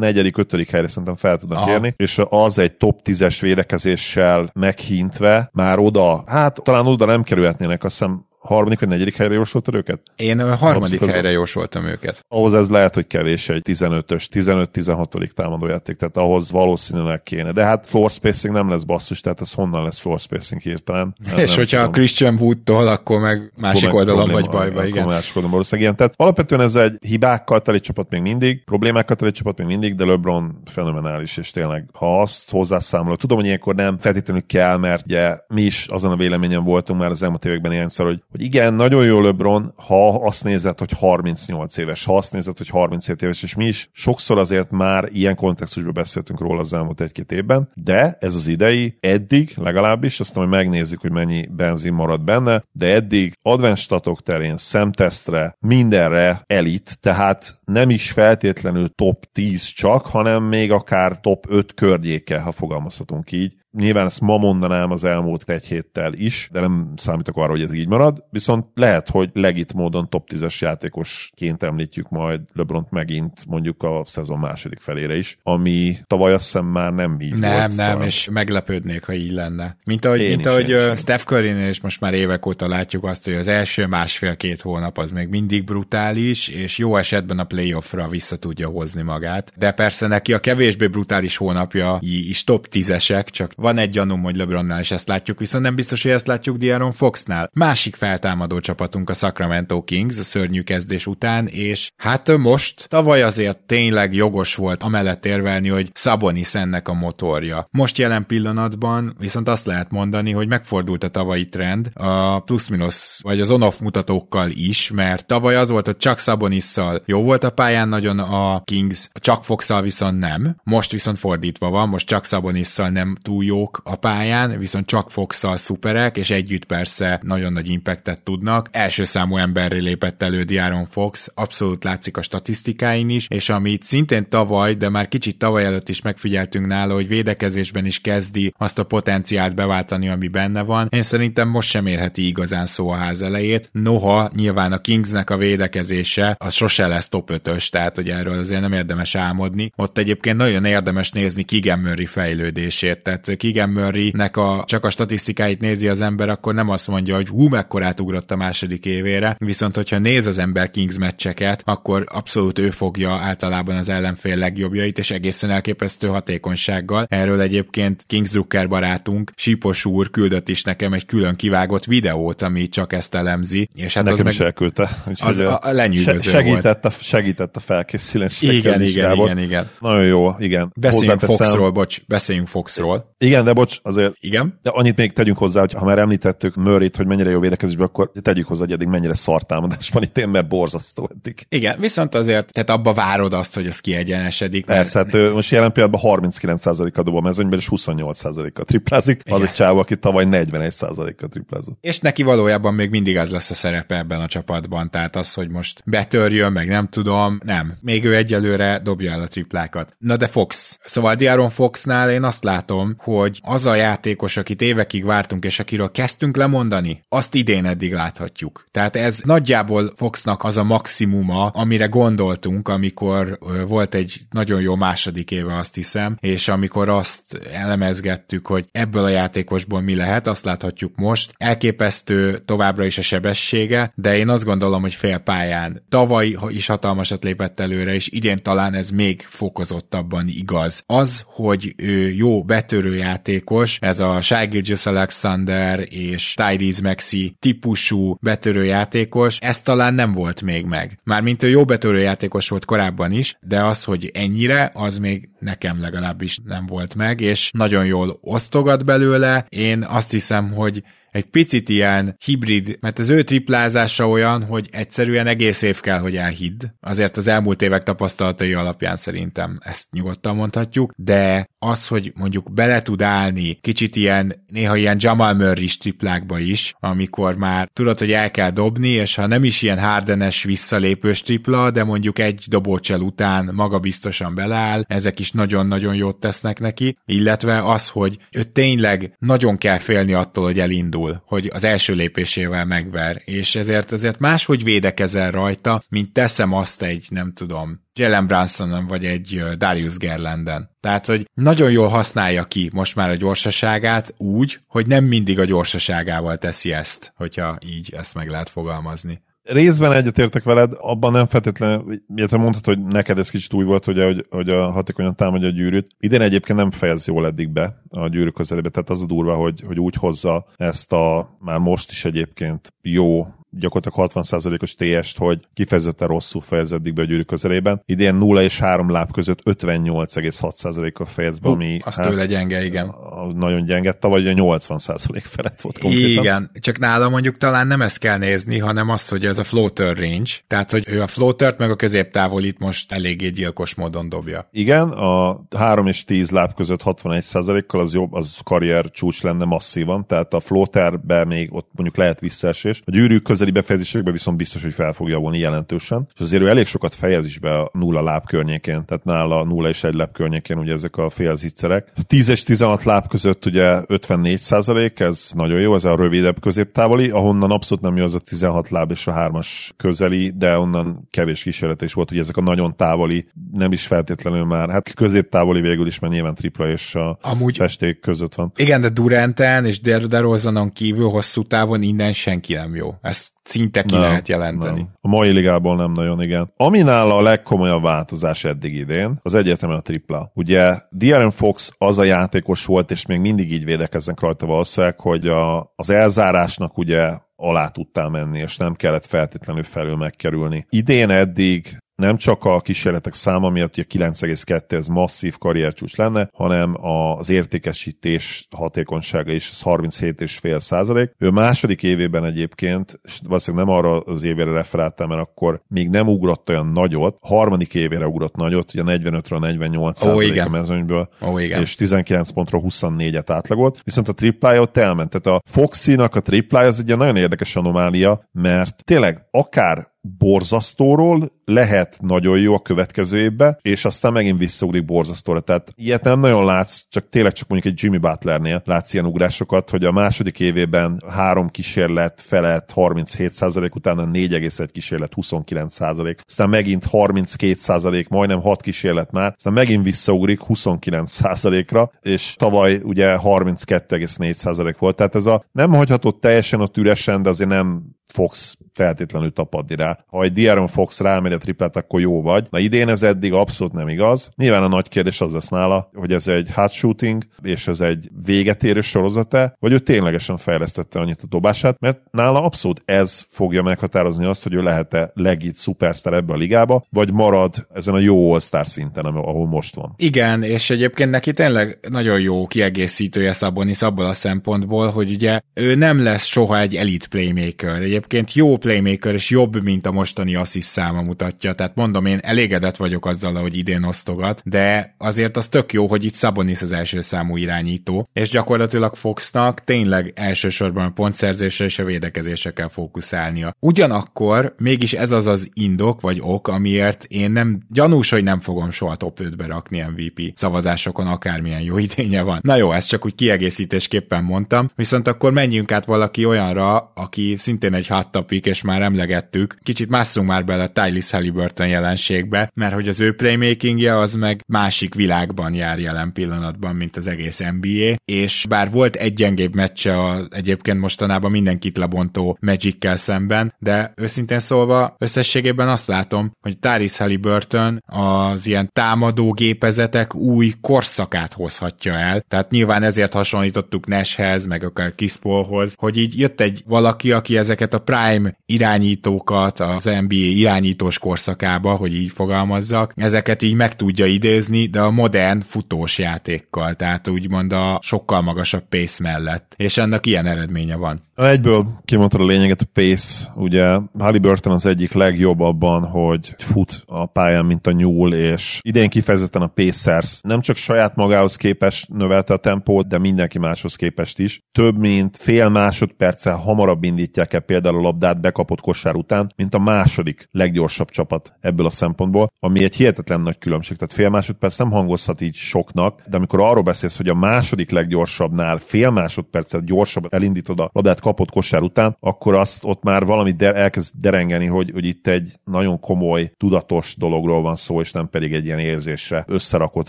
14 0.00 0.34
5 0.36 0.70
helyre 0.70 0.88
szerintem 0.88 1.14
fel 1.14 1.36
tudnak 1.36 1.58
Aha. 1.58 1.70
érni, 1.70 1.94
és 1.96 2.20
az 2.28 2.58
egy 2.58 2.72
top 2.72 3.00
10-es 3.04 3.38
védekezéssel 3.40 4.50
meghintve 4.54 5.50
már 5.52 5.78
oda, 5.78 6.22
hát 6.26 6.62
talán 6.62 6.86
oda 6.86 7.04
nem 7.04 7.22
kerülhetnének, 7.22 7.84
azt 7.84 7.98
hiszem 7.98 8.26
harmadik 8.38 8.80
vagy 8.80 8.88
negyedik 8.88 9.16
helyre 9.16 9.34
jósoltad 9.34 9.74
őket? 9.74 10.00
Én 10.16 10.40
a 10.40 10.54
harmadik 10.54 11.04
helyre 11.04 11.30
jósoltam 11.30 11.84
őket. 11.84 12.24
Ahhoz 12.28 12.54
ez 12.54 12.68
lehet, 12.68 12.94
hogy 12.94 13.06
kevés 13.06 13.48
egy 13.48 13.62
15-ös, 13.64 14.26
15-16. 14.32 15.30
támadójáték, 15.30 15.96
tehát 15.96 16.16
ahhoz 16.16 16.50
valószínűleg 16.50 17.22
kéne. 17.22 17.52
De 17.52 17.64
hát 17.64 17.88
floor 17.88 18.10
spacing 18.10 18.54
nem 18.54 18.70
lesz 18.70 18.82
basszus, 18.82 19.20
tehát 19.20 19.40
ez 19.40 19.52
honnan 19.52 19.84
lesz 19.84 19.98
floor 19.98 20.18
spacing 20.18 20.60
hirtelen? 20.60 21.14
Hát 21.26 21.38
És 21.38 21.56
hogyha 21.56 21.76
tudom. 21.76 21.92
a 21.92 21.94
Christian 21.94 22.36
Wood-tól, 22.40 22.86
akkor 22.86 23.20
meg 23.20 23.52
másik 23.56 23.88
akkor 23.88 23.98
oldalon 23.98 24.30
vagy 24.30 24.48
bajba, 24.48 24.86
igen. 24.86 25.06
Másik 25.06 25.28
oldalon 25.36 25.50
valószínűleg 25.50 25.84
ilyen. 25.84 25.96
Tehát 25.96 26.14
alapvetően 26.16 26.60
ez 26.60 26.74
egy 26.74 26.96
hibákkal 27.06 27.62
teli 27.62 27.80
csapat 27.80 28.10
még 28.10 28.20
mindig, 28.20 28.64
problémákkal 28.64 29.16
teli 29.16 29.30
csapat 29.30 29.58
még 29.58 29.66
mindig, 29.66 29.94
de 29.94 30.04
LeBron 30.04 30.62
fenomenális, 30.64 31.36
és 31.36 31.50
tényleg, 31.50 31.88
ha 31.92 32.20
azt 32.20 32.50
hozzászámolok, 32.50 33.18
tudom, 33.18 33.36
hogy 33.36 33.46
ilyenkor 33.46 33.74
nem 33.74 33.98
feltétlenül 33.98 34.42
kell, 34.46 34.76
mert 34.76 35.04
ugye 35.04 35.38
mi 35.48 35.62
is 35.62 35.86
azon 35.86 36.12
a 36.12 36.16
véleményen 36.16 36.64
voltunk 36.64 37.00
már 37.00 37.10
az 37.10 37.22
elmúlt 37.22 37.44
években 37.44 37.72
ilyenkor, 37.72 38.04
hogy, 38.06 38.22
hogy 38.38 38.46
igen, 38.46 38.74
nagyon 38.74 39.04
jó 39.04 39.20
LeBron, 39.20 39.72
ha 39.76 40.08
azt 40.08 40.44
nézed, 40.44 40.78
hogy 40.78 40.90
38 40.90 41.76
éves, 41.76 42.04
ha 42.04 42.16
azt 42.16 42.32
nézed, 42.32 42.56
hogy 42.56 42.68
37 42.68 43.22
éves, 43.22 43.42
és 43.42 43.54
mi 43.54 43.64
is 43.64 43.88
sokszor 43.92 44.38
azért 44.38 44.70
már 44.70 45.08
ilyen 45.12 45.34
kontextusban 45.34 45.92
beszéltünk 45.92 46.40
róla 46.40 46.60
az 46.60 46.72
elmúlt 46.72 47.00
egy-két 47.00 47.32
évben, 47.32 47.70
de 47.74 48.16
ez 48.20 48.34
az 48.34 48.46
idei 48.46 48.96
eddig 49.00 49.52
legalábbis, 49.56 50.20
aztán 50.20 50.42
hogy 50.42 50.52
megnézzük, 50.52 51.00
hogy 51.00 51.12
mennyi 51.12 51.46
benzin 51.50 51.92
marad 51.92 52.22
benne, 52.22 52.62
de 52.72 52.86
eddig 52.86 53.32
advanced 53.42 53.84
statok 53.84 54.22
terén, 54.22 54.56
szemtesztre, 54.56 55.56
mindenre 55.60 56.42
elit, 56.46 56.98
tehát 57.00 57.58
nem 57.64 57.90
is 57.90 58.10
feltétlenül 58.10 58.94
top 58.94 59.24
10 59.32 59.62
csak, 59.62 60.06
hanem 60.06 60.42
még 60.42 60.72
akár 60.72 61.20
top 61.20 61.46
5 61.48 61.74
környéke, 61.74 62.40
ha 62.40 62.52
fogalmazhatunk 62.52 63.32
így. 63.32 63.57
Nyilván 63.72 64.06
ezt 64.06 64.20
ma 64.20 64.36
mondanám 64.36 64.90
az 64.90 65.04
elmúlt 65.04 65.50
egy 65.50 65.66
héttel 65.66 66.12
is, 66.12 66.48
de 66.52 66.60
nem 66.60 66.92
számítok 66.96 67.36
arra, 67.36 67.50
hogy 67.50 67.62
ez 67.62 67.72
így 67.72 67.88
marad. 67.88 68.24
Viszont 68.30 68.66
lehet, 68.74 69.08
hogy 69.08 69.30
legit 69.32 69.74
módon 69.74 70.08
top 70.08 70.28
10-es 70.34 70.58
játékosként 70.58 71.62
említjük 71.62 72.08
majd 72.08 72.40
LeBront 72.52 72.90
megint 72.90 73.46
mondjuk 73.46 73.82
a 73.82 74.02
szezon 74.06 74.38
második 74.38 74.80
felére 74.80 75.16
is, 75.16 75.38
ami 75.42 75.96
tavaly 76.06 76.32
azt 76.32 76.44
hiszem 76.44 76.66
már 76.66 76.92
nem 76.92 77.16
így 77.20 77.34
Nem, 77.34 77.52
volt, 77.52 77.76
nem, 77.76 77.90
talán. 77.90 78.02
és 78.02 78.28
meglepődnék, 78.32 79.04
ha 79.04 79.12
így 79.12 79.32
lenne. 79.32 79.76
Mint 79.84 80.04
ahogy, 80.04 80.20
én 80.20 80.28
mint 80.28 80.40
is, 80.40 80.46
ahogy 80.46 80.68
én 80.68 80.96
Steph 80.96 81.24
curry 81.24 81.68
is 81.68 81.80
most 81.80 82.00
már 82.00 82.14
évek 82.14 82.46
óta 82.46 82.68
látjuk 82.68 83.04
azt, 83.04 83.24
hogy 83.24 83.34
az 83.34 83.48
első 83.48 83.86
másfél-két 83.86 84.60
hónap 84.60 84.98
az 84.98 85.10
még 85.10 85.28
mindig 85.28 85.64
brutális, 85.64 86.48
és 86.48 86.78
jó 86.78 86.96
esetben 86.96 87.38
a 87.38 87.44
playoffra 87.44 88.08
vissza 88.08 88.36
tudja 88.36 88.68
hozni 88.68 89.02
magát. 89.02 89.52
De 89.56 89.72
persze 89.72 90.06
neki 90.06 90.32
a 90.32 90.38
kevésbé 90.38 90.86
brutális 90.86 91.36
hónapja 91.36 91.98
is 92.00 92.44
top 92.44 92.66
10-esek, 92.70 93.24
csak 93.24 93.56
van 93.58 93.78
egy 93.78 93.90
gyanúm, 93.90 94.22
hogy 94.22 94.36
LeBronnál 94.36 94.80
is 94.80 94.90
ezt 94.90 95.08
látjuk, 95.08 95.38
viszont 95.38 95.64
nem 95.64 95.74
biztos, 95.74 96.02
hogy 96.02 96.12
ezt 96.12 96.26
látjuk 96.26 96.56
Diaron 96.56 96.92
Foxnál. 96.92 97.50
Másik 97.52 97.96
feltámadó 97.96 98.60
csapatunk 98.60 99.10
a 99.10 99.14
Sacramento 99.14 99.84
Kings 99.84 100.18
a 100.18 100.22
szörnyű 100.22 100.62
kezdés 100.62 101.06
után, 101.06 101.46
és 101.46 101.90
hát 101.96 102.36
most 102.36 102.88
tavaly 102.88 103.22
azért 103.22 103.58
tényleg 103.58 104.14
jogos 104.14 104.54
volt 104.54 104.82
amellett 104.82 105.26
érvelni, 105.26 105.68
hogy 105.68 105.90
Sabonis 105.94 106.54
ennek 106.54 106.88
a 106.88 106.92
motorja. 106.92 107.68
Most 107.70 107.98
jelen 107.98 108.26
pillanatban 108.26 109.16
viszont 109.18 109.48
azt 109.48 109.66
lehet 109.66 109.90
mondani, 109.90 110.32
hogy 110.32 110.48
megfordult 110.48 111.04
a 111.04 111.08
tavalyi 111.08 111.48
trend 111.48 111.90
a 111.94 112.40
plusz-minusz 112.40 113.20
vagy 113.22 113.40
az 113.40 113.50
on-off 113.50 113.78
mutatókkal 113.78 114.50
is, 114.50 114.90
mert 114.90 115.26
tavaly 115.26 115.56
az 115.56 115.70
volt, 115.70 115.86
hogy 115.86 115.96
csak 115.96 116.18
Sabonisszal 116.18 117.02
jó 117.06 117.22
volt 117.22 117.44
a 117.44 117.50
pályán 117.50 117.88
nagyon 117.88 118.18
a 118.18 118.62
Kings, 118.64 119.08
csak 119.12 119.44
Foxal 119.44 119.82
viszont 119.82 120.18
nem. 120.18 120.56
Most 120.62 120.90
viszont 120.90 121.18
fordítva 121.18 121.70
van, 121.70 121.88
most 121.88 122.06
csak 122.06 122.24
Sabonisszal 122.24 122.88
nem 122.88 123.16
túl 123.22 123.46
jók 123.48 123.80
a 123.84 123.96
pályán, 123.96 124.58
viszont 124.58 124.86
csak 124.86 125.10
fox 125.10 125.44
szuperek, 125.54 126.16
és 126.16 126.30
együtt 126.30 126.64
persze 126.64 127.20
nagyon 127.22 127.52
nagy 127.52 127.68
impactet 127.68 128.22
tudnak. 128.22 128.68
Első 128.72 129.04
számú 129.04 129.36
emberré 129.36 129.78
lépett 129.78 130.22
elő 130.22 130.42
Diaron 130.42 130.86
Fox, 130.86 131.30
abszolút 131.34 131.84
látszik 131.84 132.16
a 132.16 132.22
statisztikáin 132.22 133.10
is, 133.10 133.26
és 133.28 133.48
amit 133.48 133.82
szintén 133.82 134.28
tavaly, 134.28 134.74
de 134.74 134.88
már 134.88 135.08
kicsit 135.08 135.38
tavaly 135.38 135.64
előtt 135.64 135.88
is 135.88 136.02
megfigyeltünk 136.02 136.66
nála, 136.66 136.94
hogy 136.94 137.08
védekezésben 137.08 137.84
is 137.84 138.00
kezdi 138.00 138.54
azt 138.58 138.78
a 138.78 138.84
potenciált 138.84 139.54
beváltani, 139.54 140.08
ami 140.08 140.28
benne 140.28 140.62
van. 140.62 140.88
Én 140.90 141.02
szerintem 141.02 141.48
most 141.48 141.68
sem 141.68 141.86
érheti 141.86 142.26
igazán 142.26 142.66
szó 142.66 142.88
a 142.90 142.96
ház 142.96 143.22
elejét. 143.22 143.68
Noha 143.72 144.30
nyilván 144.34 144.72
a 144.72 144.78
Kingsnek 144.78 145.30
a 145.30 145.36
védekezése 145.36 146.36
az 146.38 146.54
sose 146.54 146.86
lesz 146.86 147.08
top 147.08 147.30
5-ös, 147.32 147.68
tehát 147.68 147.96
hogy 147.96 148.10
erről 148.10 148.38
azért 148.38 148.60
nem 148.60 148.72
érdemes 148.72 149.14
álmodni. 149.14 149.72
Ott 149.76 149.98
egyébként 149.98 150.36
nagyon 150.36 150.64
érdemes 150.64 151.10
nézni 151.10 151.42
Kigen 151.42 151.78
Murray 151.78 152.06
fejlődését, 152.06 153.02
tehát 153.02 153.26
Keegan 153.38 153.68
Murray-nek 153.68 154.36
a, 154.36 154.64
csak 154.66 154.84
a 154.84 154.90
statisztikáit 154.90 155.60
nézi 155.60 155.88
az 155.88 156.00
ember, 156.00 156.28
akkor 156.28 156.54
nem 156.54 156.68
azt 156.68 156.88
mondja, 156.88 157.14
hogy 157.14 157.28
hú, 157.28 157.48
mekkorát 157.48 158.00
ugrott 158.00 158.30
a 158.30 158.36
második 158.36 158.84
évére, 158.86 159.36
viszont 159.38 159.76
hogyha 159.76 159.98
néz 159.98 160.26
az 160.26 160.38
ember 160.38 160.70
Kings 160.70 160.98
meccseket, 160.98 161.62
akkor 161.64 162.04
abszolút 162.12 162.58
ő 162.58 162.70
fogja 162.70 163.10
általában 163.10 163.76
az 163.76 163.88
ellenfél 163.88 164.36
legjobbjait, 164.36 164.98
és 164.98 165.10
egészen 165.10 165.50
elképesztő 165.50 166.08
hatékonysággal. 166.08 167.06
Erről 167.08 167.40
egyébként 167.40 168.04
Kings 168.06 168.30
Drucker 168.30 168.68
barátunk, 168.68 169.32
Sipos 169.36 169.84
úr 169.84 170.10
küldött 170.10 170.48
is 170.48 170.62
nekem 170.62 170.92
egy 170.92 171.06
külön 171.06 171.36
kivágott 171.36 171.84
videót, 171.84 172.42
ami 172.42 172.68
csak 172.68 172.92
ezt 172.92 173.14
elemzi. 173.14 173.68
És 173.74 173.94
hát 173.94 174.04
nekem 174.04 174.26
az 174.26 174.32
is 174.32 174.38
meg... 174.38 174.46
elküldte. 174.46 175.02
Az 175.18 175.38
a, 175.38 175.58
a 175.62 175.72
lenyűgöző 175.72 176.30
segített 176.30 176.82
volt. 176.82 176.84
A, 176.84 176.90
segített 177.00 177.56
a 177.56 177.60
felkészülés. 177.60 178.42
Igen, 178.42 178.82
igen, 178.82 179.12
igen, 179.12 179.38
igen. 179.38 179.68
Nagyon 179.80 180.04
jó, 180.04 180.34
igen. 180.38 180.72
Beszéljünk 180.76 181.20
Foxról, 181.20 181.70
bocs, 181.70 182.00
beszéljünk 182.06 182.48
Foxról. 182.48 183.14
Igen, 183.28 183.44
de 183.44 183.52
bocs, 183.52 183.78
azért. 183.82 184.14
Igen. 184.20 184.58
De 184.62 184.70
annyit 184.70 184.96
még 184.96 185.12
tegyünk 185.12 185.38
hozzá, 185.38 185.60
hogy 185.60 185.72
ha 185.72 185.84
már 185.84 185.98
említettük 185.98 186.54
Murray-t, 186.54 186.96
hogy 186.96 187.06
mennyire 187.06 187.30
jó 187.30 187.40
védekezésben, 187.40 187.86
akkor 187.86 188.10
tegyük 188.22 188.46
hozzá, 188.46 188.60
hogy 188.60 188.72
eddig 188.72 188.88
mennyire 188.88 189.14
szartámadás 189.14 189.88
van 189.88 190.02
itt 190.02 190.18
én, 190.18 190.28
mert 190.28 190.48
borzasztó 190.48 191.10
eddig. 191.16 191.46
Igen, 191.48 191.80
viszont 191.80 192.14
azért, 192.14 192.52
tehát 192.52 192.70
abba 192.70 192.92
várod 192.92 193.32
azt, 193.32 193.54
hogy 193.54 193.66
az 193.66 193.80
kiegyenesedik. 193.80 194.64
Persze, 194.64 195.02
mert... 195.02 195.16
hát 195.16 195.32
most 195.32 195.50
jelen 195.50 195.72
pillanatban 195.72 196.20
39%-a 196.20 197.02
dob 197.02 197.16
a 197.16 197.20
mezőnyben, 197.20 197.58
és 197.58 197.68
28%-a 197.70 198.64
triplázik. 198.64 199.22
Igen. 199.24 199.40
Az 199.40 199.46
egy 199.46 199.52
csáv, 199.52 199.78
aki 199.78 199.96
tavaly 199.96 200.26
41%-a 200.30 201.26
triplázott. 201.28 201.78
És 201.80 201.98
neki 201.98 202.22
valójában 202.22 202.74
még 202.74 202.90
mindig 202.90 203.18
az 203.18 203.30
lesz 203.30 203.50
a 203.50 203.54
szerepe 203.54 203.96
ebben 203.96 204.20
a 204.20 204.26
csapatban, 204.26 204.90
tehát 204.90 205.16
az, 205.16 205.34
hogy 205.34 205.48
most 205.48 205.82
betörjön, 205.84 206.52
meg 206.52 206.68
nem 206.68 206.88
tudom, 206.88 207.38
nem. 207.44 207.76
Még 207.80 208.04
ő 208.04 208.16
egyelőre 208.16 208.78
dobja 208.78 209.12
el 209.12 209.20
a 209.20 209.26
triplákat. 209.26 209.96
Na 209.98 210.16
de 210.16 210.26
Fox. 210.26 210.78
Szóval 210.84 211.14
Diaron 211.14 211.50
Foxnál 211.50 212.10
én 212.10 212.22
azt 212.22 212.44
látom, 212.44 212.94
hogy 212.98 213.17
az 213.42 213.66
a 213.66 213.74
játékos, 213.74 214.36
akit 214.36 214.62
évekig 214.62 215.04
vártunk, 215.04 215.44
és 215.44 215.58
akiről 215.58 215.90
kezdtünk 215.90 216.36
lemondani, 216.36 217.02
azt 217.08 217.34
idén 217.34 217.64
eddig 217.64 217.92
láthatjuk. 217.92 218.64
Tehát 218.70 218.96
ez 218.96 219.20
nagyjából 219.24 219.92
Foxnak 219.96 220.44
az 220.44 220.56
a 220.56 220.62
maximuma, 220.62 221.46
amire 221.46 221.86
gondoltunk, 221.86 222.68
amikor 222.68 223.38
volt 223.66 223.94
egy 223.94 224.20
nagyon 224.30 224.60
jó 224.60 224.76
második 224.76 225.30
éve, 225.30 225.56
azt 225.56 225.74
hiszem, 225.74 226.16
és 226.20 226.48
amikor 226.48 226.88
azt 226.88 227.40
elemezgettük, 227.52 228.46
hogy 228.46 228.66
ebből 228.72 229.04
a 229.04 229.08
játékosból 229.08 229.80
mi 229.80 229.94
lehet, 229.94 230.26
azt 230.26 230.44
láthatjuk 230.44 230.96
most. 230.96 231.32
Elképesztő 231.36 232.38
továbbra 232.38 232.84
is 232.84 232.98
a 232.98 233.02
sebessége, 233.02 233.92
de 233.94 234.16
én 234.16 234.28
azt 234.28 234.44
gondolom, 234.44 234.80
hogy 234.80 234.94
fél 234.94 235.18
pályán 235.18 235.82
tavaly 235.88 236.36
is 236.48 236.66
hatalmasat 236.66 237.24
lépett 237.24 237.60
előre, 237.60 237.94
és 237.94 238.08
idén 238.08 238.36
talán 238.36 238.74
ez 238.74 238.90
még 238.90 239.26
fokozottabban 239.28 240.26
igaz. 240.28 240.82
Az, 240.86 241.24
hogy 241.26 241.74
ő 241.76 242.10
jó 242.10 242.44
betörő 242.44 242.96
játékos, 243.08 243.78
ez 243.80 244.00
a 244.00 244.20
Shai 244.20 244.62
Alexander 244.84 245.86
és 245.90 246.34
Tyrese 246.34 246.82
Maxi 246.82 247.36
típusú 247.38 248.16
betörő 248.20 248.64
játékos, 248.64 249.38
ez 249.40 249.60
talán 249.60 249.94
nem 249.94 250.12
volt 250.12 250.42
még 250.42 250.64
meg. 250.66 250.98
Mármint 251.04 251.42
ő 251.42 251.48
jó 251.48 251.64
betörő 251.64 251.98
játékos 251.98 252.48
volt 252.48 252.64
korábban 252.64 253.12
is, 253.12 253.36
de 253.40 253.64
az, 253.64 253.84
hogy 253.84 254.10
ennyire, 254.14 254.70
az 254.74 254.98
még 254.98 255.28
nekem 255.38 255.80
legalábbis 255.80 256.38
nem 256.44 256.66
volt 256.66 256.94
meg, 256.94 257.20
és 257.20 257.50
nagyon 257.52 257.86
jól 257.86 258.18
osztogat 258.20 258.84
belőle. 258.84 259.46
Én 259.48 259.82
azt 259.82 260.10
hiszem, 260.10 260.52
hogy 260.52 260.82
egy 261.18 261.24
picit 261.24 261.68
ilyen 261.68 262.16
hibrid, 262.24 262.78
mert 262.80 262.98
az 262.98 263.08
ő 263.08 263.22
triplázása 263.22 264.08
olyan, 264.08 264.44
hogy 264.44 264.68
egyszerűen 264.70 265.26
egész 265.26 265.62
év 265.62 265.80
kell, 265.80 265.98
hogy 265.98 266.16
elhidd. 266.16 266.64
Azért 266.80 267.16
az 267.16 267.28
elmúlt 267.28 267.62
évek 267.62 267.82
tapasztalatai 267.82 268.52
alapján 268.52 268.96
szerintem 268.96 269.58
ezt 269.62 269.86
nyugodtan 269.90 270.36
mondhatjuk, 270.36 270.92
de 270.96 271.46
az, 271.58 271.86
hogy 271.86 272.12
mondjuk 272.14 272.52
bele 272.52 272.82
tud 272.82 273.02
állni 273.02 273.54
kicsit 273.54 273.96
ilyen, 273.96 274.44
néha 274.46 274.76
ilyen 274.76 274.96
Jamal 275.00 275.34
murray 275.34 275.66
triplákba 275.78 276.38
is, 276.38 276.74
amikor 276.80 277.36
már 277.36 277.68
tudod, 277.72 277.98
hogy 277.98 278.12
el 278.12 278.30
kell 278.30 278.50
dobni, 278.50 278.88
és 278.88 279.14
ha 279.14 279.26
nem 279.26 279.44
is 279.44 279.62
ilyen 279.62 279.78
hardenes 279.78 280.42
visszalépős 280.42 281.22
tripla, 281.22 281.70
de 281.70 281.84
mondjuk 281.84 282.18
egy 282.18 282.44
dobócsel 282.48 283.00
után 283.00 283.50
maga 283.52 283.78
biztosan 283.78 284.34
beleáll, 284.34 284.84
ezek 284.86 285.18
is 285.18 285.32
nagyon-nagyon 285.32 285.94
jót 285.94 286.20
tesznek 286.20 286.60
neki, 286.60 286.96
illetve 287.04 287.62
az, 287.62 287.88
hogy 287.88 288.18
ő 288.32 288.42
tényleg 288.42 289.16
nagyon 289.18 289.58
kell 289.58 289.78
félni 289.78 290.12
attól, 290.12 290.44
hogy 290.44 290.60
elindul 290.60 291.07
például, 291.08 291.22
hogy 291.26 291.50
az 291.52 291.64
első 291.64 291.94
lépésével 291.94 292.64
megver, 292.64 293.22
és 293.24 293.54
ezért 293.54 293.92
ezért 293.92 294.18
máshogy 294.18 294.64
védekezel 294.64 295.30
rajta, 295.30 295.82
mint 295.88 296.12
teszem 296.12 296.52
azt 296.52 296.82
egy, 296.82 297.06
nem 297.10 297.32
tudom, 297.32 297.86
Jalen 297.94 298.26
Brunsonon 298.26 298.86
vagy 298.86 299.04
egy 299.04 299.42
Darius 299.56 299.96
Gerlanden. 299.96 300.70
Tehát, 300.80 301.06
hogy 301.06 301.28
nagyon 301.34 301.70
jól 301.70 301.88
használja 301.88 302.44
ki 302.44 302.70
most 302.72 302.96
már 302.96 303.10
a 303.10 303.16
gyorsaságát 303.16 304.14
úgy, 304.16 304.60
hogy 304.66 304.86
nem 304.86 305.04
mindig 305.04 305.38
a 305.38 305.44
gyorsaságával 305.44 306.38
teszi 306.38 306.72
ezt, 306.72 307.12
hogyha 307.16 307.58
így 307.66 307.92
ezt 307.96 308.14
meg 308.14 308.28
lehet 308.28 308.48
fogalmazni 308.48 309.26
részben 309.48 309.92
egyetértek 309.92 310.42
veled, 310.42 310.72
abban 310.78 311.12
nem 311.12 311.26
feltétlenül, 311.26 312.02
illetve 312.14 312.36
mondhatod, 312.36 312.74
hogy 312.74 312.84
neked 312.84 313.18
ez 313.18 313.30
kicsit 313.30 313.52
új 313.52 313.64
volt, 313.64 313.84
hogy, 313.84 314.02
hogy, 314.02 314.26
hogy 314.30 314.50
a 314.50 314.70
hatékonyan 314.70 315.16
támadja 315.16 315.48
a 315.48 315.52
gyűrűt. 315.52 315.90
Idén 315.98 316.20
egyébként 316.20 316.58
nem 316.58 316.70
fejez 316.70 317.06
jól 317.06 317.26
eddig 317.26 317.50
be 317.50 317.82
a 317.90 318.08
gyűrű 318.08 318.28
közelébe, 318.28 318.68
tehát 318.68 318.90
az 318.90 319.02
a 319.02 319.06
durva, 319.06 319.34
hogy, 319.34 319.62
hogy 319.66 319.78
úgy 319.78 319.94
hozza 319.94 320.46
ezt 320.56 320.92
a 320.92 321.36
már 321.40 321.58
most 321.58 321.90
is 321.90 322.04
egyébként 322.04 322.72
jó 322.82 323.26
gyakorlatilag 323.50 324.10
60%-os 324.12 324.74
TS-t, 324.74 325.16
hogy 325.16 325.40
kifejezetten 325.54 326.08
rosszul 326.08 326.40
fejez 326.40 326.72
eddig 326.72 326.94
be 326.94 327.02
a 327.02 327.04
gyűrű 327.04 327.22
közelében. 327.22 327.82
Idén 327.86 328.14
0 328.14 328.42
és 328.42 328.58
3 328.58 328.90
láb 328.90 329.12
között 329.12 329.40
58,6%-kal 329.44 331.06
fejez 331.06 331.38
be, 331.38 331.48
ami... 331.48 331.80
Az 331.84 331.96
hát, 331.96 332.08
tőle 332.08 332.26
gyenge, 332.26 332.64
igen. 332.64 332.94
Nagyon 333.34 333.64
gyenge, 333.64 333.92
tavaly 333.92 334.28
a 334.28 334.32
80% 334.32 335.22
felett 335.22 335.60
volt 335.60 335.78
konkrétan. 335.78 336.24
Igen, 336.24 336.50
csak 336.60 336.78
nála 336.78 337.08
mondjuk 337.08 337.36
talán 337.36 337.66
nem 337.66 337.82
ezt 337.82 337.98
kell 337.98 338.18
nézni, 338.18 338.58
hanem 338.58 338.88
az, 338.88 339.08
hogy 339.08 339.26
ez 339.26 339.38
a 339.38 339.44
floater 339.44 339.96
range, 339.96 340.30
tehát 340.46 340.70
hogy 340.70 340.84
ő 340.86 341.02
a 341.02 341.06
floatert 341.06 341.58
meg 341.58 341.70
a 341.70 341.76
középtávolit 341.76 342.58
most 342.58 342.92
eléggé 342.92 343.28
gyilkos 343.28 343.74
módon 343.74 344.08
dobja. 344.08 344.48
Igen, 344.52 344.88
a 344.88 345.40
3 345.56 345.86
és 345.86 346.04
10 346.04 346.30
láb 346.30 346.54
között 346.54 346.80
61%-kal 346.84 347.80
az 347.80 347.92
jobb, 347.92 348.12
az 348.12 348.38
karrier 348.44 348.90
csúcs 348.90 349.22
lenne 349.22 349.44
masszívan, 349.44 350.06
tehát 350.06 350.34
a 350.34 350.40
floaterbe 350.40 351.24
még 351.24 351.54
ott 351.54 351.70
mondjuk 351.72 351.96
lehet 351.96 352.20
visszaesés. 352.20 352.82
A 352.84 352.90
gyűrű 352.90 353.18
közeli 353.18 353.50
befejezésekben 353.50 354.12
viszont 354.12 354.36
biztos, 354.36 354.62
hogy 354.62 354.74
fel 354.74 354.92
fog 354.92 355.08
javulni 355.08 355.38
jelentősen. 355.38 356.08
És 356.14 356.20
azért 356.20 356.42
ő 356.42 356.48
elég 356.48 356.66
sokat 356.66 356.94
fejez 356.94 357.26
is 357.26 357.38
be 357.38 357.58
a 357.58 357.70
nulla 357.72 358.02
láb 358.02 358.26
környékén, 358.26 358.84
tehát 358.84 359.04
nála 359.04 359.44
nulla 359.44 359.68
és 359.68 359.84
egy 359.84 359.94
láb 359.94 360.12
környékén 360.12 360.58
ugye 360.58 360.72
ezek 360.72 360.96
a 360.96 361.10
félzicserek. 361.10 361.92
10 362.06 362.28
és 362.28 362.42
16 362.42 362.84
láb 362.84 363.06
között 363.06 363.17
ugye 363.46 363.82
54 363.86 364.40
százalék, 364.40 365.00
ez 365.00 365.30
nagyon 365.34 365.60
jó, 365.60 365.74
ez 365.74 365.84
a 365.84 365.96
rövidebb 365.96 366.40
középtávoli, 366.40 367.10
ahonnan 367.10 367.50
abszolút 367.50 367.84
nem 367.84 367.96
jó 367.96 368.04
az 368.04 368.14
a 368.14 368.18
16 368.18 368.70
láb 368.70 368.90
és 368.90 369.06
a 369.06 369.12
3-as 369.12 369.46
közeli, 369.76 370.32
de 370.36 370.58
onnan 370.58 371.08
kevés 371.10 371.42
kísérlet 371.42 371.82
is 371.82 371.92
volt, 371.92 372.08
hogy 372.08 372.18
ezek 372.18 372.36
a 372.36 372.40
nagyon 372.42 372.76
távoli, 372.76 373.26
nem 373.52 373.72
is 373.72 373.86
feltétlenül 373.86 374.44
már, 374.44 374.70
hát 374.70 374.94
középtávoli 374.94 375.60
végül 375.60 375.86
is, 375.86 375.98
mert 375.98 376.12
nyilván 376.12 376.34
tripla 376.34 376.68
és 376.68 376.94
a 376.94 377.18
Amúgy, 377.22 377.56
festék 377.56 378.00
között 378.00 378.34
van. 378.34 378.52
Igen, 378.56 378.80
de 378.80 378.88
Duranten 378.88 379.64
és 379.64 379.80
DeRozanon 379.80 380.72
kívül 380.72 381.08
hosszú 381.08 381.42
távon 381.42 381.82
innen 381.82 382.12
senki 382.12 382.54
nem 382.54 382.74
jó. 382.74 382.94
Ezt 383.02 383.30
szinte 383.48 383.82
ki 383.82 383.94
nem, 383.94 384.02
lehet 384.02 384.28
jelenteni. 384.28 384.80
Nem. 384.80 384.88
A 385.00 385.08
mai 385.08 385.30
ligából 385.30 385.76
nem 385.76 385.92
nagyon, 385.92 386.22
igen. 386.22 386.52
Ami 386.56 386.82
nála 386.82 387.16
a 387.16 387.22
legkomolyabb 387.22 387.82
változás 387.82 388.44
eddig 388.44 388.74
idén, 388.74 389.18
az 389.22 389.34
egyértelműen 389.34 389.80
a 389.80 389.82
tripla. 389.82 390.30
Ugye 390.34 390.78
De'Aaron 390.98 391.32
Fox 391.34 391.72
az 391.78 391.98
a 391.98 392.04
játékos 392.04 392.64
volt, 392.64 392.90
és 392.90 393.06
még 393.06 393.20
mindig 393.20 393.52
így 393.52 393.64
védekeznek 393.64 394.20
rajta 394.20 394.46
valószínűleg, 394.46 395.00
hogy 395.00 395.28
a, 395.28 395.72
az 395.76 395.90
elzárásnak 395.90 396.78
ugye 396.78 397.18
alá 397.36 397.68
tudtál 397.68 398.08
menni, 398.08 398.38
és 398.38 398.56
nem 398.56 398.74
kellett 398.74 399.06
feltétlenül 399.06 399.62
felül 399.62 399.96
megkerülni. 399.96 400.66
Idén 400.70 401.10
eddig 401.10 401.78
nem 401.98 402.16
csak 402.16 402.44
a 402.44 402.60
kísérletek 402.60 403.14
száma 403.14 403.48
miatt, 403.48 403.74
hogy 403.74 403.86
a 403.88 403.98
9,2 403.98 404.72
ez 404.72 404.86
masszív 404.86 405.38
karriercsúcs 405.38 405.96
lenne, 405.96 406.28
hanem 406.32 406.76
az 406.84 407.30
értékesítés 407.30 408.48
hatékonysága 408.56 409.32
is, 409.32 409.50
az 409.52 409.62
37,5 409.64 410.60
százalék. 410.60 411.10
Ő 411.18 411.26
a 411.26 411.30
második 411.30 411.82
évében 411.82 412.24
egyébként, 412.24 413.00
és 413.02 413.20
valószínűleg 413.26 413.66
nem 413.66 413.74
arra 413.74 414.00
az 414.00 414.22
évére 414.22 414.50
referáltam, 414.50 415.08
mert 415.08 415.20
akkor 415.20 415.62
még 415.68 415.88
nem 415.88 416.08
ugrott 416.08 416.48
olyan 416.48 416.66
nagyot, 416.66 417.18
harmadik 417.20 417.74
évére 417.74 418.06
ugrott 418.06 418.36
nagyot, 418.36 418.74
ugye 418.74 418.82
45-ről 418.86 419.38
48 419.38 419.98
százalék 419.98 420.44
a 420.44 420.48
mezőnyből, 420.48 421.08
oh, 421.20 421.42
igen. 421.42 421.60
és 421.60 421.74
19 421.74 422.30
pontról 422.30 422.62
24-et 422.68 423.26
átlagolt, 423.26 423.80
viszont 423.84 424.08
a 424.08 424.12
triplája 424.12 424.60
ott 424.60 424.76
elment. 424.76 425.10
Tehát 425.10 425.38
a 425.40 425.50
Foxy-nak 425.50 426.14
a 426.14 426.20
triplája 426.20 426.68
az 426.68 426.80
egy 426.80 426.86
ilyen 426.86 426.98
nagyon 426.98 427.16
érdekes 427.16 427.56
anomália, 427.56 428.28
mert 428.32 428.84
tényleg 428.84 429.26
akár 429.30 429.96
borzasztóról 430.18 431.32
lehet 431.44 431.98
nagyon 432.00 432.38
jó 432.38 432.54
a 432.54 432.62
következő 432.62 433.18
évbe, 433.18 433.58
és 433.62 433.84
aztán 433.84 434.12
megint 434.12 434.38
visszaugrik 434.38 434.84
borzasztóra. 434.84 435.40
Tehát 435.40 435.72
ilyet 435.74 436.04
nem 436.04 436.20
nagyon 436.20 436.44
látsz, 436.44 436.82
csak 436.88 437.08
tényleg 437.08 437.32
csak 437.32 437.48
mondjuk 437.48 437.72
egy 437.72 437.82
Jimmy 437.82 437.98
Butlernél 437.98 438.62
látsz 438.64 438.92
ilyen 438.92 439.06
ugrásokat, 439.06 439.70
hogy 439.70 439.84
a 439.84 439.92
második 439.92 440.40
évében 440.40 441.02
három 441.08 441.48
kísérlet 441.48 442.20
felett 442.20 442.72
37% 442.74 443.74
utána 443.74 444.04
4,1 444.04 444.68
kísérlet 444.72 445.12
29%, 445.16 446.16
aztán 446.26 446.48
megint 446.48 446.84
32%, 446.92 448.08
majdnem 448.08 448.40
6 448.40 448.60
kísérlet 448.60 449.12
már, 449.12 449.32
aztán 449.36 449.52
megint 449.52 449.84
visszaugrik 449.84 450.40
29%-ra, 450.48 451.90
és 452.00 452.34
tavaly 452.38 452.80
ugye 452.82 453.16
32,4% 453.22 454.74
volt. 454.78 454.96
Tehát 454.96 455.14
ez 455.14 455.26
a 455.26 455.44
nem 455.52 455.72
hagyhatott 455.72 456.20
teljesen 456.20 456.60
ott 456.60 456.76
üresen, 456.76 457.22
de 457.22 457.28
azért 457.28 457.50
nem 457.50 457.96
Fox 458.12 458.56
feltétlenül 458.72 459.32
tapadni 459.32 459.74
rá. 459.74 460.04
Ha 460.06 460.22
egy 460.22 460.32
Diaron 460.32 460.66
Fox 460.66 461.00
rámegy 461.00 461.32
a 461.32 461.38
triplát, 461.38 461.76
akkor 461.76 462.00
jó 462.00 462.22
vagy. 462.22 462.46
Na 462.50 462.58
idén 462.58 462.88
ez 462.88 463.02
eddig 463.02 463.32
abszolút 463.32 463.72
nem 463.72 463.88
igaz. 463.88 464.30
Nyilván 464.36 464.62
a 464.62 464.68
nagy 464.68 464.88
kérdés 464.88 465.20
az 465.20 465.32
lesz 465.32 465.48
nála, 465.48 465.90
hogy 465.94 466.12
ez 466.12 466.26
egy 466.26 466.50
hot 466.54 466.72
shooting, 466.72 467.22
és 467.42 467.68
ez 467.68 467.80
egy 467.80 468.08
véget 468.24 468.64
érő 468.64 468.80
sorozata, 468.80 469.56
vagy 469.58 469.72
ő 469.72 469.78
ténylegesen 469.78 470.36
fejlesztette 470.36 471.00
annyit 471.00 471.22
a 471.22 471.26
dobását, 471.26 471.80
mert 471.80 472.00
nála 472.10 472.42
abszolút 472.42 472.82
ez 472.84 473.24
fogja 473.28 473.62
meghatározni 473.62 474.24
azt, 474.24 474.42
hogy 474.42 474.54
ő 474.54 474.62
lehet-e 474.62 475.10
legit 475.14 475.56
szupersztár 475.56 476.12
ebbe 476.12 476.32
a 476.32 476.36
ligába, 476.36 476.86
vagy 476.90 477.12
marad 477.12 477.66
ezen 477.74 477.94
a 477.94 477.98
jó 477.98 478.32
all 478.32 478.64
szinten, 478.64 479.04
ahol 479.04 479.46
most 479.46 479.74
van. 479.74 479.94
Igen, 479.96 480.42
és 480.42 480.70
egyébként 480.70 481.10
neki 481.10 481.32
tényleg 481.32 481.78
nagyon 481.88 482.20
jó 482.20 482.46
kiegészítője 482.46 483.32
Szabonis 483.32 483.82
abból 483.82 484.04
a 484.04 484.12
szempontból, 484.12 484.90
hogy 484.90 485.10
ugye 485.10 485.40
ő 485.54 485.74
nem 485.74 486.02
lesz 486.02 486.24
soha 486.24 486.58
egy 486.58 486.76
elite 486.76 487.06
playmaker. 487.08 487.82
Egyébként 487.98 488.32
jó 488.32 488.56
playmaker, 488.56 489.14
és 489.14 489.30
jobb, 489.30 489.62
mint 489.62 489.86
a 489.86 489.92
mostani 489.92 490.34
assist 490.34 490.68
száma 490.68 491.02
mutatja. 491.02 491.52
Tehát 491.52 491.74
mondom, 491.74 492.06
én 492.06 492.18
elégedett 492.22 492.76
vagyok 492.76 493.06
azzal, 493.06 493.34
hogy 493.34 493.56
idén 493.56 493.82
osztogat, 493.82 494.42
de 494.44 494.94
azért 494.98 495.36
az 495.36 495.48
tök 495.48 495.72
jó, 495.72 495.86
hogy 495.86 496.04
itt 496.04 496.14
Sabonis 496.14 496.62
az 496.62 496.72
első 496.72 497.00
számú 497.00 497.36
irányító, 497.36 498.08
és 498.12 498.28
gyakorlatilag 498.28 498.94
Foxnak 498.94 499.64
tényleg 499.64 500.12
elsősorban 500.14 500.84
a 500.84 500.90
pontszerzésre 500.90 501.64
és 501.64 501.78
a 501.78 501.84
védekezésre 501.84 502.50
kell 502.50 502.68
fókuszálnia. 502.68 503.54
Ugyanakkor 503.60 504.54
mégis 504.58 504.92
ez 504.92 505.10
az 505.10 505.26
az 505.26 505.50
indok 505.54 506.00
vagy 506.00 506.18
ok, 506.22 506.48
amiért 506.48 507.04
én 507.08 507.30
nem 507.30 507.60
gyanús, 507.70 508.10
hogy 508.10 508.22
nem 508.22 508.40
fogom 508.40 508.70
soha 508.70 508.96
top 508.96 509.20
5-be 509.22 509.46
rakni 509.46 509.80
MVP 509.80 510.32
szavazásokon, 510.34 511.06
akármilyen 511.06 511.60
jó 511.60 511.78
idénye 511.78 512.22
van. 512.22 512.40
Na 512.42 512.56
jó, 512.56 512.72
ezt 512.72 512.88
csak 512.88 513.04
úgy 513.04 513.14
kiegészítésképpen 513.14 514.24
mondtam, 514.24 514.70
viszont 514.74 515.08
akkor 515.08 515.32
menjünk 515.32 515.72
át 515.72 515.84
valaki 515.84 516.24
olyanra, 516.24 516.92
aki 516.94 517.36
szintén 517.36 517.74
egy 517.74 517.86
hot 517.88 518.10
topic, 518.10 518.46
és 518.46 518.62
már 518.62 518.82
emlegettük. 518.82 519.58
Kicsit 519.62 519.88
másszunk 519.88 520.28
már 520.28 520.44
bele 520.44 520.68
Tylis 520.68 521.10
Halliburton 521.10 521.68
jelenségbe, 521.68 522.50
mert 522.54 522.74
hogy 522.74 522.88
az 522.88 523.00
ő 523.00 523.14
playmakingje 523.14 523.96
az 523.98 524.14
meg 524.14 524.40
másik 524.46 524.94
világban 524.94 525.54
jár 525.54 525.78
jelen 525.78 526.12
pillanatban, 526.12 526.76
mint 526.76 526.96
az 526.96 527.06
egész 527.06 527.38
NBA, 527.38 527.94
és 528.04 528.46
bár 528.48 528.70
volt 528.70 528.96
egy 528.96 529.14
gyengébb 529.14 529.54
meccse 529.54 529.98
a 529.98 530.26
egyébként 530.30 530.80
mostanában 530.80 531.30
mindenkit 531.30 531.76
lebontó 531.76 532.38
magic 532.40 532.96
szemben, 532.98 533.54
de 533.58 533.92
őszintén 533.96 534.40
szólva 534.40 534.96
összességében 534.98 535.68
azt 535.68 535.86
látom, 535.86 536.32
hogy 536.40 536.58
Tylis 536.58 536.96
Halliburton 536.96 537.82
az 537.86 538.46
ilyen 538.46 538.70
támadó 538.72 539.32
gépezetek 539.32 540.14
új 540.14 540.52
korszakát 540.60 541.32
hozhatja 541.32 541.94
el, 541.94 542.24
tehát 542.28 542.50
nyilván 542.50 542.82
ezért 542.82 543.12
hasonlítottuk 543.12 543.86
Nashhez, 543.86 544.46
meg 544.46 544.64
akár 544.64 544.94
Kispolhoz, 544.94 545.74
hogy 545.76 545.96
így 545.96 546.18
jött 546.18 546.40
egy 546.40 546.62
valaki, 546.66 547.12
aki 547.12 547.36
ezeket 547.36 547.74
a 547.74 547.77
prime 547.78 548.36
irányítókat 548.46 549.60
az 549.60 549.84
NBA 549.84 550.14
irányítós 550.14 550.98
korszakába, 550.98 551.74
hogy 551.74 551.94
így 551.94 552.12
fogalmazzak, 552.12 552.92
ezeket 552.96 553.42
így 553.42 553.54
meg 553.54 553.76
tudja 553.76 554.06
idézni, 554.06 554.66
de 554.66 554.80
a 554.80 554.90
modern 554.90 555.40
futós 555.40 555.98
játékkal, 555.98 556.74
tehát 556.74 557.08
úgymond 557.08 557.52
a 557.52 557.78
sokkal 557.82 558.20
magasabb 558.20 558.68
pace 558.68 559.02
mellett, 559.02 559.54
és 559.56 559.76
ennek 559.76 560.06
ilyen 560.06 560.26
eredménye 560.26 560.76
van. 560.76 561.07
Egyből 561.18 561.66
kimondtad 561.84 562.20
a 562.20 562.24
lényeget, 562.24 562.60
a 562.60 562.66
pace, 562.72 563.32
ugye 563.36 563.78
Halliburton 563.98 564.52
az 564.52 564.66
egyik 564.66 564.92
legjobb 564.92 565.40
abban, 565.40 565.84
hogy 565.84 566.34
fut 566.38 566.82
a 566.86 567.06
pályán, 567.06 567.44
mint 567.44 567.66
a 567.66 567.70
nyúl, 567.70 568.14
és 568.14 568.60
idén 568.62 568.88
kifejezetten 568.88 569.42
a 569.42 569.46
Pacers 569.46 570.20
nem 570.22 570.40
csak 570.40 570.56
saját 570.56 570.96
magához 570.96 571.36
képest 571.36 571.88
növelte 571.88 572.34
a 572.34 572.36
tempót, 572.36 572.88
de 572.88 572.98
mindenki 572.98 573.38
máshoz 573.38 573.74
képest 573.74 574.18
is. 574.18 574.40
Több 574.52 574.78
mint 574.78 575.16
fél 575.16 575.48
másodperccel 575.48 576.36
hamarabb 576.36 576.84
indítják 576.84 577.32
el 577.32 577.40
például 577.40 577.78
a 577.78 577.80
labdát 577.80 578.20
bekapott 578.20 578.60
kosár 578.60 578.94
után, 578.94 579.32
mint 579.36 579.54
a 579.54 579.58
második 579.58 580.28
leggyorsabb 580.30 580.90
csapat 580.90 581.32
ebből 581.40 581.66
a 581.66 581.70
szempontból, 581.70 582.28
ami 582.40 582.62
egy 582.64 582.74
hihetetlen 582.74 583.20
nagy 583.20 583.38
különbség. 583.38 583.76
Tehát 583.76 583.94
fél 583.94 584.08
másodperc 584.08 584.56
nem 584.56 584.70
hangozhat 584.70 585.20
így 585.20 585.34
soknak, 585.34 586.02
de 586.08 586.16
amikor 586.16 586.40
arról 586.40 586.62
beszélsz, 586.62 586.96
hogy 586.96 587.08
a 587.08 587.14
második 587.14 587.70
leggyorsabbnál 587.70 588.58
fél 588.58 588.90
másodpercet 588.90 589.64
gyorsabb 589.64 590.06
elindítod 590.10 590.60
a 590.60 590.70
labdát 590.72 591.06
kapott 591.08 591.30
kosár 591.30 591.62
után, 591.62 591.96
akkor 592.00 592.34
azt 592.34 592.64
ott 592.64 592.82
már 592.82 593.04
valami 593.04 593.30
de- 593.30 593.54
elkezd 593.54 593.92
derengeni, 594.00 594.46
hogy, 594.46 594.70
hogy 594.72 594.86
itt 594.86 595.06
egy 595.06 595.32
nagyon 595.44 595.80
komoly, 595.80 596.32
tudatos 596.36 596.94
dologról 596.98 597.42
van 597.42 597.56
szó, 597.56 597.80
és 597.80 597.92
nem 597.92 598.08
pedig 598.08 598.32
egy 598.32 598.44
ilyen 598.44 598.58
érzésre 598.58 599.24
összerakott 599.28 599.88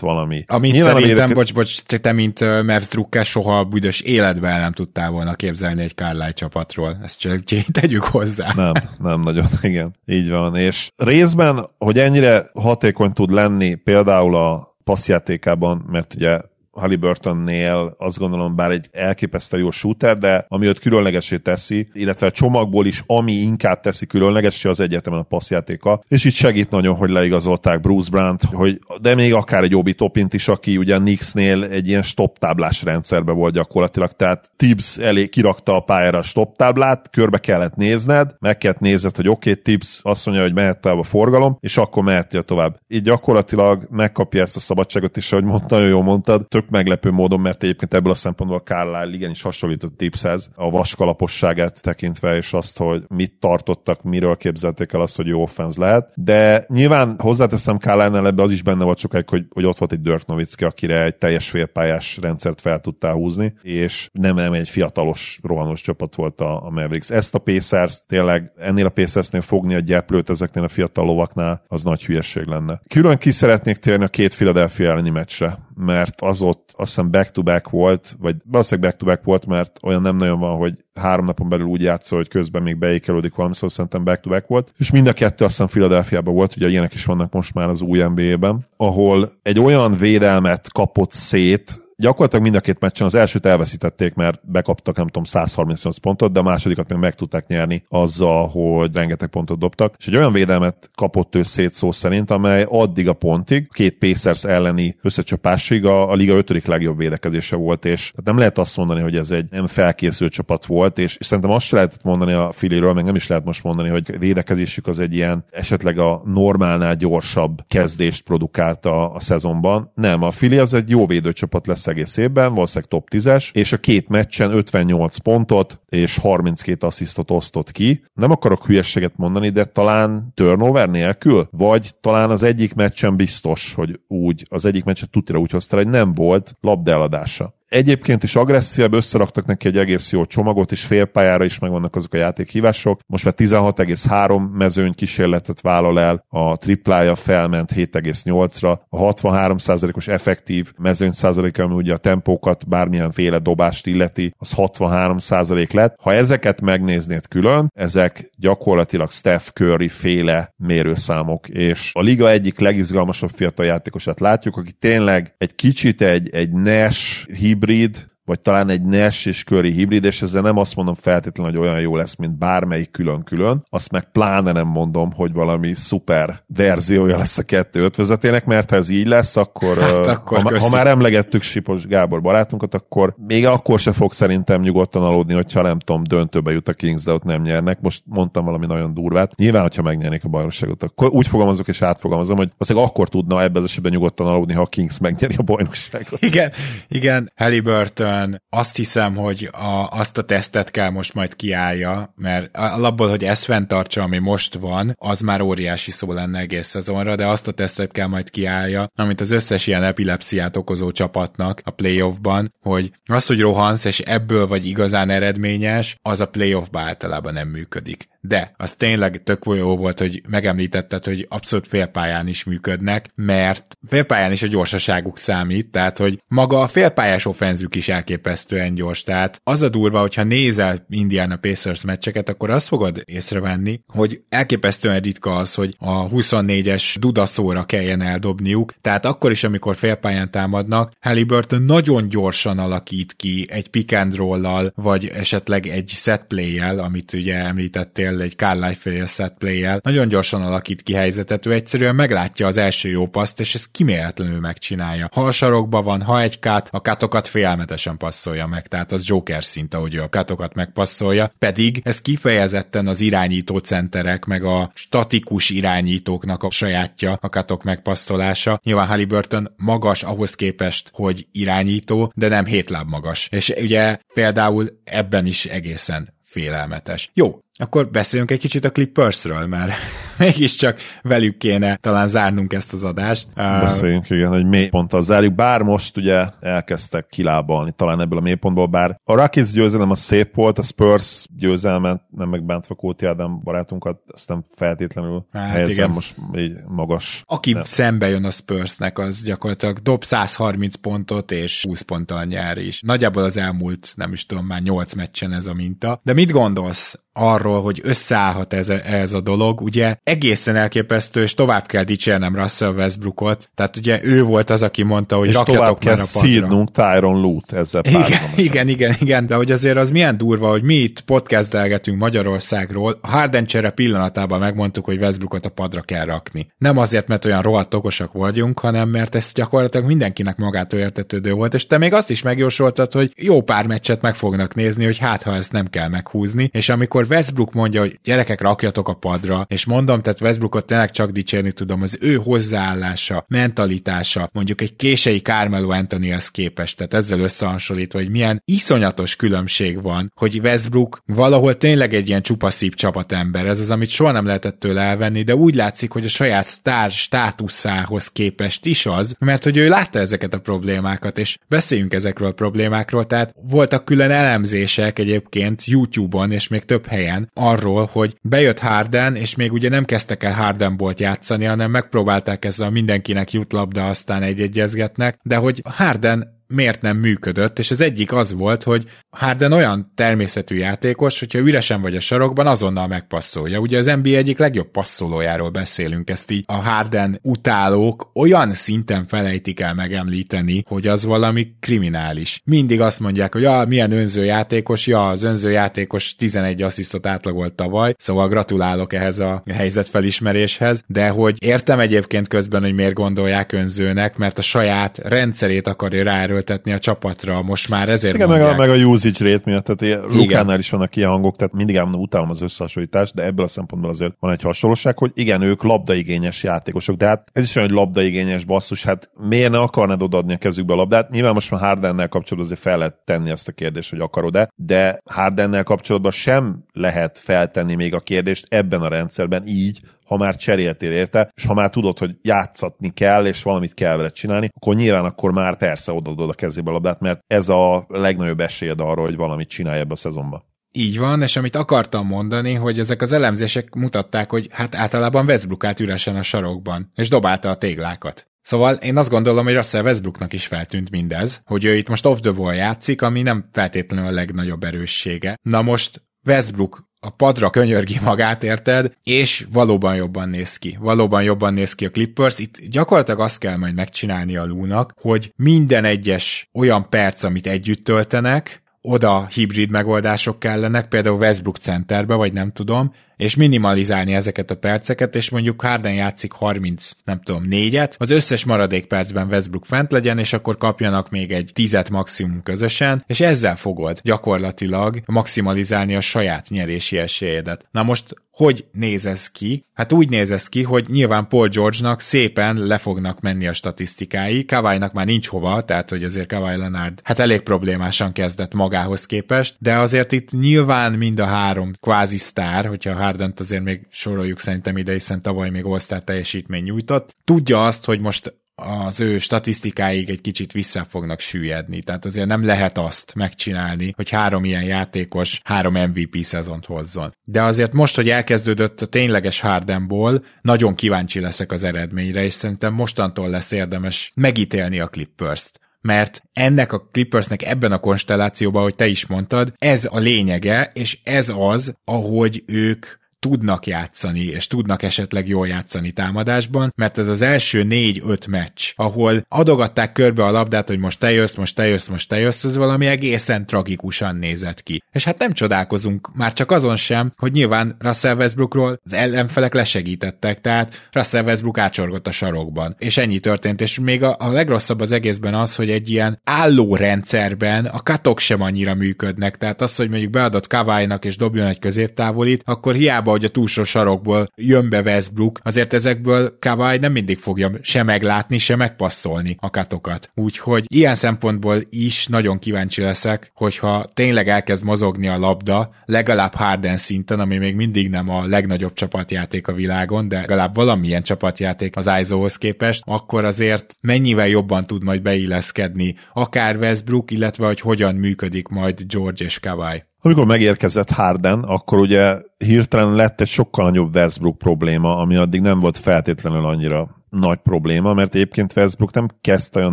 valami. 0.00 0.44
Amit 0.46 0.72
Nyilván 0.72 0.94
szerintem, 0.94 1.28
védeket... 1.28 1.36
bocs, 1.36 1.54
bocs, 1.54 1.82
te 1.82 2.12
mint 2.12 2.40
uh, 2.40 2.62
Mavs 2.62 2.88
Drucker 2.88 3.24
soha 3.24 3.58
a 3.58 3.64
büdös 3.64 4.00
életben 4.00 4.60
nem 4.60 4.72
tudtál 4.72 5.10
volna 5.10 5.34
képzelni 5.34 5.82
egy 5.82 5.94
Carlisle 5.94 6.32
csapatról. 6.32 6.98
Ezt 7.02 7.18
csak 7.18 7.38
tegyük 7.80 8.04
hozzá. 8.04 8.52
Nem, 8.56 8.72
nem 8.98 9.20
nagyon, 9.20 9.46
igen. 9.62 9.94
Így 10.06 10.30
van. 10.30 10.56
És 10.56 10.90
részben, 10.96 11.70
hogy 11.78 11.98
ennyire 11.98 12.50
hatékony 12.54 13.12
tud 13.12 13.30
lenni 13.30 13.74
például 13.74 14.36
a 14.36 14.76
passzjátékában, 14.84 15.84
mert 15.90 16.14
ugye 16.14 16.40
Halliburtonnél 16.70 17.94
azt 17.98 18.18
gondolom, 18.18 18.56
bár 18.56 18.70
egy 18.70 18.88
elképesztő 18.92 19.58
jó 19.58 19.70
shooter, 19.70 20.18
de 20.18 20.44
ami 20.48 20.66
őt 20.66 20.78
különlegesé 20.78 21.36
teszi, 21.36 21.88
illetve 21.92 22.26
a 22.26 22.30
csomagból 22.30 22.86
is, 22.86 23.02
ami 23.06 23.32
inkább 23.32 23.80
teszi 23.80 24.06
különlegesé, 24.06 24.68
az 24.68 24.80
egyetemen 24.80 25.18
a 25.18 25.22
passzjátéka. 25.22 26.00
És 26.08 26.24
itt 26.24 26.32
segít 26.32 26.70
nagyon, 26.70 26.96
hogy 26.96 27.10
leigazolták 27.10 27.80
Bruce 27.80 28.10
Brandt, 28.10 28.44
hogy, 28.44 28.80
de 29.00 29.14
még 29.14 29.34
akár 29.34 29.62
egy 29.62 29.74
Obi 29.74 29.94
Topint 29.94 30.34
is, 30.34 30.48
aki 30.48 30.76
ugye 30.76 30.96
Knicksnél 30.96 31.64
egy 31.64 31.88
ilyen 31.88 32.02
stop 32.02 32.38
táblás 32.38 32.82
rendszerbe 32.82 33.32
volt 33.32 33.54
gyakorlatilag, 33.54 34.12
tehát 34.12 34.50
Tibbs 34.56 34.98
elé 34.98 35.28
kirakta 35.28 35.76
a 35.76 35.80
pályára 35.80 36.18
a 36.18 36.22
stop 36.22 36.56
táblát, 36.56 37.10
körbe 37.10 37.38
kellett 37.38 37.74
nézned, 37.74 38.34
meg 38.38 38.58
kellett 38.58 38.78
nézned, 38.78 39.16
hogy 39.16 39.28
oké, 39.28 39.50
okay, 39.50 39.62
Tibbs 39.62 40.00
azt 40.02 40.26
mondja, 40.26 40.44
hogy 40.44 40.54
mehet 40.54 40.86
a 40.86 41.02
forgalom, 41.02 41.56
és 41.60 41.76
akkor 41.76 42.02
mehettél 42.02 42.42
tovább. 42.42 42.78
Így 42.88 43.02
gyakorlatilag 43.02 43.86
megkapja 43.90 44.42
ezt 44.42 44.56
a 44.56 44.60
szabadságot 44.60 45.16
is, 45.16 45.32
ahogy 45.32 45.44
mondta, 45.44 45.74
nagyon 45.74 45.90
jól 45.90 46.02
mondtad, 46.02 46.48
tök 46.60 46.70
meglepő 46.70 47.10
módon, 47.10 47.40
mert 47.40 47.62
egyébként 47.62 47.94
ebből 47.94 48.12
a 48.12 48.14
szempontból 48.14 48.58
Carlisle 48.58 49.14
igenis 49.14 49.42
hasonlított 49.42 49.96
Tipshez 49.96 50.50
a 50.54 50.70
vaskalaposságát 50.70 51.82
tekintve, 51.82 52.36
és 52.36 52.52
azt, 52.52 52.78
hogy 52.78 53.02
mit 53.08 53.32
tartottak, 53.38 54.02
miről 54.02 54.36
képzelték 54.36 54.92
el 54.92 55.00
azt, 55.00 55.16
hogy 55.16 55.26
jó 55.26 55.42
offenz 55.42 55.76
lehet. 55.76 56.12
De 56.14 56.64
nyilván 56.68 57.16
hozzáteszem 57.18 57.78
Carlisle-nál 57.78 58.26
ebbe 58.26 58.42
az 58.42 58.50
is 58.50 58.62
benne 58.62 58.84
volt 58.84 58.98
sokáig, 58.98 59.28
hogy, 59.28 59.44
hogy 59.50 59.64
ott 59.64 59.78
volt 59.78 59.92
egy 59.92 60.00
Dirk 60.00 60.26
Nowitzki, 60.26 60.64
akire 60.64 61.04
egy 61.04 61.16
teljes 61.16 61.50
félpályás 61.50 62.18
rendszert 62.22 62.60
fel 62.60 62.80
tudtál 62.80 63.14
húzni, 63.14 63.54
és 63.62 64.08
nem, 64.12 64.34
nem 64.34 64.52
egy 64.52 64.68
fiatalos, 64.68 65.38
rohanos 65.42 65.80
csapat 65.80 66.14
volt 66.14 66.40
a, 66.40 66.66
a 66.66 66.70
Mavericks. 66.70 67.10
Ezt 67.10 67.34
a 67.34 67.38
Pacers 67.38 68.02
tényleg 68.06 68.52
ennél 68.58 68.86
a 68.86 68.90
Pacersnél 68.90 69.40
fogni 69.40 69.74
a 69.74 69.80
gyeplőt 69.80 70.30
ezeknél 70.30 70.64
a 70.64 70.68
fiatal 70.68 71.04
lovaknál, 71.04 71.62
az 71.68 71.82
nagy 71.82 72.04
hülyeség 72.04 72.44
lenne. 72.46 72.80
Külön 72.88 73.18
ki 73.18 73.30
szeretnék 73.30 73.76
térni 73.76 74.04
a 74.04 74.08
két 74.08 74.34
Philadelphia 74.34 74.90
elleni 74.90 75.10
meccsre, 75.10 75.58
mert 75.74 76.20
az 76.20 76.42
ott 76.50 76.74
azt 76.76 76.88
hiszem 76.94 77.10
back-to-back 77.10 77.70
volt, 77.70 78.16
vagy 78.18 78.36
valószínűleg 78.44 78.90
back-to-back 78.90 79.24
volt, 79.24 79.46
mert 79.46 79.78
olyan 79.82 80.02
nem 80.02 80.16
nagyon 80.16 80.38
van, 80.38 80.56
hogy 80.56 80.74
három 80.94 81.24
napon 81.24 81.48
belül 81.48 81.66
úgy 81.66 81.82
játszol, 81.82 82.18
hogy 82.18 82.28
közben 82.28 82.62
még 82.62 82.78
beékelődik 82.78 83.34
valami, 83.34 83.54
szóval 83.54 83.70
szerintem 83.70 84.04
back-to-back 84.04 84.46
volt. 84.46 84.72
És 84.78 84.90
mind 84.90 85.06
a 85.06 85.12
kettő 85.12 85.44
azt 85.44 85.52
hiszem 85.52 85.66
Philadelphia-ban 85.66 86.34
volt, 86.34 86.56
ugye 86.56 86.68
ilyenek 86.68 86.94
is 86.94 87.04
vannak 87.04 87.32
most 87.32 87.54
már 87.54 87.68
az 87.68 87.80
új 87.80 87.98
NBA-ben, 87.98 88.66
ahol 88.76 89.32
egy 89.42 89.60
olyan 89.60 89.96
védelmet 89.96 90.72
kapott 90.72 91.12
szét, 91.12 91.88
gyakorlatilag 92.00 92.44
mind 92.44 92.56
a 92.56 92.60
két 92.60 92.80
meccsen 92.80 93.06
az 93.06 93.14
elsőt 93.14 93.46
elveszítették, 93.46 94.14
mert 94.14 94.40
bekaptak, 94.42 94.96
nem 94.96 95.06
tudom, 95.06 95.24
138 95.24 95.96
pontot, 95.96 96.32
de 96.32 96.38
a 96.38 96.42
másodikat 96.42 96.88
még 96.88 96.98
meg 96.98 97.14
tudták 97.14 97.46
nyerni 97.46 97.84
azzal, 97.88 98.48
hogy 98.48 98.94
rengeteg 98.94 99.28
pontot 99.28 99.58
dobtak. 99.58 99.94
És 99.98 100.06
egy 100.06 100.16
olyan 100.16 100.32
védelmet 100.32 100.90
kapott 100.94 101.34
ő 101.34 101.42
szét 101.42 101.72
szó 101.72 101.92
szerint, 101.92 102.30
amely 102.30 102.66
addig 102.68 103.08
a 103.08 103.12
pontig, 103.12 103.68
két 103.72 103.98
Pacers 103.98 104.44
elleni 104.44 104.96
összecsapásig 105.02 105.84
a, 105.84 106.10
a 106.10 106.14
liga 106.14 106.34
ötödik 106.34 106.66
legjobb 106.66 106.96
védekezése 106.96 107.56
volt, 107.56 107.84
és 107.84 108.10
tehát 108.10 108.24
nem 108.24 108.38
lehet 108.38 108.58
azt 108.58 108.76
mondani, 108.76 109.00
hogy 109.00 109.16
ez 109.16 109.30
egy 109.30 109.46
nem 109.50 109.66
felkészült 109.66 110.32
csapat 110.32 110.66
volt, 110.66 110.98
és, 110.98 111.16
és 111.16 111.26
szerintem 111.26 111.52
azt 111.52 111.66
sem 111.66 111.78
lehetett 111.78 112.02
mondani 112.02 112.32
a 112.32 112.52
Filiről, 112.52 112.92
meg 112.92 113.04
nem 113.04 113.14
is 113.14 113.26
lehet 113.26 113.44
most 113.44 113.62
mondani, 113.62 113.88
hogy 113.88 114.18
védekezésük 114.18 114.86
az 114.86 114.98
egy 114.98 115.14
ilyen 115.14 115.44
esetleg 115.50 115.98
a 115.98 116.22
normálnál 116.24 116.94
gyorsabb 116.94 117.64
kezdést 117.68 118.22
produkált 118.22 118.86
a, 118.86 119.14
a 119.14 119.20
szezonban. 119.20 119.90
Nem, 119.94 120.22
a 120.22 120.30
Fili 120.30 120.58
az 120.58 120.74
egy 120.74 120.90
jó 120.90 121.06
védőcsapat 121.06 121.66
lesz 121.66 121.86
egész 121.90 122.16
évben, 122.16 122.54
valószínűleg 122.54 122.90
top 122.90 123.08
10-es, 123.10 123.48
és 123.52 123.72
a 123.72 123.78
két 123.78 124.08
meccsen 124.08 124.52
58 124.52 125.16
pontot 125.16 125.80
és 125.88 126.16
32 126.18 126.86
asszisztot 126.86 127.30
osztott 127.30 127.72
ki. 127.72 128.04
Nem 128.12 128.30
akarok 128.30 128.66
hülyességet 128.66 129.16
mondani, 129.16 129.48
de 129.48 129.64
talán 129.64 130.32
turnover 130.34 130.88
nélkül, 130.88 131.48
vagy 131.50 131.90
talán 132.00 132.30
az 132.30 132.42
egyik 132.42 132.74
meccsen 132.74 133.16
biztos, 133.16 133.74
hogy 133.74 134.00
úgy, 134.08 134.46
az 134.48 134.64
egyik 134.64 134.84
meccset 134.84 135.10
tutira 135.10 135.38
úgy 135.38 135.50
hozta, 135.50 135.76
hogy 135.76 135.88
nem 135.88 136.14
volt 136.14 136.56
labdaeladása 136.60 137.58
egyébként 137.70 138.22
is 138.22 138.36
agresszívebb, 138.36 138.92
összeraktak 138.92 139.46
neki 139.46 139.68
egy 139.68 139.78
egész 139.78 140.12
jó 140.12 140.24
csomagot, 140.24 140.72
és 140.72 140.84
félpályára 140.84 141.44
is 141.44 141.58
megvannak 141.58 141.96
azok 141.96 142.14
a 142.14 142.16
játékhívások. 142.16 143.00
Most 143.06 143.24
már 143.24 143.34
16,3 143.36 144.50
mezőny 144.52 144.94
kísérletet 144.94 145.60
vállal 145.60 146.00
el, 146.00 146.24
a 146.28 146.56
triplája 146.56 147.14
felment 147.14 147.72
7,8-ra, 147.74 148.78
a 148.88 149.12
63%-os 149.12 150.08
effektív 150.08 150.72
mezőny 150.78 151.10
százalék, 151.10 151.58
ami 151.58 151.74
ugye 151.74 151.92
a 151.92 151.96
tempókat, 151.96 152.68
bármilyen 152.68 153.10
féle 153.10 153.38
dobást 153.38 153.86
illeti, 153.86 154.34
az 154.38 154.54
63% 154.56 155.74
lett. 155.74 155.94
Ha 156.00 156.12
ezeket 156.12 156.60
megnéznéd 156.60 157.28
külön, 157.28 157.70
ezek 157.74 158.30
gyakorlatilag 158.36 159.10
Steph 159.10 159.44
Curry 159.44 159.88
féle 159.88 160.54
mérőszámok, 160.56 161.48
és 161.48 161.90
a 161.94 162.00
liga 162.00 162.30
egyik 162.30 162.58
legizgalmasabb 162.58 163.30
fiatal 163.34 163.66
játékosát 163.66 164.20
látjuk, 164.20 164.56
aki 164.56 164.72
tényleg 164.72 165.34
egy 165.38 165.54
kicsit 165.54 166.02
egy, 166.02 166.28
egy 166.28 166.50
Nash 166.52 167.32
hib 167.32 167.59
hibrid, 167.60 168.09
vagy 168.30 168.40
talán 168.40 168.68
egy 168.68 168.82
Nash 168.82 169.26
és 169.26 169.44
Curry 169.44 169.70
hibrid, 169.70 170.04
és 170.04 170.22
ezzel 170.22 170.42
nem 170.42 170.56
azt 170.56 170.76
mondom 170.76 170.94
feltétlenül, 170.94 171.52
hogy 171.52 171.60
olyan 171.60 171.80
jó 171.80 171.96
lesz, 171.96 172.16
mint 172.16 172.38
bármelyik 172.38 172.90
külön-külön, 172.90 173.64
azt 173.70 173.92
meg 173.92 174.10
pláne 174.12 174.52
nem 174.52 174.66
mondom, 174.66 175.12
hogy 175.12 175.32
valami 175.32 175.74
szuper 175.74 176.42
verziója 176.46 177.16
lesz 177.16 177.38
a 177.38 177.42
kettő 177.42 177.82
ötvezetének, 177.84 178.44
mert 178.44 178.70
ha 178.70 178.76
ez 178.76 178.88
így 178.88 179.06
lesz, 179.06 179.36
akkor, 179.36 179.78
hát, 179.78 180.06
akkor 180.06 180.42
ha, 180.42 180.58
ha 180.58 180.70
már 180.70 180.86
emlegettük 180.86 181.42
Sipos 181.42 181.86
Gábor 181.86 182.20
barátunkat, 182.20 182.74
akkor 182.74 183.14
még 183.26 183.46
akkor 183.46 183.78
se 183.78 183.92
fog 183.92 184.12
szerintem 184.12 184.60
nyugodtan 184.60 185.02
aludni, 185.02 185.34
hogyha 185.34 185.62
nem 185.62 185.78
tudom, 185.78 186.02
döntőbe 186.02 186.52
jut 186.52 186.68
a 186.68 186.72
Kings, 186.72 187.04
de 187.04 187.12
ott 187.12 187.24
nem 187.24 187.42
nyernek. 187.42 187.80
Most 187.80 188.02
mondtam 188.06 188.44
valami 188.44 188.66
nagyon 188.66 188.94
durvát. 188.94 189.34
Nyilván, 189.36 189.62
hogyha 189.62 189.82
megnyernék 189.82 190.24
a 190.24 190.28
bajnokságot, 190.28 190.82
akkor 190.82 191.08
úgy 191.10 191.26
fogalmazok 191.26 191.68
és 191.68 191.82
átfogalmazom, 191.82 192.36
hogy 192.36 192.50
azt 192.58 192.70
akkor 192.70 193.08
tudna 193.08 193.42
ebben 193.42 193.62
az 193.62 193.68
esetben 193.68 193.92
nyugodtan 193.92 194.26
aludni, 194.26 194.54
ha 194.54 194.62
a 194.62 194.66
Kings 194.66 194.98
megnyeri 194.98 195.34
a 195.38 195.42
bajnokságot. 195.42 196.22
Igen, 196.22 196.52
igen, 196.88 197.32
Halliburton 197.36 198.19
egyszerűen 198.20 198.42
azt 198.50 198.76
hiszem, 198.76 199.16
hogy 199.16 199.48
a, 199.52 199.88
azt 199.90 200.18
a 200.18 200.22
tesztet 200.22 200.70
kell 200.70 200.90
most 200.90 201.14
majd 201.14 201.36
kiállja, 201.36 202.12
mert 202.16 202.56
alapból, 202.56 203.08
hogy 203.08 203.24
ezt 203.24 203.44
fenntartsa, 203.44 204.02
ami 204.02 204.18
most 204.18 204.54
van, 204.54 204.94
az 204.98 205.20
már 205.20 205.40
óriási 205.40 205.90
szó 205.90 206.12
lenne 206.12 206.38
egész 206.38 206.66
szezonra, 206.66 207.16
de 207.16 207.26
azt 207.26 207.48
a 207.48 207.52
tesztet 207.52 207.92
kell 207.92 208.06
majd 208.06 208.30
kiállja, 208.30 208.90
amit 208.94 209.20
az 209.20 209.30
összes 209.30 209.66
ilyen 209.66 209.82
epilepsziát 209.82 210.56
okozó 210.56 210.90
csapatnak 210.92 211.60
a 211.64 211.70
playoffban, 211.70 212.54
hogy 212.62 212.92
az, 213.04 213.26
hogy 213.26 213.40
rohansz, 213.40 213.84
és 213.84 213.98
ebből 213.98 214.46
vagy 214.46 214.66
igazán 214.66 215.10
eredményes, 215.10 215.96
az 216.02 216.20
a 216.20 216.28
playoffban 216.28 216.82
általában 216.82 217.32
nem 217.32 217.48
működik 217.48 218.08
de 218.20 218.52
az 218.56 218.72
tényleg 218.72 219.22
tök 219.22 219.42
jó 219.44 219.76
volt, 219.76 219.98
hogy 219.98 220.22
megemlítetted, 220.28 221.04
hogy 221.04 221.26
abszolút 221.28 221.66
félpályán 221.66 222.26
is 222.26 222.44
működnek, 222.44 223.10
mert 223.14 223.76
félpályán 223.88 224.32
is 224.32 224.42
a 224.42 224.46
gyorsaságuk 224.46 225.18
számít, 225.18 225.70
tehát 225.70 225.98
hogy 225.98 226.22
maga 226.28 226.60
a 226.60 226.68
félpályás 226.68 227.26
offenzük 227.26 227.74
is 227.74 227.88
elképesztően 227.88 228.74
gyors, 228.74 229.02
tehát 229.02 229.40
az 229.44 229.62
a 229.62 229.68
durva, 229.68 230.00
hogyha 230.00 230.22
nézel 230.22 230.86
Indiana 230.88 231.36
Pacers 231.36 231.84
meccseket, 231.84 232.28
akkor 232.28 232.50
azt 232.50 232.68
fogod 232.68 233.02
észrevenni, 233.04 233.80
hogy 233.86 234.22
elképesztően 234.28 235.00
ritka 235.00 235.36
az, 235.36 235.54
hogy 235.54 235.74
a 235.78 236.08
24-es 236.08 236.96
dudaszóra 236.98 237.64
kelljen 237.64 238.02
eldobniuk, 238.02 238.74
tehát 238.80 239.04
akkor 239.04 239.30
is, 239.30 239.44
amikor 239.44 239.76
félpályán 239.76 240.30
támadnak, 240.30 240.92
Halliburton 241.00 241.62
nagyon 241.62 242.08
gyorsan 242.08 242.58
alakít 242.58 243.12
ki 243.12 243.46
egy 243.48 243.68
pick 243.68 243.92
and 243.92 244.16
roll 244.16 244.72
vagy 244.74 245.06
esetleg 245.06 245.66
egy 245.66 245.88
set 245.88 246.24
play-jel, 246.26 246.78
amit 246.78 247.12
ugye 247.12 247.34
említettél, 247.34 248.09
play 248.10 248.24
egy 248.24 248.36
Carlisle 248.36 248.74
féle 248.74 249.06
set 249.06 249.34
play 249.38 249.66
nagyon 249.82 250.08
gyorsan 250.08 250.42
alakít 250.42 250.82
ki 250.82 250.92
helyzetet, 250.92 251.46
ő 251.46 251.52
egyszerűen 251.52 251.94
meglátja 251.94 252.46
az 252.46 252.56
első 252.56 252.88
jó 252.88 253.06
paszt, 253.06 253.40
és 253.40 253.54
ezt 253.54 253.70
kiméletlenül 253.70 254.40
megcsinálja. 254.40 255.08
Ha 255.12 255.24
a 255.24 255.30
sarokba 255.30 255.82
van, 255.82 256.02
ha 256.02 256.20
egy 256.20 256.38
kát, 256.38 256.68
a 256.72 256.82
kátokat 256.82 257.28
félelmetesen 257.28 257.96
passzolja 257.96 258.46
meg, 258.46 258.66
tehát 258.66 258.92
az 258.92 259.08
Joker 259.08 259.44
szint, 259.44 259.74
ahogy 259.74 259.96
a 259.96 260.08
katokat 260.08 260.54
megpasszolja, 260.54 261.32
pedig 261.38 261.80
ez 261.84 262.00
kifejezetten 262.00 262.86
az 262.86 263.00
irányító 263.00 263.58
centerek, 263.58 264.24
meg 264.24 264.44
a 264.44 264.70
statikus 264.74 265.50
irányítóknak 265.50 266.42
a 266.42 266.50
sajátja 266.50 267.18
a 267.20 267.28
katok 267.28 267.62
megpasszolása. 267.62 268.60
Nyilván 268.64 268.86
Halliburton 268.86 269.54
magas 269.56 270.02
ahhoz 270.02 270.34
képest, 270.34 270.90
hogy 270.92 271.26
irányító, 271.32 272.12
de 272.14 272.28
nem 272.28 272.44
hétláb 272.44 272.88
magas. 272.88 273.28
És 273.30 273.52
ugye 273.60 273.98
például 274.14 274.80
ebben 274.84 275.26
is 275.26 275.44
egészen 275.44 276.18
félelmetes. 276.30 277.10
Jó, 277.14 277.38
akkor 277.60 277.90
beszéljünk 277.90 278.30
egy 278.30 278.38
kicsit 278.38 278.64
a 278.64 278.70
Clippersről, 278.70 279.46
mert 279.46 279.72
mégiscsak 280.20 280.78
velük 281.02 281.36
kéne 281.36 281.76
talán 281.76 282.08
zárnunk 282.08 282.52
ezt 282.52 282.72
az 282.72 282.84
adást. 282.84 283.28
Beszéljünk, 283.34 284.10
igen, 284.10 284.28
hogy 284.28 284.46
mélyponttal 284.46 285.02
zárjuk, 285.02 285.34
bár 285.34 285.62
most 285.62 285.96
ugye 285.96 286.26
elkezdtek 286.40 287.06
kilábalni 287.06 287.72
talán 287.76 288.00
ebből 288.00 288.18
a 288.18 288.22
mélypontból, 288.22 288.66
bár 288.66 289.00
a 289.04 289.14
Rockets 289.14 289.52
győzelem 289.52 289.90
a 289.90 289.94
szép 289.94 290.34
volt, 290.34 290.58
a 290.58 290.62
Spurs 290.62 291.26
győzelmet, 291.36 292.02
nem 292.10 292.28
megbántva 292.28 292.74
Kóti 292.74 293.06
Ádám 293.06 293.40
barátunkat, 293.42 294.00
azt 294.06 294.28
nem 294.28 294.44
feltétlenül 294.54 295.26
hát 295.32 295.50
helyezem 295.50 295.72
igen. 295.72 295.90
most 295.90 296.14
így 296.36 296.52
magas. 296.66 297.22
Aki 297.26 297.52
nem. 297.52 297.62
szembe 297.62 298.08
jön 298.08 298.24
a 298.24 298.30
Spursnek, 298.30 298.98
az 298.98 299.22
gyakorlatilag 299.22 299.78
dob 299.78 300.04
130 300.04 300.74
pontot 300.74 301.30
és 301.30 301.64
20 301.64 301.80
ponttal 301.80 302.24
nyer 302.24 302.58
is. 302.58 302.80
Nagyjából 302.80 303.22
az 303.22 303.36
elmúlt, 303.36 303.92
nem 303.96 304.12
is 304.12 304.26
tudom, 304.26 304.46
már 304.46 304.62
8 304.62 304.94
meccsen 304.94 305.32
ez 305.32 305.46
a 305.46 305.54
minta. 305.54 306.00
De 306.04 306.12
mit 306.12 306.30
gondolsz 306.30 306.98
arról, 307.12 307.62
hogy 307.62 307.80
összeállhat 307.82 308.52
ez 308.52 308.68
a, 308.68 308.86
ez 308.86 309.12
a 309.12 309.20
dolog, 309.20 309.60
ugye 309.60 309.96
egészen 310.10 310.56
elképesztő, 310.56 311.22
és 311.22 311.34
tovább 311.34 311.66
kell 311.66 311.82
dicsérnem 311.82 312.36
Russell 312.36 312.72
Westbrookot, 312.72 313.50
tehát 313.54 313.76
ugye 313.76 314.00
ő 314.04 314.22
volt 314.22 314.50
az, 314.50 314.62
aki 314.62 314.82
mondta, 314.82 315.16
hogy 315.16 315.28
és 315.28 315.34
rakjatok 315.34 315.84
már 315.84 315.98
a 316.00 316.04
padra. 316.12 316.64
Tyron 316.72 317.20
Lute 317.20 317.56
ezzel 317.56 317.82
igen, 317.84 318.22
igen, 318.36 318.68
igen, 318.68 318.96
igen, 319.00 319.26
de 319.26 319.34
hogy 319.34 319.52
azért 319.52 319.76
az 319.76 319.90
milyen 319.90 320.16
durva, 320.16 320.50
hogy 320.50 320.62
mi 320.62 320.74
itt 320.74 321.00
podcastelgetünk 321.00 321.98
Magyarországról, 321.98 322.98
a 323.00 323.08
Harden 323.08 323.46
csere 323.46 323.70
pillanatában 323.70 324.40
megmondtuk, 324.40 324.84
hogy 324.84 324.98
Westbrookot 324.98 325.46
a 325.46 325.48
padra 325.48 325.80
kell 325.80 326.04
rakni. 326.04 326.46
Nem 326.58 326.78
azért, 326.78 327.08
mert 327.08 327.24
olyan 327.24 327.42
rohadt 327.42 327.74
okosak 327.74 328.12
vagyunk, 328.12 328.58
hanem 328.58 328.88
mert 328.88 329.14
ez 329.14 329.32
gyakorlatilag 329.34 329.86
mindenkinek 329.86 330.36
magától 330.36 330.80
értetődő 330.80 331.32
volt, 331.32 331.54
és 331.54 331.66
te 331.66 331.78
még 331.78 331.92
azt 331.92 332.10
is 332.10 332.22
megjósoltad, 332.22 332.92
hogy 332.92 333.12
jó 333.16 333.42
pár 333.42 333.66
meccset 333.66 334.02
meg 334.02 334.14
fognak 334.14 334.54
nézni, 334.54 334.84
hogy 334.84 334.98
hát 334.98 335.22
ha 335.22 335.34
ezt 335.34 335.52
nem 335.52 335.66
kell 335.66 335.88
meghúzni, 335.88 336.50
és 336.52 336.68
amikor 336.68 337.06
Westbrook 337.10 337.52
mondja, 337.52 337.80
hogy 337.80 337.98
gyerekek 338.04 338.40
rakjatok 338.40 338.88
a 338.88 338.94
padra, 338.94 339.44
és 339.48 339.64
mondom, 339.64 339.99
tehát 340.02 340.20
Westbrookot 340.20 340.66
tényleg 340.66 340.90
csak 340.90 341.10
dicsérni 341.10 341.52
tudom, 341.52 341.82
az 341.82 341.98
ő 342.00 342.14
hozzáállása, 342.14 343.24
mentalitása, 343.28 344.30
mondjuk 344.32 344.60
egy 344.60 344.76
kései 344.76 345.18
Carmelo 345.18 345.70
Anthonyhez 345.70 346.28
képest, 346.28 346.76
tehát 346.76 346.94
ezzel 346.94 347.20
összehasonlítva, 347.20 347.98
hogy 347.98 348.10
milyen 348.10 348.42
iszonyatos 348.44 349.16
különbség 349.16 349.82
van, 349.82 350.12
hogy 350.14 350.40
Westbrook 350.42 351.02
valahol 351.06 351.56
tényleg 351.56 351.94
egy 351.94 352.08
ilyen 352.08 352.22
csupaszív 352.22 352.74
csapatember, 352.74 353.46
ez 353.46 353.60
az, 353.60 353.70
amit 353.70 353.88
soha 353.88 354.12
nem 354.12 354.26
lehetett 354.26 354.58
tőle 354.58 354.80
elvenni, 354.80 355.22
de 355.22 355.34
úgy 355.34 355.54
látszik, 355.54 355.90
hogy 355.90 356.04
a 356.04 356.08
saját 356.08 356.46
sztár 356.46 356.90
státuszához 356.90 358.08
képest 358.08 358.66
is 358.66 358.86
az, 358.86 359.16
mert 359.18 359.44
hogy 359.44 359.56
ő 359.56 359.68
látta 359.68 359.98
ezeket 359.98 360.34
a 360.34 360.40
problémákat, 360.40 361.18
és 361.18 361.38
beszéljünk 361.48 361.94
ezekről 361.94 362.28
a 362.28 362.32
problémákról, 362.32 363.06
tehát 363.06 363.34
voltak 363.50 363.84
külön 363.84 364.10
elemzések 364.10 364.98
egyébként 364.98 365.64
YouTube-on, 365.64 366.32
és 366.32 366.48
még 366.48 366.64
több 366.64 366.86
helyen 366.86 367.30
arról, 367.34 367.88
hogy 367.92 368.16
bejött 368.22 368.58
Harden, 368.58 369.16
és 369.16 369.34
még 369.34 369.52
ugye 369.52 369.68
nem 369.68 369.79
kezdtek 369.84 370.22
el 370.22 370.34
Harden 370.34 370.76
bolt 370.76 371.00
játszani, 371.00 371.44
hanem 371.44 371.70
megpróbálták 371.70 372.44
ezzel 372.44 372.70
mindenkinek 372.70 373.32
jut 373.32 373.52
labda, 373.52 373.88
aztán 373.88 374.22
egy-egyezgetnek, 374.22 375.18
de 375.22 375.36
hogy 375.36 375.62
Harden 375.64 376.39
miért 376.50 376.82
nem 376.82 376.96
működött, 376.96 377.58
és 377.58 377.70
az 377.70 377.80
egyik 377.80 378.12
az 378.12 378.32
volt, 378.32 378.62
hogy 378.62 378.84
Harden 379.10 379.52
olyan 379.52 379.92
természetű 379.94 380.56
játékos, 380.56 381.18
hogyha 381.18 381.38
üresen 381.38 381.82
vagy 381.82 381.96
a 381.96 382.00
sarokban, 382.00 382.46
azonnal 382.46 382.86
megpasszolja. 382.86 383.58
Ugye 383.58 383.78
az 383.78 383.86
NBA 383.86 384.08
egyik 384.08 384.38
legjobb 384.38 384.70
passzolójáról 384.70 385.50
beszélünk, 385.50 386.10
ezt 386.10 386.30
így 386.30 386.44
a 386.46 386.54
Harden 386.54 387.18
utálók 387.22 388.10
olyan 388.14 388.52
szinten 388.52 389.06
felejtik 389.06 389.60
el 389.60 389.74
megemlíteni, 389.74 390.64
hogy 390.66 390.86
az 390.86 391.04
valami 391.04 391.46
kriminális. 391.60 392.40
Mindig 392.44 392.80
azt 392.80 393.00
mondják, 393.00 393.32
hogy 393.32 393.42
ja, 393.42 393.64
milyen 393.68 393.92
önző 393.92 394.24
játékos, 394.24 394.86
ja, 394.86 395.08
az 395.08 395.22
önző 395.22 395.50
játékos 395.50 396.16
11 396.16 396.62
asszisztot 396.62 397.06
átlagolt 397.06 397.52
tavaly, 397.52 397.94
szóval 397.98 398.28
gratulálok 398.28 398.92
ehhez 398.92 399.18
a 399.18 399.42
helyzetfelismeréshez, 399.52 400.82
de 400.86 401.08
hogy 401.08 401.36
értem 401.44 401.78
egyébként 401.78 402.28
közben, 402.28 402.62
hogy 402.62 402.74
miért 402.74 402.94
gondolják 402.94 403.52
önzőnek, 403.52 404.16
mert 404.16 404.38
a 404.38 404.42
saját 404.42 404.98
rendszerét 404.98 405.66
akarja 405.66 406.02
ráerőltetni 406.02 406.38
erőltetni 406.40 406.72
a 406.72 406.78
csapatra, 406.78 407.42
most 407.42 407.68
már 407.68 407.88
ezért 407.88 408.14
Igen, 408.14 408.28
mondják. 408.28 408.56
meg 408.56 408.68
a, 408.68 408.72
meg 408.72 408.80
a 408.80 408.86
usage 408.86 409.32
rate 409.32 409.42
miatt, 409.44 409.64
tehát 409.64 410.04
Lukánál 410.12 410.58
is 410.58 410.70
vannak 410.70 410.96
ilyen 410.96 411.08
hangok, 411.08 411.36
tehát 411.36 411.54
mindig 411.54 411.76
elmondom, 411.76 412.00
utálom 412.00 412.30
az 412.30 412.40
összehasonlítást, 412.40 413.14
de 413.14 413.24
ebből 413.24 413.44
a 413.44 413.48
szempontból 413.48 413.90
azért 413.90 414.14
van 414.20 414.32
egy 414.32 414.42
hasonlóság, 414.42 414.98
hogy 414.98 415.10
igen, 415.14 415.42
ők 415.42 415.62
labdaigényes 415.62 416.42
játékosok, 416.42 416.96
de 416.96 417.06
hát 417.06 417.28
ez 417.32 417.42
is 417.42 417.56
olyan, 417.56 417.68
hogy 417.68 417.78
labdaigényes 417.78 418.44
basszus, 418.44 418.84
hát 418.84 419.10
miért 419.28 419.50
ne 419.50 419.58
akarnád 419.58 420.02
odaadni 420.02 420.32
a 420.34 420.38
kezükbe 420.38 420.72
a 420.72 420.76
labdát? 420.76 421.10
Nyilván 421.10 421.32
most 421.32 421.50
már 421.50 421.60
Hardennel 421.60 422.08
kapcsolatban 422.08 422.44
azért 422.44 422.60
fel 422.60 422.78
lehet 422.78 422.98
tenni 423.04 423.30
ezt 423.30 423.48
a 423.48 423.52
kérdést, 423.52 423.90
hogy 423.90 424.00
akarod-e, 424.00 424.50
de 424.54 425.00
Hardennel 425.10 425.62
kapcsolatban 425.62 426.10
sem 426.10 426.64
lehet 426.80 427.18
feltenni 427.18 427.74
még 427.74 427.94
a 427.94 428.00
kérdést 428.00 428.46
ebben 428.48 428.80
a 428.80 428.88
rendszerben 428.88 429.46
így, 429.46 429.80
ha 430.04 430.16
már 430.16 430.36
cseréltél 430.36 430.92
érte, 430.92 431.30
és 431.34 431.44
ha 431.44 431.54
már 431.54 431.70
tudod, 431.70 431.98
hogy 431.98 432.16
játszatni 432.22 432.90
kell, 432.90 433.26
és 433.26 433.42
valamit 433.42 433.74
kell 433.74 433.96
vele 433.96 434.10
csinálni, 434.10 434.48
akkor 434.54 434.74
nyilván 434.74 435.04
akkor 435.04 435.32
már 435.32 435.56
persze 435.56 435.92
odaadod 435.92 436.28
a 436.28 436.34
kezébe 436.34 436.70
a 436.70 436.72
labdát, 436.72 437.00
mert 437.00 437.20
ez 437.26 437.48
a 437.48 437.84
legnagyobb 437.88 438.40
esélyed 438.40 438.80
arra, 438.80 439.00
hogy 439.00 439.16
valamit 439.16 439.48
csinálj 439.48 439.80
ebbe 439.80 439.92
a 439.92 439.96
szezonban. 439.96 440.48
Így 440.72 440.98
van, 440.98 441.22
és 441.22 441.36
amit 441.36 441.56
akartam 441.56 442.06
mondani, 442.06 442.54
hogy 442.54 442.78
ezek 442.78 443.02
az 443.02 443.12
elemzések 443.12 443.74
mutatták, 443.74 444.30
hogy 444.30 444.48
hát 444.50 444.74
általában 444.74 445.24
Westbrook 445.24 445.64
állt 445.64 445.80
üresen 445.80 446.16
a 446.16 446.22
sarokban, 446.22 446.90
és 446.94 447.08
dobálta 447.08 447.50
a 447.50 447.56
téglákat. 447.56 448.30
Szóval 448.42 448.74
én 448.74 448.96
azt 448.96 449.10
gondolom, 449.10 449.44
hogy 449.44 449.54
Russell 449.54 449.82
Westbrooknak 449.82 450.32
is 450.32 450.46
feltűnt 450.46 450.90
mindez, 450.90 451.42
hogy 451.44 451.64
ő 451.64 451.76
itt 451.76 451.88
most 451.88 452.06
off 452.06 452.18
the 452.18 452.30
ball 452.30 452.54
játszik, 452.54 453.02
ami 453.02 453.22
nem 453.22 453.44
feltétlenül 453.52 454.06
a 454.06 454.10
legnagyobb 454.10 454.64
erőssége. 454.64 455.38
Na 455.42 455.62
most 455.62 456.02
Westbrook 456.26 456.88
a 457.00 457.10
padra 457.10 457.50
könyörgi 457.50 457.98
magát, 458.02 458.42
érted? 458.42 458.92
És 459.04 459.46
valóban 459.52 459.94
jobban 459.94 460.28
néz 460.28 460.56
ki. 460.56 460.76
Valóban 460.80 461.22
jobban 461.22 461.54
néz 461.54 461.74
ki 461.74 461.84
a 461.84 461.90
Clippers. 461.90 462.38
Itt 462.38 462.58
gyakorlatilag 462.70 463.20
azt 463.20 463.38
kell 463.38 463.56
majd 463.56 463.74
megcsinálni 463.74 464.36
a 464.36 464.44
Lúnak, 464.44 464.92
hogy 465.00 465.32
minden 465.36 465.84
egyes 465.84 466.48
olyan 466.52 466.88
perc, 466.88 467.22
amit 467.22 467.46
együtt 467.46 467.84
töltenek, 467.84 468.62
oda 468.80 469.26
hibrid 469.26 469.70
megoldások 469.70 470.38
kellenek, 470.38 470.88
például 470.88 471.18
Westbrook 471.18 471.56
centerbe, 471.56 472.14
vagy 472.14 472.32
nem 472.32 472.52
tudom, 472.52 472.94
és 473.20 473.34
minimalizálni 473.34 474.14
ezeket 474.14 474.50
a 474.50 474.56
perceket, 474.56 475.16
és 475.16 475.30
mondjuk 475.30 475.60
Harden 475.60 475.94
játszik 475.94 476.32
30, 476.32 476.90
nem 477.04 477.20
tudom, 477.20 477.44
négyet, 477.44 477.96
az 477.98 478.10
összes 478.10 478.44
maradék 478.44 478.86
percben 478.86 479.28
Westbrook 479.28 479.66
fent 479.66 479.92
legyen, 479.92 480.18
és 480.18 480.32
akkor 480.32 480.56
kapjanak 480.56 481.10
még 481.10 481.32
egy 481.32 481.50
tizet 481.54 481.90
maximum 481.90 482.42
közösen, 482.42 483.04
és 483.06 483.20
ezzel 483.20 483.56
fogod 483.56 484.00
gyakorlatilag 484.02 485.00
maximalizálni 485.06 485.96
a 485.96 486.00
saját 486.00 486.48
nyerési 486.48 486.98
esélyedet. 486.98 487.66
Na 487.70 487.82
most 487.82 488.14
hogy 488.40 488.64
néz 488.72 489.06
ez 489.06 489.30
ki? 489.30 489.64
Hát 489.74 489.92
úgy 489.92 490.08
néz 490.08 490.30
ez 490.30 490.48
ki, 490.48 490.62
hogy 490.62 490.84
nyilván 490.88 491.28
Paul 491.28 491.48
George-nak 491.48 492.00
szépen 492.00 492.56
le 492.56 492.78
fognak 492.78 493.20
menni 493.20 493.46
a 493.46 493.52
statisztikái, 493.52 494.44
Kawai-nak 494.44 494.92
már 494.92 495.06
nincs 495.06 495.28
hova, 495.28 495.62
tehát 495.62 495.90
hogy 495.90 496.04
azért 496.04 496.28
Kawai 496.28 496.56
Leonard 496.56 497.00
hát 497.04 497.18
elég 497.18 497.40
problémásan 497.40 498.12
kezdett 498.12 498.54
magához 498.54 499.06
képest, 499.06 499.56
de 499.58 499.78
azért 499.78 500.12
itt 500.12 500.30
nyilván 500.30 500.92
mind 500.92 501.20
a 501.20 501.24
három 501.24 501.72
kvázi 501.80 502.16
sztár, 502.16 502.66
hogyha 502.66 502.94
Hardent 503.10 503.40
azért 503.40 503.62
még 503.62 503.86
soroljuk 503.88 504.40
szerintem 504.40 504.76
ide, 504.76 504.92
hiszen 504.92 505.22
tavaly 505.22 505.50
még 505.50 505.64
all 505.64 506.00
teljesítmény 506.04 506.62
nyújtott. 506.62 507.16
Tudja 507.24 507.66
azt, 507.66 507.84
hogy 507.84 508.00
most 508.00 508.34
az 508.54 509.00
ő 509.00 509.18
statisztikáig 509.18 510.10
egy 510.10 510.20
kicsit 510.20 510.52
vissza 510.52 510.86
fognak 510.88 511.20
süllyedni. 511.20 511.82
Tehát 511.82 512.04
azért 512.04 512.26
nem 512.26 512.44
lehet 512.44 512.78
azt 512.78 513.14
megcsinálni, 513.14 513.92
hogy 513.96 514.10
három 514.10 514.44
ilyen 514.44 514.62
játékos 514.62 515.40
három 515.44 515.74
MVP 515.74 516.22
szezont 516.22 516.66
hozzon. 516.66 517.14
De 517.24 517.42
azért 517.42 517.72
most, 517.72 517.96
hogy 517.96 518.08
elkezdődött 518.08 518.80
a 518.80 518.86
tényleges 518.86 519.40
Hardenból, 519.40 520.24
nagyon 520.42 520.74
kíváncsi 520.74 521.20
leszek 521.20 521.52
az 521.52 521.64
eredményre, 521.64 522.24
és 522.24 522.32
szerintem 522.32 522.74
mostantól 522.74 523.28
lesz 523.28 523.52
érdemes 523.52 524.12
megítélni 524.14 524.80
a 524.80 524.88
Clippers-t 524.88 525.60
mert 525.80 526.22
ennek 526.32 526.72
a 526.72 526.88
Clippersnek 526.92 527.42
ebben 527.42 527.72
a 527.72 527.78
konstellációban, 527.78 528.60
ahogy 528.60 528.74
te 528.74 528.86
is 528.86 529.06
mondtad, 529.06 529.52
ez 529.58 529.88
a 529.90 529.98
lényege, 529.98 530.70
és 530.74 530.98
ez 531.02 531.32
az, 531.36 531.74
ahogy 531.84 532.42
ők 532.46 532.86
tudnak 533.20 533.66
játszani, 533.66 534.24
és 534.24 534.46
tudnak 534.46 534.82
esetleg 534.82 535.28
jól 535.28 535.46
játszani 535.46 535.90
támadásban, 535.90 536.72
mert 536.76 536.98
ez 536.98 537.08
az 537.08 537.22
első 537.22 537.62
négy-öt 537.62 538.26
meccs, 538.26 538.72
ahol 538.74 539.24
adogatták 539.28 539.92
körbe 539.92 540.24
a 540.24 540.30
labdát, 540.30 540.68
hogy 540.68 540.78
most 540.78 540.98
te 540.98 541.12
jössz, 541.12 541.34
most 541.34 541.54
te 541.54 541.66
jössz, 541.66 541.86
most 541.86 542.08
te 542.08 542.18
jössz, 542.18 542.44
ez 542.44 542.56
valami 542.56 542.86
egészen 542.86 543.46
tragikusan 543.46 544.16
nézett 544.16 544.62
ki. 544.62 544.82
És 544.92 545.04
hát 545.04 545.18
nem 545.18 545.32
csodálkozunk 545.32 546.10
már 546.14 546.32
csak 546.32 546.50
azon 546.50 546.76
sem, 546.76 547.12
hogy 547.16 547.32
nyilván 547.32 547.76
Russell 547.78 548.16
Westbrookról 548.16 548.80
az 548.84 548.92
ellenfelek 548.92 549.54
lesegítettek, 549.54 550.40
tehát 550.40 550.88
Russell 550.92 551.24
Westbrook 551.24 551.58
ácsorgott 551.58 552.06
a 552.06 552.10
sarokban. 552.10 552.76
És 552.78 552.96
ennyi 552.96 553.18
történt, 553.18 553.60
és 553.60 553.78
még 553.78 554.02
a, 554.02 554.16
a 554.18 554.28
legrosszabb 554.28 554.80
az 554.80 554.92
egészben 554.92 555.34
az, 555.34 555.56
hogy 555.56 555.70
egy 555.70 555.90
ilyen 555.90 556.20
álló 556.24 556.76
rendszerben 556.76 557.66
a 557.66 557.82
katok 557.82 558.18
sem 558.18 558.40
annyira 558.40 558.74
működnek, 558.74 559.36
tehát 559.36 559.60
az, 559.60 559.76
hogy 559.76 559.88
mondjuk 559.88 560.10
beadott 560.10 560.46
Kaválynak 560.46 561.04
és 561.04 561.16
dobjon 561.16 561.46
egy 561.46 561.58
középtávolit, 561.58 562.42
akkor 562.44 562.74
hiába, 562.74 563.09
hogy 563.10 563.24
a 563.24 563.28
túlsó 563.28 563.64
sarokból 563.64 564.28
jön 564.36 564.68
be 564.68 564.80
Westbrook, 564.80 565.40
azért 565.42 565.72
ezekből 565.72 566.38
Kavály 566.38 566.78
nem 566.78 566.92
mindig 566.92 567.18
fogja 567.18 567.50
se 567.62 567.82
meglátni, 567.82 568.38
se 568.38 568.56
megpasszolni 568.56 569.36
a 569.40 569.50
katokat. 569.50 570.10
Úgyhogy 570.14 570.64
ilyen 570.68 570.94
szempontból 570.94 571.60
is 571.70 572.06
nagyon 572.06 572.38
kíváncsi 572.38 572.82
leszek, 572.82 573.30
hogyha 573.34 573.90
tényleg 573.94 574.28
elkezd 574.28 574.64
mozogni 574.64 575.08
a 575.08 575.18
labda, 575.18 575.70
legalább 575.84 576.34
Harden 576.34 576.76
szinten, 576.76 577.20
ami 577.20 577.38
még 577.38 577.54
mindig 577.54 577.88
nem 577.88 578.08
a 578.08 578.26
legnagyobb 578.26 578.72
csapatjáték 578.72 579.48
a 579.48 579.52
világon, 579.52 580.08
de 580.08 580.16
legalább 580.16 580.54
valamilyen 580.54 581.02
csapatjáték 581.02 581.76
az 581.76 581.90
ISO-hoz 582.00 582.36
képest, 582.36 582.82
akkor 582.86 583.24
azért 583.24 583.76
mennyivel 583.80 584.28
jobban 584.28 584.66
tud 584.66 584.82
majd 584.82 585.02
beilleszkedni 585.02 585.94
akár 586.12 586.56
Westbrook, 586.56 587.10
illetve 587.10 587.46
hogy 587.46 587.60
hogyan 587.60 587.94
működik 587.94 588.48
majd 588.48 588.82
George 588.86 589.24
és 589.24 589.40
Kawai. 589.40 589.82
Amikor 590.02 590.26
megérkezett 590.26 590.90
Harden, 590.90 591.42
akkor 591.42 591.78
ugye 591.78 592.20
hirtelen 592.38 592.94
lett 592.94 593.20
egy 593.20 593.28
sokkal 593.28 593.64
nagyobb 593.64 593.94
Westbrook 593.94 594.38
probléma, 594.38 594.96
ami 594.96 595.16
addig 595.16 595.40
nem 595.40 595.60
volt 595.60 595.76
feltétlenül 595.76 596.44
annyira 596.44 596.88
nagy 597.10 597.38
probléma, 597.38 597.94
mert 597.94 598.14
egyébként 598.14 598.56
Westbrook 598.56 598.92
nem 598.92 599.08
kezdte 599.20 599.60
olyan 599.60 599.72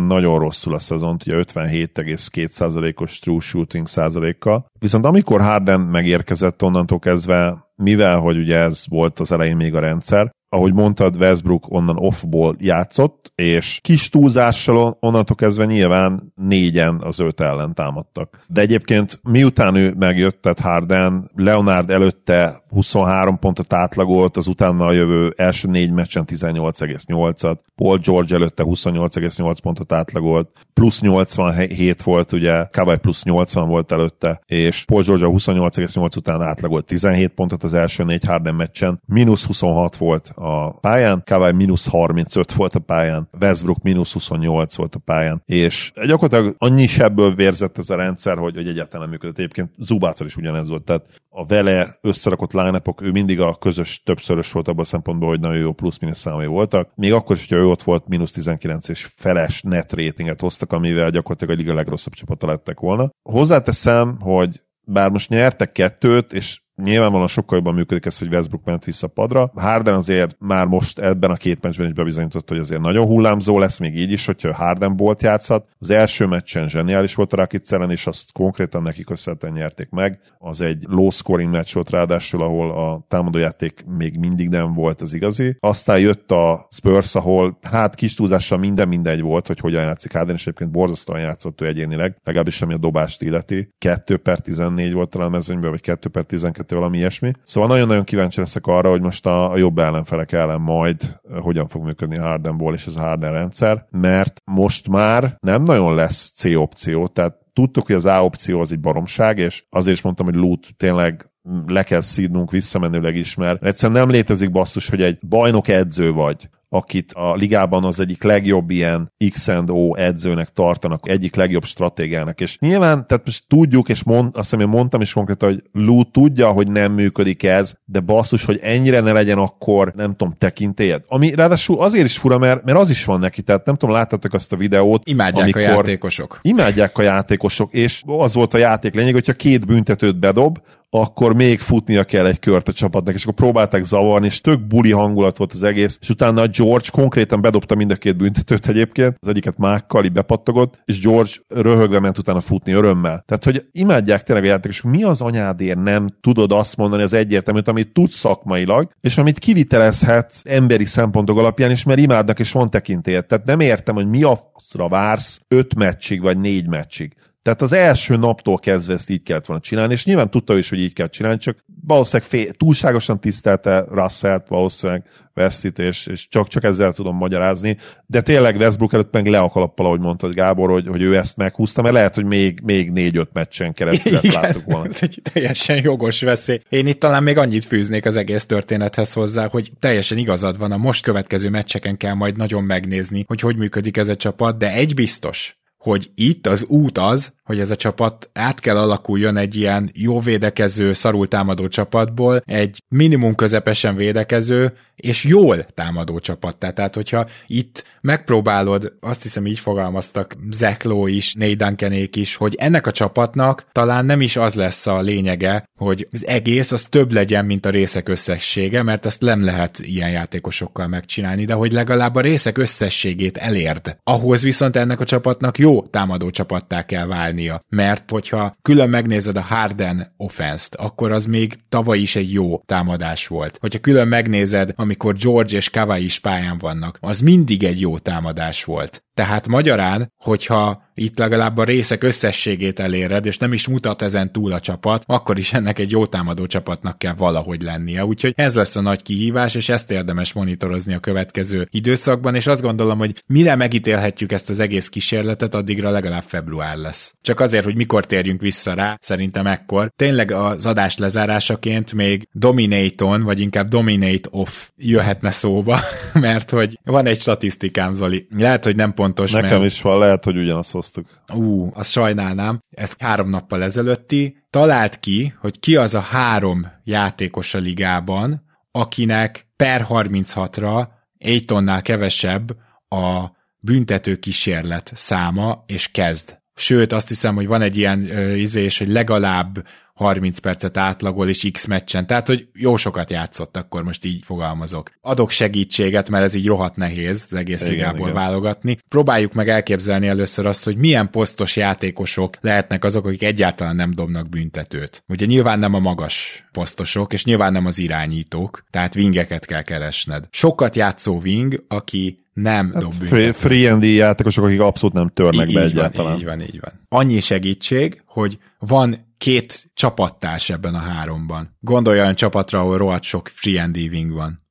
nagyon 0.00 0.38
rosszul 0.38 0.74
a 0.74 0.78
szezont, 0.78 1.22
ugye 1.26 1.36
57,2%-os 1.36 3.18
true 3.18 3.40
shooting 3.40 3.86
százalékkal. 3.86 4.66
Viszont 4.78 5.04
amikor 5.04 5.40
Harden 5.40 5.80
megérkezett 5.80 6.62
onnantól 6.62 6.98
kezdve, 6.98 7.66
mivel 7.76 8.18
hogy 8.18 8.36
ugye 8.38 8.56
ez 8.56 8.84
volt 8.88 9.18
az 9.18 9.32
elején 9.32 9.56
még 9.56 9.74
a 9.74 9.80
rendszer, 9.80 10.30
ahogy 10.48 10.72
mondtad, 10.72 11.16
Westbrook 11.16 11.70
onnan 11.70 11.96
offból 11.96 12.56
játszott, 12.58 13.32
és 13.34 13.78
kis 13.82 14.08
túlzással 14.08 14.96
onnantól 15.00 15.36
kezdve 15.36 15.64
nyilván 15.64 16.32
négyen 16.34 17.00
az 17.02 17.20
öt 17.20 17.40
ellen 17.40 17.74
támadtak. 17.74 18.40
De 18.46 18.60
egyébként 18.60 19.20
miután 19.22 19.74
ő 19.74 19.94
megjött, 19.98 20.42
tehát 20.42 20.60
Harden, 20.60 21.30
Leonard 21.34 21.90
előtte 21.90 22.62
23 22.70 23.38
pontot 23.38 23.72
átlagolt, 23.72 24.36
az 24.36 24.46
utána 24.46 24.86
a 24.86 24.92
jövő 24.92 25.34
első 25.36 25.68
négy 25.68 25.92
meccsen 25.92 26.24
18,8-at, 26.26 27.56
Paul 27.74 27.98
George 27.98 28.34
előtte 28.34 28.62
28,8 28.66 29.56
pontot 29.62 29.92
átlagolt, 29.92 30.66
plusz 30.74 31.00
87 31.00 32.02
volt, 32.02 32.32
ugye, 32.32 32.64
Kawai 32.64 32.96
plusz 32.96 33.22
80 33.22 33.68
volt 33.68 33.92
előtte, 33.92 34.40
és 34.46 34.84
Paul 34.84 35.02
George 35.02 35.26
a 35.26 35.30
28,8 35.30 36.16
után 36.16 36.42
átlagolt 36.42 36.86
17 36.86 37.28
pontot 37.28 37.62
az 37.62 37.74
első 37.74 38.04
négy 38.04 38.24
Harden 38.24 38.54
meccsen, 38.54 39.00
mínusz 39.06 39.44
26 39.44 39.96
volt 39.96 40.32
a 40.34 40.70
pályán, 40.70 41.22
Kawai 41.24 41.52
mínusz 41.52 41.88
35 41.88 42.52
volt 42.52 42.74
a 42.74 42.78
pályán, 42.78 43.28
Westbrook 43.40 43.82
mínusz 43.82 44.12
28 44.12 44.76
volt 44.76 44.94
a 44.94 44.98
pályán, 44.98 45.42
és 45.44 45.92
gyakorlatilag 46.06 46.54
annyi 46.58 46.86
sebből 46.86 47.34
vérzett 47.34 47.78
ez 47.78 47.90
a 47.90 47.96
rendszer, 47.96 48.38
hogy, 48.38 48.54
hogy 48.54 48.68
egyáltalán 48.68 49.00
nem 49.00 49.10
működött. 49.10 49.38
Egyébként 49.38 49.70
Zubáccal 49.78 50.26
is 50.26 50.36
ugyanez 50.36 50.68
volt, 50.68 50.84
tehát 50.84 51.06
a 51.30 51.46
vele 51.46 51.86
összerakott 52.00 52.52
line 52.64 52.82
ő 53.00 53.10
mindig 53.10 53.40
a 53.40 53.54
közös 53.54 54.02
többszörös 54.04 54.52
volt 54.52 54.68
abban 54.68 54.80
a 54.80 54.84
szempontból, 54.84 55.28
hogy 55.28 55.40
nagyon 55.40 55.58
jó 55.58 55.72
plusz-minusz 55.72 56.18
számai 56.18 56.46
voltak. 56.46 56.90
Még 56.94 57.12
akkor 57.12 57.36
is, 57.36 57.48
hogyha 57.48 57.64
ő 57.64 57.66
ott 57.66 57.82
volt, 57.82 58.08
mínusz 58.08 58.32
19 58.32 58.88
és 58.88 59.08
feles 59.16 59.62
net 59.62 59.92
ratinget 59.92 60.40
hoztak, 60.40 60.72
amivel 60.72 61.10
gyakorlatilag 61.10 61.54
a 61.54 61.58
liga 61.58 61.74
legrosszabb 61.74 62.12
csapata 62.12 62.46
lettek 62.46 62.80
volna. 62.80 63.10
Hozzáteszem, 63.22 64.20
hogy 64.20 64.60
bár 64.80 65.10
most 65.10 65.28
nyertek 65.28 65.72
kettőt, 65.72 66.32
és 66.32 66.60
Nyilvánvalóan 66.82 67.28
sokkal 67.28 67.56
jobban 67.56 67.74
működik 67.74 68.06
ez, 68.06 68.18
hogy 68.18 68.28
Westbrook 68.28 68.64
ment 68.64 68.84
vissza 68.84 69.06
padra. 69.06 69.52
Harden 69.54 69.94
azért 69.94 70.36
már 70.38 70.66
most 70.66 70.98
ebben 70.98 71.30
a 71.30 71.34
két 71.34 71.62
meccsben 71.62 71.86
is 71.86 71.92
bebizonyította, 71.92 72.52
hogy 72.54 72.62
azért 72.62 72.80
nagyon 72.80 73.06
hullámzó 73.06 73.58
lesz, 73.58 73.78
még 73.78 73.96
így 73.96 74.10
is, 74.10 74.26
hogyha 74.26 74.54
Harden 74.54 74.96
bolt 74.96 75.22
játszhat. 75.22 75.66
Az 75.78 75.90
első 75.90 76.26
meccsen 76.26 76.68
zseniális 76.68 77.14
volt 77.14 77.32
a 77.32 77.36
Rakic 77.36 77.72
ellen, 77.72 77.90
és 77.90 78.06
azt 78.06 78.32
konkrétan 78.32 78.82
nekik 78.82 79.06
köszönhetően 79.06 79.52
nyerték 79.52 79.90
meg. 79.90 80.20
Az 80.38 80.60
egy 80.60 80.84
low 80.88 81.10
scoring 81.10 81.50
meccs 81.50 81.74
volt 81.74 81.90
ráadásul, 81.90 82.42
ahol 82.42 82.70
a 82.70 83.04
támadójáték 83.08 83.84
még 83.96 84.18
mindig 84.18 84.48
nem 84.48 84.74
volt 84.74 85.00
az 85.00 85.12
igazi. 85.12 85.56
Aztán 85.60 85.98
jött 85.98 86.30
a 86.30 86.66
Spurs, 86.70 87.14
ahol 87.14 87.58
hát 87.62 87.94
kis 87.94 88.14
túlzással 88.14 88.58
minden 88.58 88.88
mindegy 88.88 89.20
volt, 89.20 89.46
hogy 89.46 89.60
hogyan 89.60 89.82
játszik 89.82 90.12
Harden, 90.12 90.34
és 90.34 90.42
egyébként 90.42 90.70
borzasztóan 90.70 91.20
játszott 91.20 91.60
ő 91.60 91.66
egyénileg, 91.66 92.16
legalábbis 92.24 92.62
ami 92.62 92.74
a 92.74 92.78
dobást 92.78 93.22
illeti. 93.22 93.68
2 93.78 94.16
per 94.16 94.38
14 94.38 94.92
volt 94.92 95.10
talán 95.10 95.26
a 95.26 95.30
mezőnyben, 95.30 95.70
vagy 95.70 95.80
2 95.80 96.08
per 96.08 96.24
12 96.24 96.67
kettő, 96.68 96.76
valami 96.76 96.98
ilyesmi. 96.98 97.32
Szóval 97.44 97.68
nagyon-nagyon 97.68 98.04
kíváncsi 98.04 98.40
leszek 98.40 98.66
arra, 98.66 98.90
hogy 98.90 99.00
most 99.00 99.26
a, 99.26 99.52
a 99.52 99.56
jobb 99.56 99.78
ellenfelek 99.78 100.32
ellen 100.32 100.60
majd 100.60 101.20
hogyan 101.42 101.68
fog 101.68 101.84
működni 101.84 102.18
a 102.18 102.22
Hardenból 102.22 102.74
és 102.74 102.86
ez 102.86 102.96
a 102.96 103.00
Harden 103.00 103.32
rendszer, 103.32 103.86
mert 103.90 104.40
most 104.44 104.88
már 104.88 105.36
nem 105.40 105.62
nagyon 105.62 105.94
lesz 105.94 106.32
C 106.34 106.44
opció, 106.44 107.06
tehát 107.06 107.36
tudtuk, 107.52 107.86
hogy 107.86 107.94
az 107.94 108.06
A 108.06 108.24
opció 108.24 108.60
az 108.60 108.72
egy 108.72 108.80
baromság, 108.80 109.38
és 109.38 109.64
azért 109.70 109.96
is 109.96 110.02
mondtam, 110.02 110.26
hogy 110.26 110.34
loot 110.34 110.66
tényleg 110.76 111.30
le 111.66 111.82
kell 111.82 112.00
szídnunk 112.00 112.50
visszamenőleg 112.50 113.16
is, 113.16 113.34
mert 113.34 113.64
egyszerűen 113.64 114.00
nem 114.00 114.10
létezik 114.10 114.50
basszus, 114.50 114.88
hogy 114.88 115.02
egy 115.02 115.18
bajnok 115.28 115.68
edző 115.68 116.12
vagy, 116.12 116.48
akit 116.68 117.12
a 117.12 117.34
ligában 117.34 117.84
az 117.84 118.00
egyik 118.00 118.22
legjobb 118.22 118.70
ilyen 118.70 119.12
X&O 119.32 119.94
edzőnek 119.94 120.48
tartanak, 120.48 121.08
egyik 121.08 121.34
legjobb 121.34 121.64
stratégiának. 121.64 122.40
És 122.40 122.56
nyilván, 122.58 123.06
tehát 123.06 123.24
most 123.24 123.44
tudjuk, 123.48 123.88
és 123.88 124.02
mond, 124.02 124.36
azt 124.36 124.50
hiszem, 124.50 124.60
én 124.60 124.68
mondtam 124.68 125.00
is 125.00 125.12
konkrétan, 125.12 125.48
hogy 125.48 125.62
Lou 125.72 126.04
tudja, 126.04 126.50
hogy 126.50 126.68
nem 126.70 126.92
működik 126.92 127.42
ez, 127.42 127.74
de 127.84 128.00
basszus, 128.00 128.44
hogy 128.44 128.58
ennyire 128.62 129.00
ne 129.00 129.12
legyen 129.12 129.38
akkor, 129.38 129.92
nem 129.96 130.16
tudom, 130.16 130.34
tekintélyed. 130.38 131.04
Ami 131.08 131.34
ráadásul 131.34 131.80
azért 131.80 132.04
is 132.04 132.18
fura, 132.18 132.38
mert, 132.38 132.64
mert 132.64 132.78
az 132.78 132.90
is 132.90 133.04
van 133.04 133.20
neki, 133.20 133.42
tehát 133.42 133.66
nem 133.66 133.76
tudom, 133.76 133.94
láttatok 133.94 134.32
azt 134.32 134.52
a 134.52 134.56
videót. 134.56 135.08
Imádják 135.08 135.44
amikor, 135.44 135.62
a 135.62 135.64
játékosok. 135.64 136.38
Imádják 136.42 136.98
a 136.98 137.02
játékosok, 137.02 137.72
és 137.72 138.02
az 138.06 138.34
volt 138.34 138.54
a 138.54 138.58
játék 138.58 138.94
lényeg, 138.94 139.12
hogyha 139.12 139.32
két 139.32 139.66
büntetőt 139.66 140.18
bedob, 140.18 140.58
akkor 140.90 141.34
még 141.34 141.60
futnia 141.60 142.04
kell 142.04 142.26
egy 142.26 142.38
kört 142.38 142.68
a 142.68 142.72
csapatnak, 142.72 143.14
és 143.14 143.22
akkor 143.22 143.34
próbálták 143.34 143.84
zavarni, 143.84 144.26
és 144.26 144.40
tök 144.40 144.66
buli 144.66 144.90
hangulat 144.90 145.36
volt 145.36 145.52
az 145.52 145.62
egész, 145.62 145.98
és 146.00 146.08
utána 146.08 146.46
George 146.46 146.88
konkrétan 146.92 147.40
bedobta 147.40 147.74
mind 147.74 147.90
a 147.90 147.96
két 147.96 148.16
büntetőt 148.16 148.68
egyébként, 148.68 149.16
az 149.20 149.28
egyiket 149.28 149.58
mákkal 149.58 150.04
így 150.04 150.12
bepattogott, 150.12 150.82
és 150.84 151.00
George 151.00 151.30
röhögve 151.48 152.00
ment 152.00 152.18
utána 152.18 152.40
futni 152.40 152.72
örömmel. 152.72 153.22
Tehát, 153.26 153.44
hogy 153.44 153.64
imádják 153.72 154.22
tényleg 154.22 154.44
játékosok, 154.44 154.90
mi 154.90 155.02
az 155.02 155.20
anyádért 155.20 155.82
nem 155.82 156.08
tudod 156.20 156.52
azt 156.52 156.76
mondani 156.76 157.02
az 157.02 157.12
egyértelműt, 157.12 157.68
amit 157.68 157.92
tudsz 157.92 158.14
szakmailag, 158.14 158.90
és 159.00 159.18
amit 159.18 159.38
kivitelezhetsz 159.38 160.42
emberi 160.44 160.84
szempontok 160.84 161.38
alapján 161.38 161.70
is, 161.70 161.82
mert 161.82 161.98
imádnak 161.98 162.38
és 162.38 162.52
van 162.52 162.70
tekintélyed. 162.70 163.26
Tehát 163.26 163.46
nem 163.46 163.60
értem, 163.60 163.94
hogy 163.94 164.08
mi 164.08 164.22
a 164.22 164.50
faszra 164.52 164.88
vársz 164.88 165.40
öt 165.48 165.74
meccsig 165.74 166.20
vagy 166.20 166.38
négy 166.38 166.68
meccsig. 166.68 167.12
Tehát 167.48 167.62
az 167.62 167.72
első 167.72 168.16
naptól 168.16 168.58
kezdve 168.58 168.92
ezt 168.92 169.10
így 169.10 169.22
kellett 169.22 169.46
volna 169.46 169.62
csinálni, 169.62 169.92
és 169.92 170.04
nyilván 170.04 170.30
tudta 170.30 170.58
is, 170.58 170.68
hogy 170.68 170.80
így 170.80 170.92
kell 170.92 171.08
csinálni, 171.08 171.38
csak 171.38 171.64
valószínűleg 171.86 172.28
fél, 172.28 172.52
túlságosan 172.52 173.20
tisztelte 173.20 173.84
Russellt, 173.90 174.48
valószínűleg 174.48 175.04
Westit, 175.36 175.78
és, 175.78 176.06
és 176.06 176.28
csak, 176.28 176.48
csak 176.48 176.64
ezzel 176.64 176.92
tudom 176.92 177.16
magyarázni. 177.16 177.76
De 178.06 178.20
tényleg 178.20 178.56
Westbrook 178.56 178.92
előtt 178.92 179.12
meg 179.12 179.26
le 179.26 179.38
a 179.38 179.48
kalappal, 179.48 179.86
ahogy 179.86 180.00
mondtad 180.00 180.34
Gábor, 180.34 180.70
hogy, 180.70 180.86
hogy 180.86 181.02
ő 181.02 181.16
ezt 181.16 181.36
meghúzta, 181.36 181.82
mert 181.82 181.94
lehet, 181.94 182.14
hogy 182.14 182.24
még, 182.24 182.60
még 182.64 182.90
négy-öt 182.90 183.32
meccsen 183.32 183.72
keresztül 183.72 184.16
ezt 184.16 184.32
láttuk 184.32 184.64
volna. 184.64 184.88
Ez 184.88 184.98
egy 185.00 185.22
teljesen 185.32 185.80
jogos 185.82 186.20
veszély. 186.20 186.60
Én 186.68 186.86
itt 186.86 187.00
talán 187.00 187.22
még 187.22 187.38
annyit 187.38 187.64
fűznék 187.64 188.06
az 188.06 188.16
egész 188.16 188.46
történethez 188.46 189.12
hozzá, 189.12 189.48
hogy 189.48 189.72
teljesen 189.80 190.18
igazad 190.18 190.58
van, 190.58 190.72
a 190.72 190.76
most 190.76 191.02
következő 191.02 191.50
meccseken 191.50 191.96
kell 191.96 192.14
majd 192.14 192.36
nagyon 192.36 192.64
megnézni, 192.64 193.24
hogy 193.26 193.40
hogy 193.40 193.56
működik 193.56 193.96
ez 193.96 194.08
a 194.08 194.16
csapat, 194.16 194.58
de 194.58 194.72
egy 194.72 194.94
biztos, 194.94 195.58
hogy 195.78 196.10
itt 196.14 196.46
az 196.46 196.64
út 196.64 196.98
az, 196.98 197.32
hogy 197.48 197.60
ez 197.60 197.70
a 197.70 197.76
csapat 197.76 198.30
át 198.32 198.60
kell 198.60 198.76
alakuljon 198.76 199.36
egy 199.36 199.56
ilyen 199.56 199.90
jó 199.94 200.20
védekező, 200.20 200.92
szarul 200.92 201.28
támadó 201.28 201.68
csapatból, 201.68 202.42
egy 202.44 202.82
minimum 202.88 203.34
közepesen 203.34 203.96
védekező, 203.96 204.72
és 204.96 205.24
jól 205.24 205.62
támadó 205.62 206.18
csapattá. 206.18 206.70
Tehát, 206.70 206.94
hogyha 206.94 207.26
itt 207.46 207.84
megpróbálod, 208.00 208.92
azt 209.00 209.22
hiszem 209.22 209.46
így 209.46 209.58
fogalmaztak 209.58 210.36
Zekló 210.50 211.06
is, 211.06 211.34
Nate 211.34 211.54
Duncanék 211.54 212.16
is, 212.16 212.36
hogy 212.36 212.54
ennek 212.58 212.86
a 212.86 212.90
csapatnak 212.90 213.66
talán 213.72 214.04
nem 214.04 214.20
is 214.20 214.36
az 214.36 214.54
lesz 214.54 214.86
a 214.86 215.00
lényege, 215.00 215.64
hogy 215.78 216.08
az 216.12 216.26
egész 216.26 216.72
az 216.72 216.82
több 216.82 217.12
legyen, 217.12 217.44
mint 217.44 217.66
a 217.66 217.70
részek 217.70 218.08
összessége, 218.08 218.82
mert 218.82 219.06
ezt 219.06 219.20
nem 219.20 219.44
lehet 219.44 219.78
ilyen 219.78 220.10
játékosokkal 220.10 220.86
megcsinálni, 220.86 221.44
de 221.44 221.54
hogy 221.54 221.72
legalább 221.72 222.14
a 222.14 222.20
részek 222.20 222.58
összességét 222.58 223.36
elérd. 223.36 223.96
Ahhoz 224.04 224.42
viszont 224.42 224.76
ennek 224.76 225.00
a 225.00 225.04
csapatnak 225.04 225.58
jó 225.58 225.82
támadó 225.82 226.30
csapattá 226.30 226.84
kell 226.84 227.06
válni 227.06 227.37
válnia. 227.38 227.64
Mert 227.68 228.10
hogyha 228.10 228.56
külön 228.62 228.88
megnézed 228.88 229.36
a 229.36 229.40
Harden 229.40 230.14
offenszt, 230.16 230.74
akkor 230.74 231.12
az 231.12 231.26
még 231.26 231.54
tavaly 231.68 231.98
is 231.98 232.16
egy 232.16 232.32
jó 232.32 232.62
támadás 232.66 233.26
volt. 233.26 233.58
Hogyha 233.60 233.78
külön 233.78 234.08
megnézed, 234.08 234.72
amikor 234.76 235.14
George 235.14 235.56
és 235.56 235.70
Kawai 235.70 236.04
is 236.04 236.18
pályán 236.18 236.58
vannak, 236.58 236.98
az 237.00 237.20
mindig 237.20 237.64
egy 237.64 237.80
jó 237.80 237.98
támadás 237.98 238.64
volt. 238.64 239.02
Tehát 239.18 239.48
magyarán, 239.48 240.12
hogyha 240.16 240.88
itt 240.98 241.18
legalább 241.18 241.56
a 241.56 241.64
részek 241.64 242.02
összességét 242.02 242.80
eléred, 242.80 243.26
és 243.26 243.38
nem 243.38 243.52
is 243.52 243.68
mutat 243.68 244.02
ezen 244.02 244.32
túl 244.32 244.52
a 244.52 244.60
csapat, 244.60 245.04
akkor 245.06 245.38
is 245.38 245.52
ennek 245.52 245.78
egy 245.78 245.90
jó 245.90 246.06
támadó 246.06 246.46
csapatnak 246.46 246.98
kell 246.98 247.14
valahogy 247.14 247.62
lennie. 247.62 248.04
Úgyhogy 248.04 248.32
ez 248.36 248.54
lesz 248.54 248.76
a 248.76 248.80
nagy 248.80 249.02
kihívás, 249.02 249.54
és 249.54 249.68
ezt 249.68 249.90
érdemes 249.90 250.32
monitorozni 250.32 250.94
a 250.94 250.98
következő 250.98 251.68
időszakban, 251.70 252.34
és 252.34 252.46
azt 252.46 252.62
gondolom, 252.62 252.98
hogy 252.98 253.22
mire 253.26 253.56
megítélhetjük 253.56 254.32
ezt 254.32 254.50
az 254.50 254.60
egész 254.60 254.88
kísérletet, 254.88 255.54
addigra 255.54 255.90
legalább 255.90 256.24
február 256.26 256.76
lesz. 256.76 257.14
Csak 257.22 257.40
azért, 257.40 257.64
hogy 257.64 257.76
mikor 257.76 258.06
térjünk 258.06 258.40
vissza 258.40 258.74
rá, 258.74 258.98
szerintem 259.00 259.46
ekkor. 259.46 259.92
Tényleg 259.96 260.30
az 260.30 260.66
adás 260.66 260.96
lezárásaként 260.96 261.92
még 261.92 262.28
Dominaton, 262.32 263.22
vagy 263.22 263.40
inkább 263.40 263.68
Dominate 263.68 264.28
Off 264.30 264.68
jöhetne 264.76 265.30
szóba, 265.30 265.80
mert 266.12 266.50
hogy 266.50 266.78
van 266.84 267.06
egy 267.06 267.20
statisztikám, 267.20 267.92
Zoli. 267.92 268.26
Lehet, 268.30 268.64
hogy 268.64 268.76
nem 268.76 268.94
pontos. 269.14 269.32
Nekem 269.32 269.58
mert... 269.58 269.72
is 269.72 269.82
van, 269.82 269.98
lehet, 269.98 270.24
hogy 270.24 270.36
ugyanazt 270.36 270.70
hoztuk. 270.70 271.06
Ú, 271.34 271.70
azt 271.74 271.90
sajnálnám. 271.90 272.58
Ez 272.70 272.94
három 272.98 273.30
nappal 273.30 273.62
ezelőtti. 273.62 274.36
Talált 274.50 275.00
ki, 275.00 275.34
hogy 275.40 275.58
ki 275.58 275.76
az 275.76 275.94
a 275.94 276.00
három 276.00 276.66
játékos 276.84 277.54
a 277.54 277.58
ligában, 277.58 278.44
akinek 278.70 279.46
per 279.56 279.86
36-ra 279.88 280.88
egy 281.18 281.44
tonnál 281.44 281.82
kevesebb 281.82 282.56
a 282.88 283.36
büntető 283.58 284.16
kísérlet 284.16 284.92
száma, 284.94 285.64
és 285.66 285.90
kezd. 285.90 286.38
Sőt, 286.54 286.92
azt 286.92 287.08
hiszem, 287.08 287.34
hogy 287.34 287.46
van 287.46 287.62
egy 287.62 287.76
ilyen 287.76 288.10
ö, 288.10 288.34
izés, 288.34 288.78
hogy 288.78 288.88
legalább 288.88 289.66
30 289.98 290.38
percet 290.38 290.76
átlagol 290.76 291.28
és 291.28 291.48
X 291.52 291.64
meccsen, 291.64 292.06
tehát 292.06 292.26
hogy 292.26 292.48
jó 292.54 292.76
sokat 292.76 293.10
játszott, 293.10 293.56
akkor 293.56 293.82
most 293.82 294.04
így 294.04 294.24
fogalmazok. 294.24 294.90
Adok 295.00 295.30
segítséget, 295.30 296.10
mert 296.10 296.24
ez 296.24 296.34
így 296.34 296.46
rohadt 296.46 296.76
nehéz 296.76 297.26
az 297.30 297.36
egész 297.36 297.60
igen, 297.60 297.72
ligából 297.72 298.08
igen. 298.08 298.14
válogatni. 298.14 298.78
Próbáljuk 298.88 299.32
meg 299.32 299.48
elképzelni 299.48 300.06
először 300.06 300.46
azt, 300.46 300.64
hogy 300.64 300.76
milyen 300.76 301.10
posztos 301.10 301.56
játékosok 301.56 302.36
lehetnek 302.40 302.84
azok, 302.84 303.06
akik 303.06 303.22
egyáltalán 303.22 303.76
nem 303.76 303.94
dobnak 303.94 304.28
büntetőt. 304.28 305.02
Ugye 305.08 305.26
nyilván 305.26 305.58
nem 305.58 305.74
a 305.74 305.78
magas 305.78 306.44
posztosok, 306.52 307.12
és 307.12 307.24
nyilván 307.24 307.52
nem 307.52 307.66
az 307.66 307.78
irányítók, 307.78 308.64
tehát 308.70 308.94
wingeket 308.94 309.44
kell 309.44 309.62
keresned. 309.62 310.24
Sokat 310.30 310.76
játszó 310.76 311.20
wing, 311.22 311.64
aki 311.68 312.26
nem 312.32 312.70
hát 312.72 312.82
dob 312.82 312.92
free, 312.92 313.32
free 313.32 313.72
and 313.72 313.82
játékosok, 313.82 314.44
akik 314.44 314.60
abszolút 314.60 314.94
nem 314.94 315.10
törnek 315.14 315.48
így 315.48 315.54
be 315.54 315.60
van, 315.60 315.68
egyáltalán. 315.68 316.16
Így 316.18 316.24
van, 316.24 316.40
így 316.40 316.60
van. 316.60 316.72
Annyi 316.88 317.20
segítség, 317.20 318.02
hogy 318.06 318.38
van 318.58 319.06
két 319.18 319.70
csapattárs 319.74 320.50
ebben 320.50 320.74
a 320.74 320.78
háromban. 320.78 321.56
Gondolj 321.60 322.00
olyan 322.00 322.14
csapatra, 322.14 322.60
ahol 322.60 322.78
rohadt 322.78 323.02
sok 323.02 323.28
free 323.28 323.62
and 323.62 323.76
wing 323.76 324.12
van. 324.12 324.46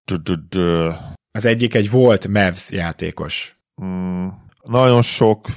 Az 1.32 1.46
egyik 1.46 1.76
egy 1.76 1.90
volt 1.90 2.28
Mavs 2.28 2.72
játékos. 2.72 3.60
Mm, 3.84 4.28
nagyon 4.64 5.02
sok 5.02 5.48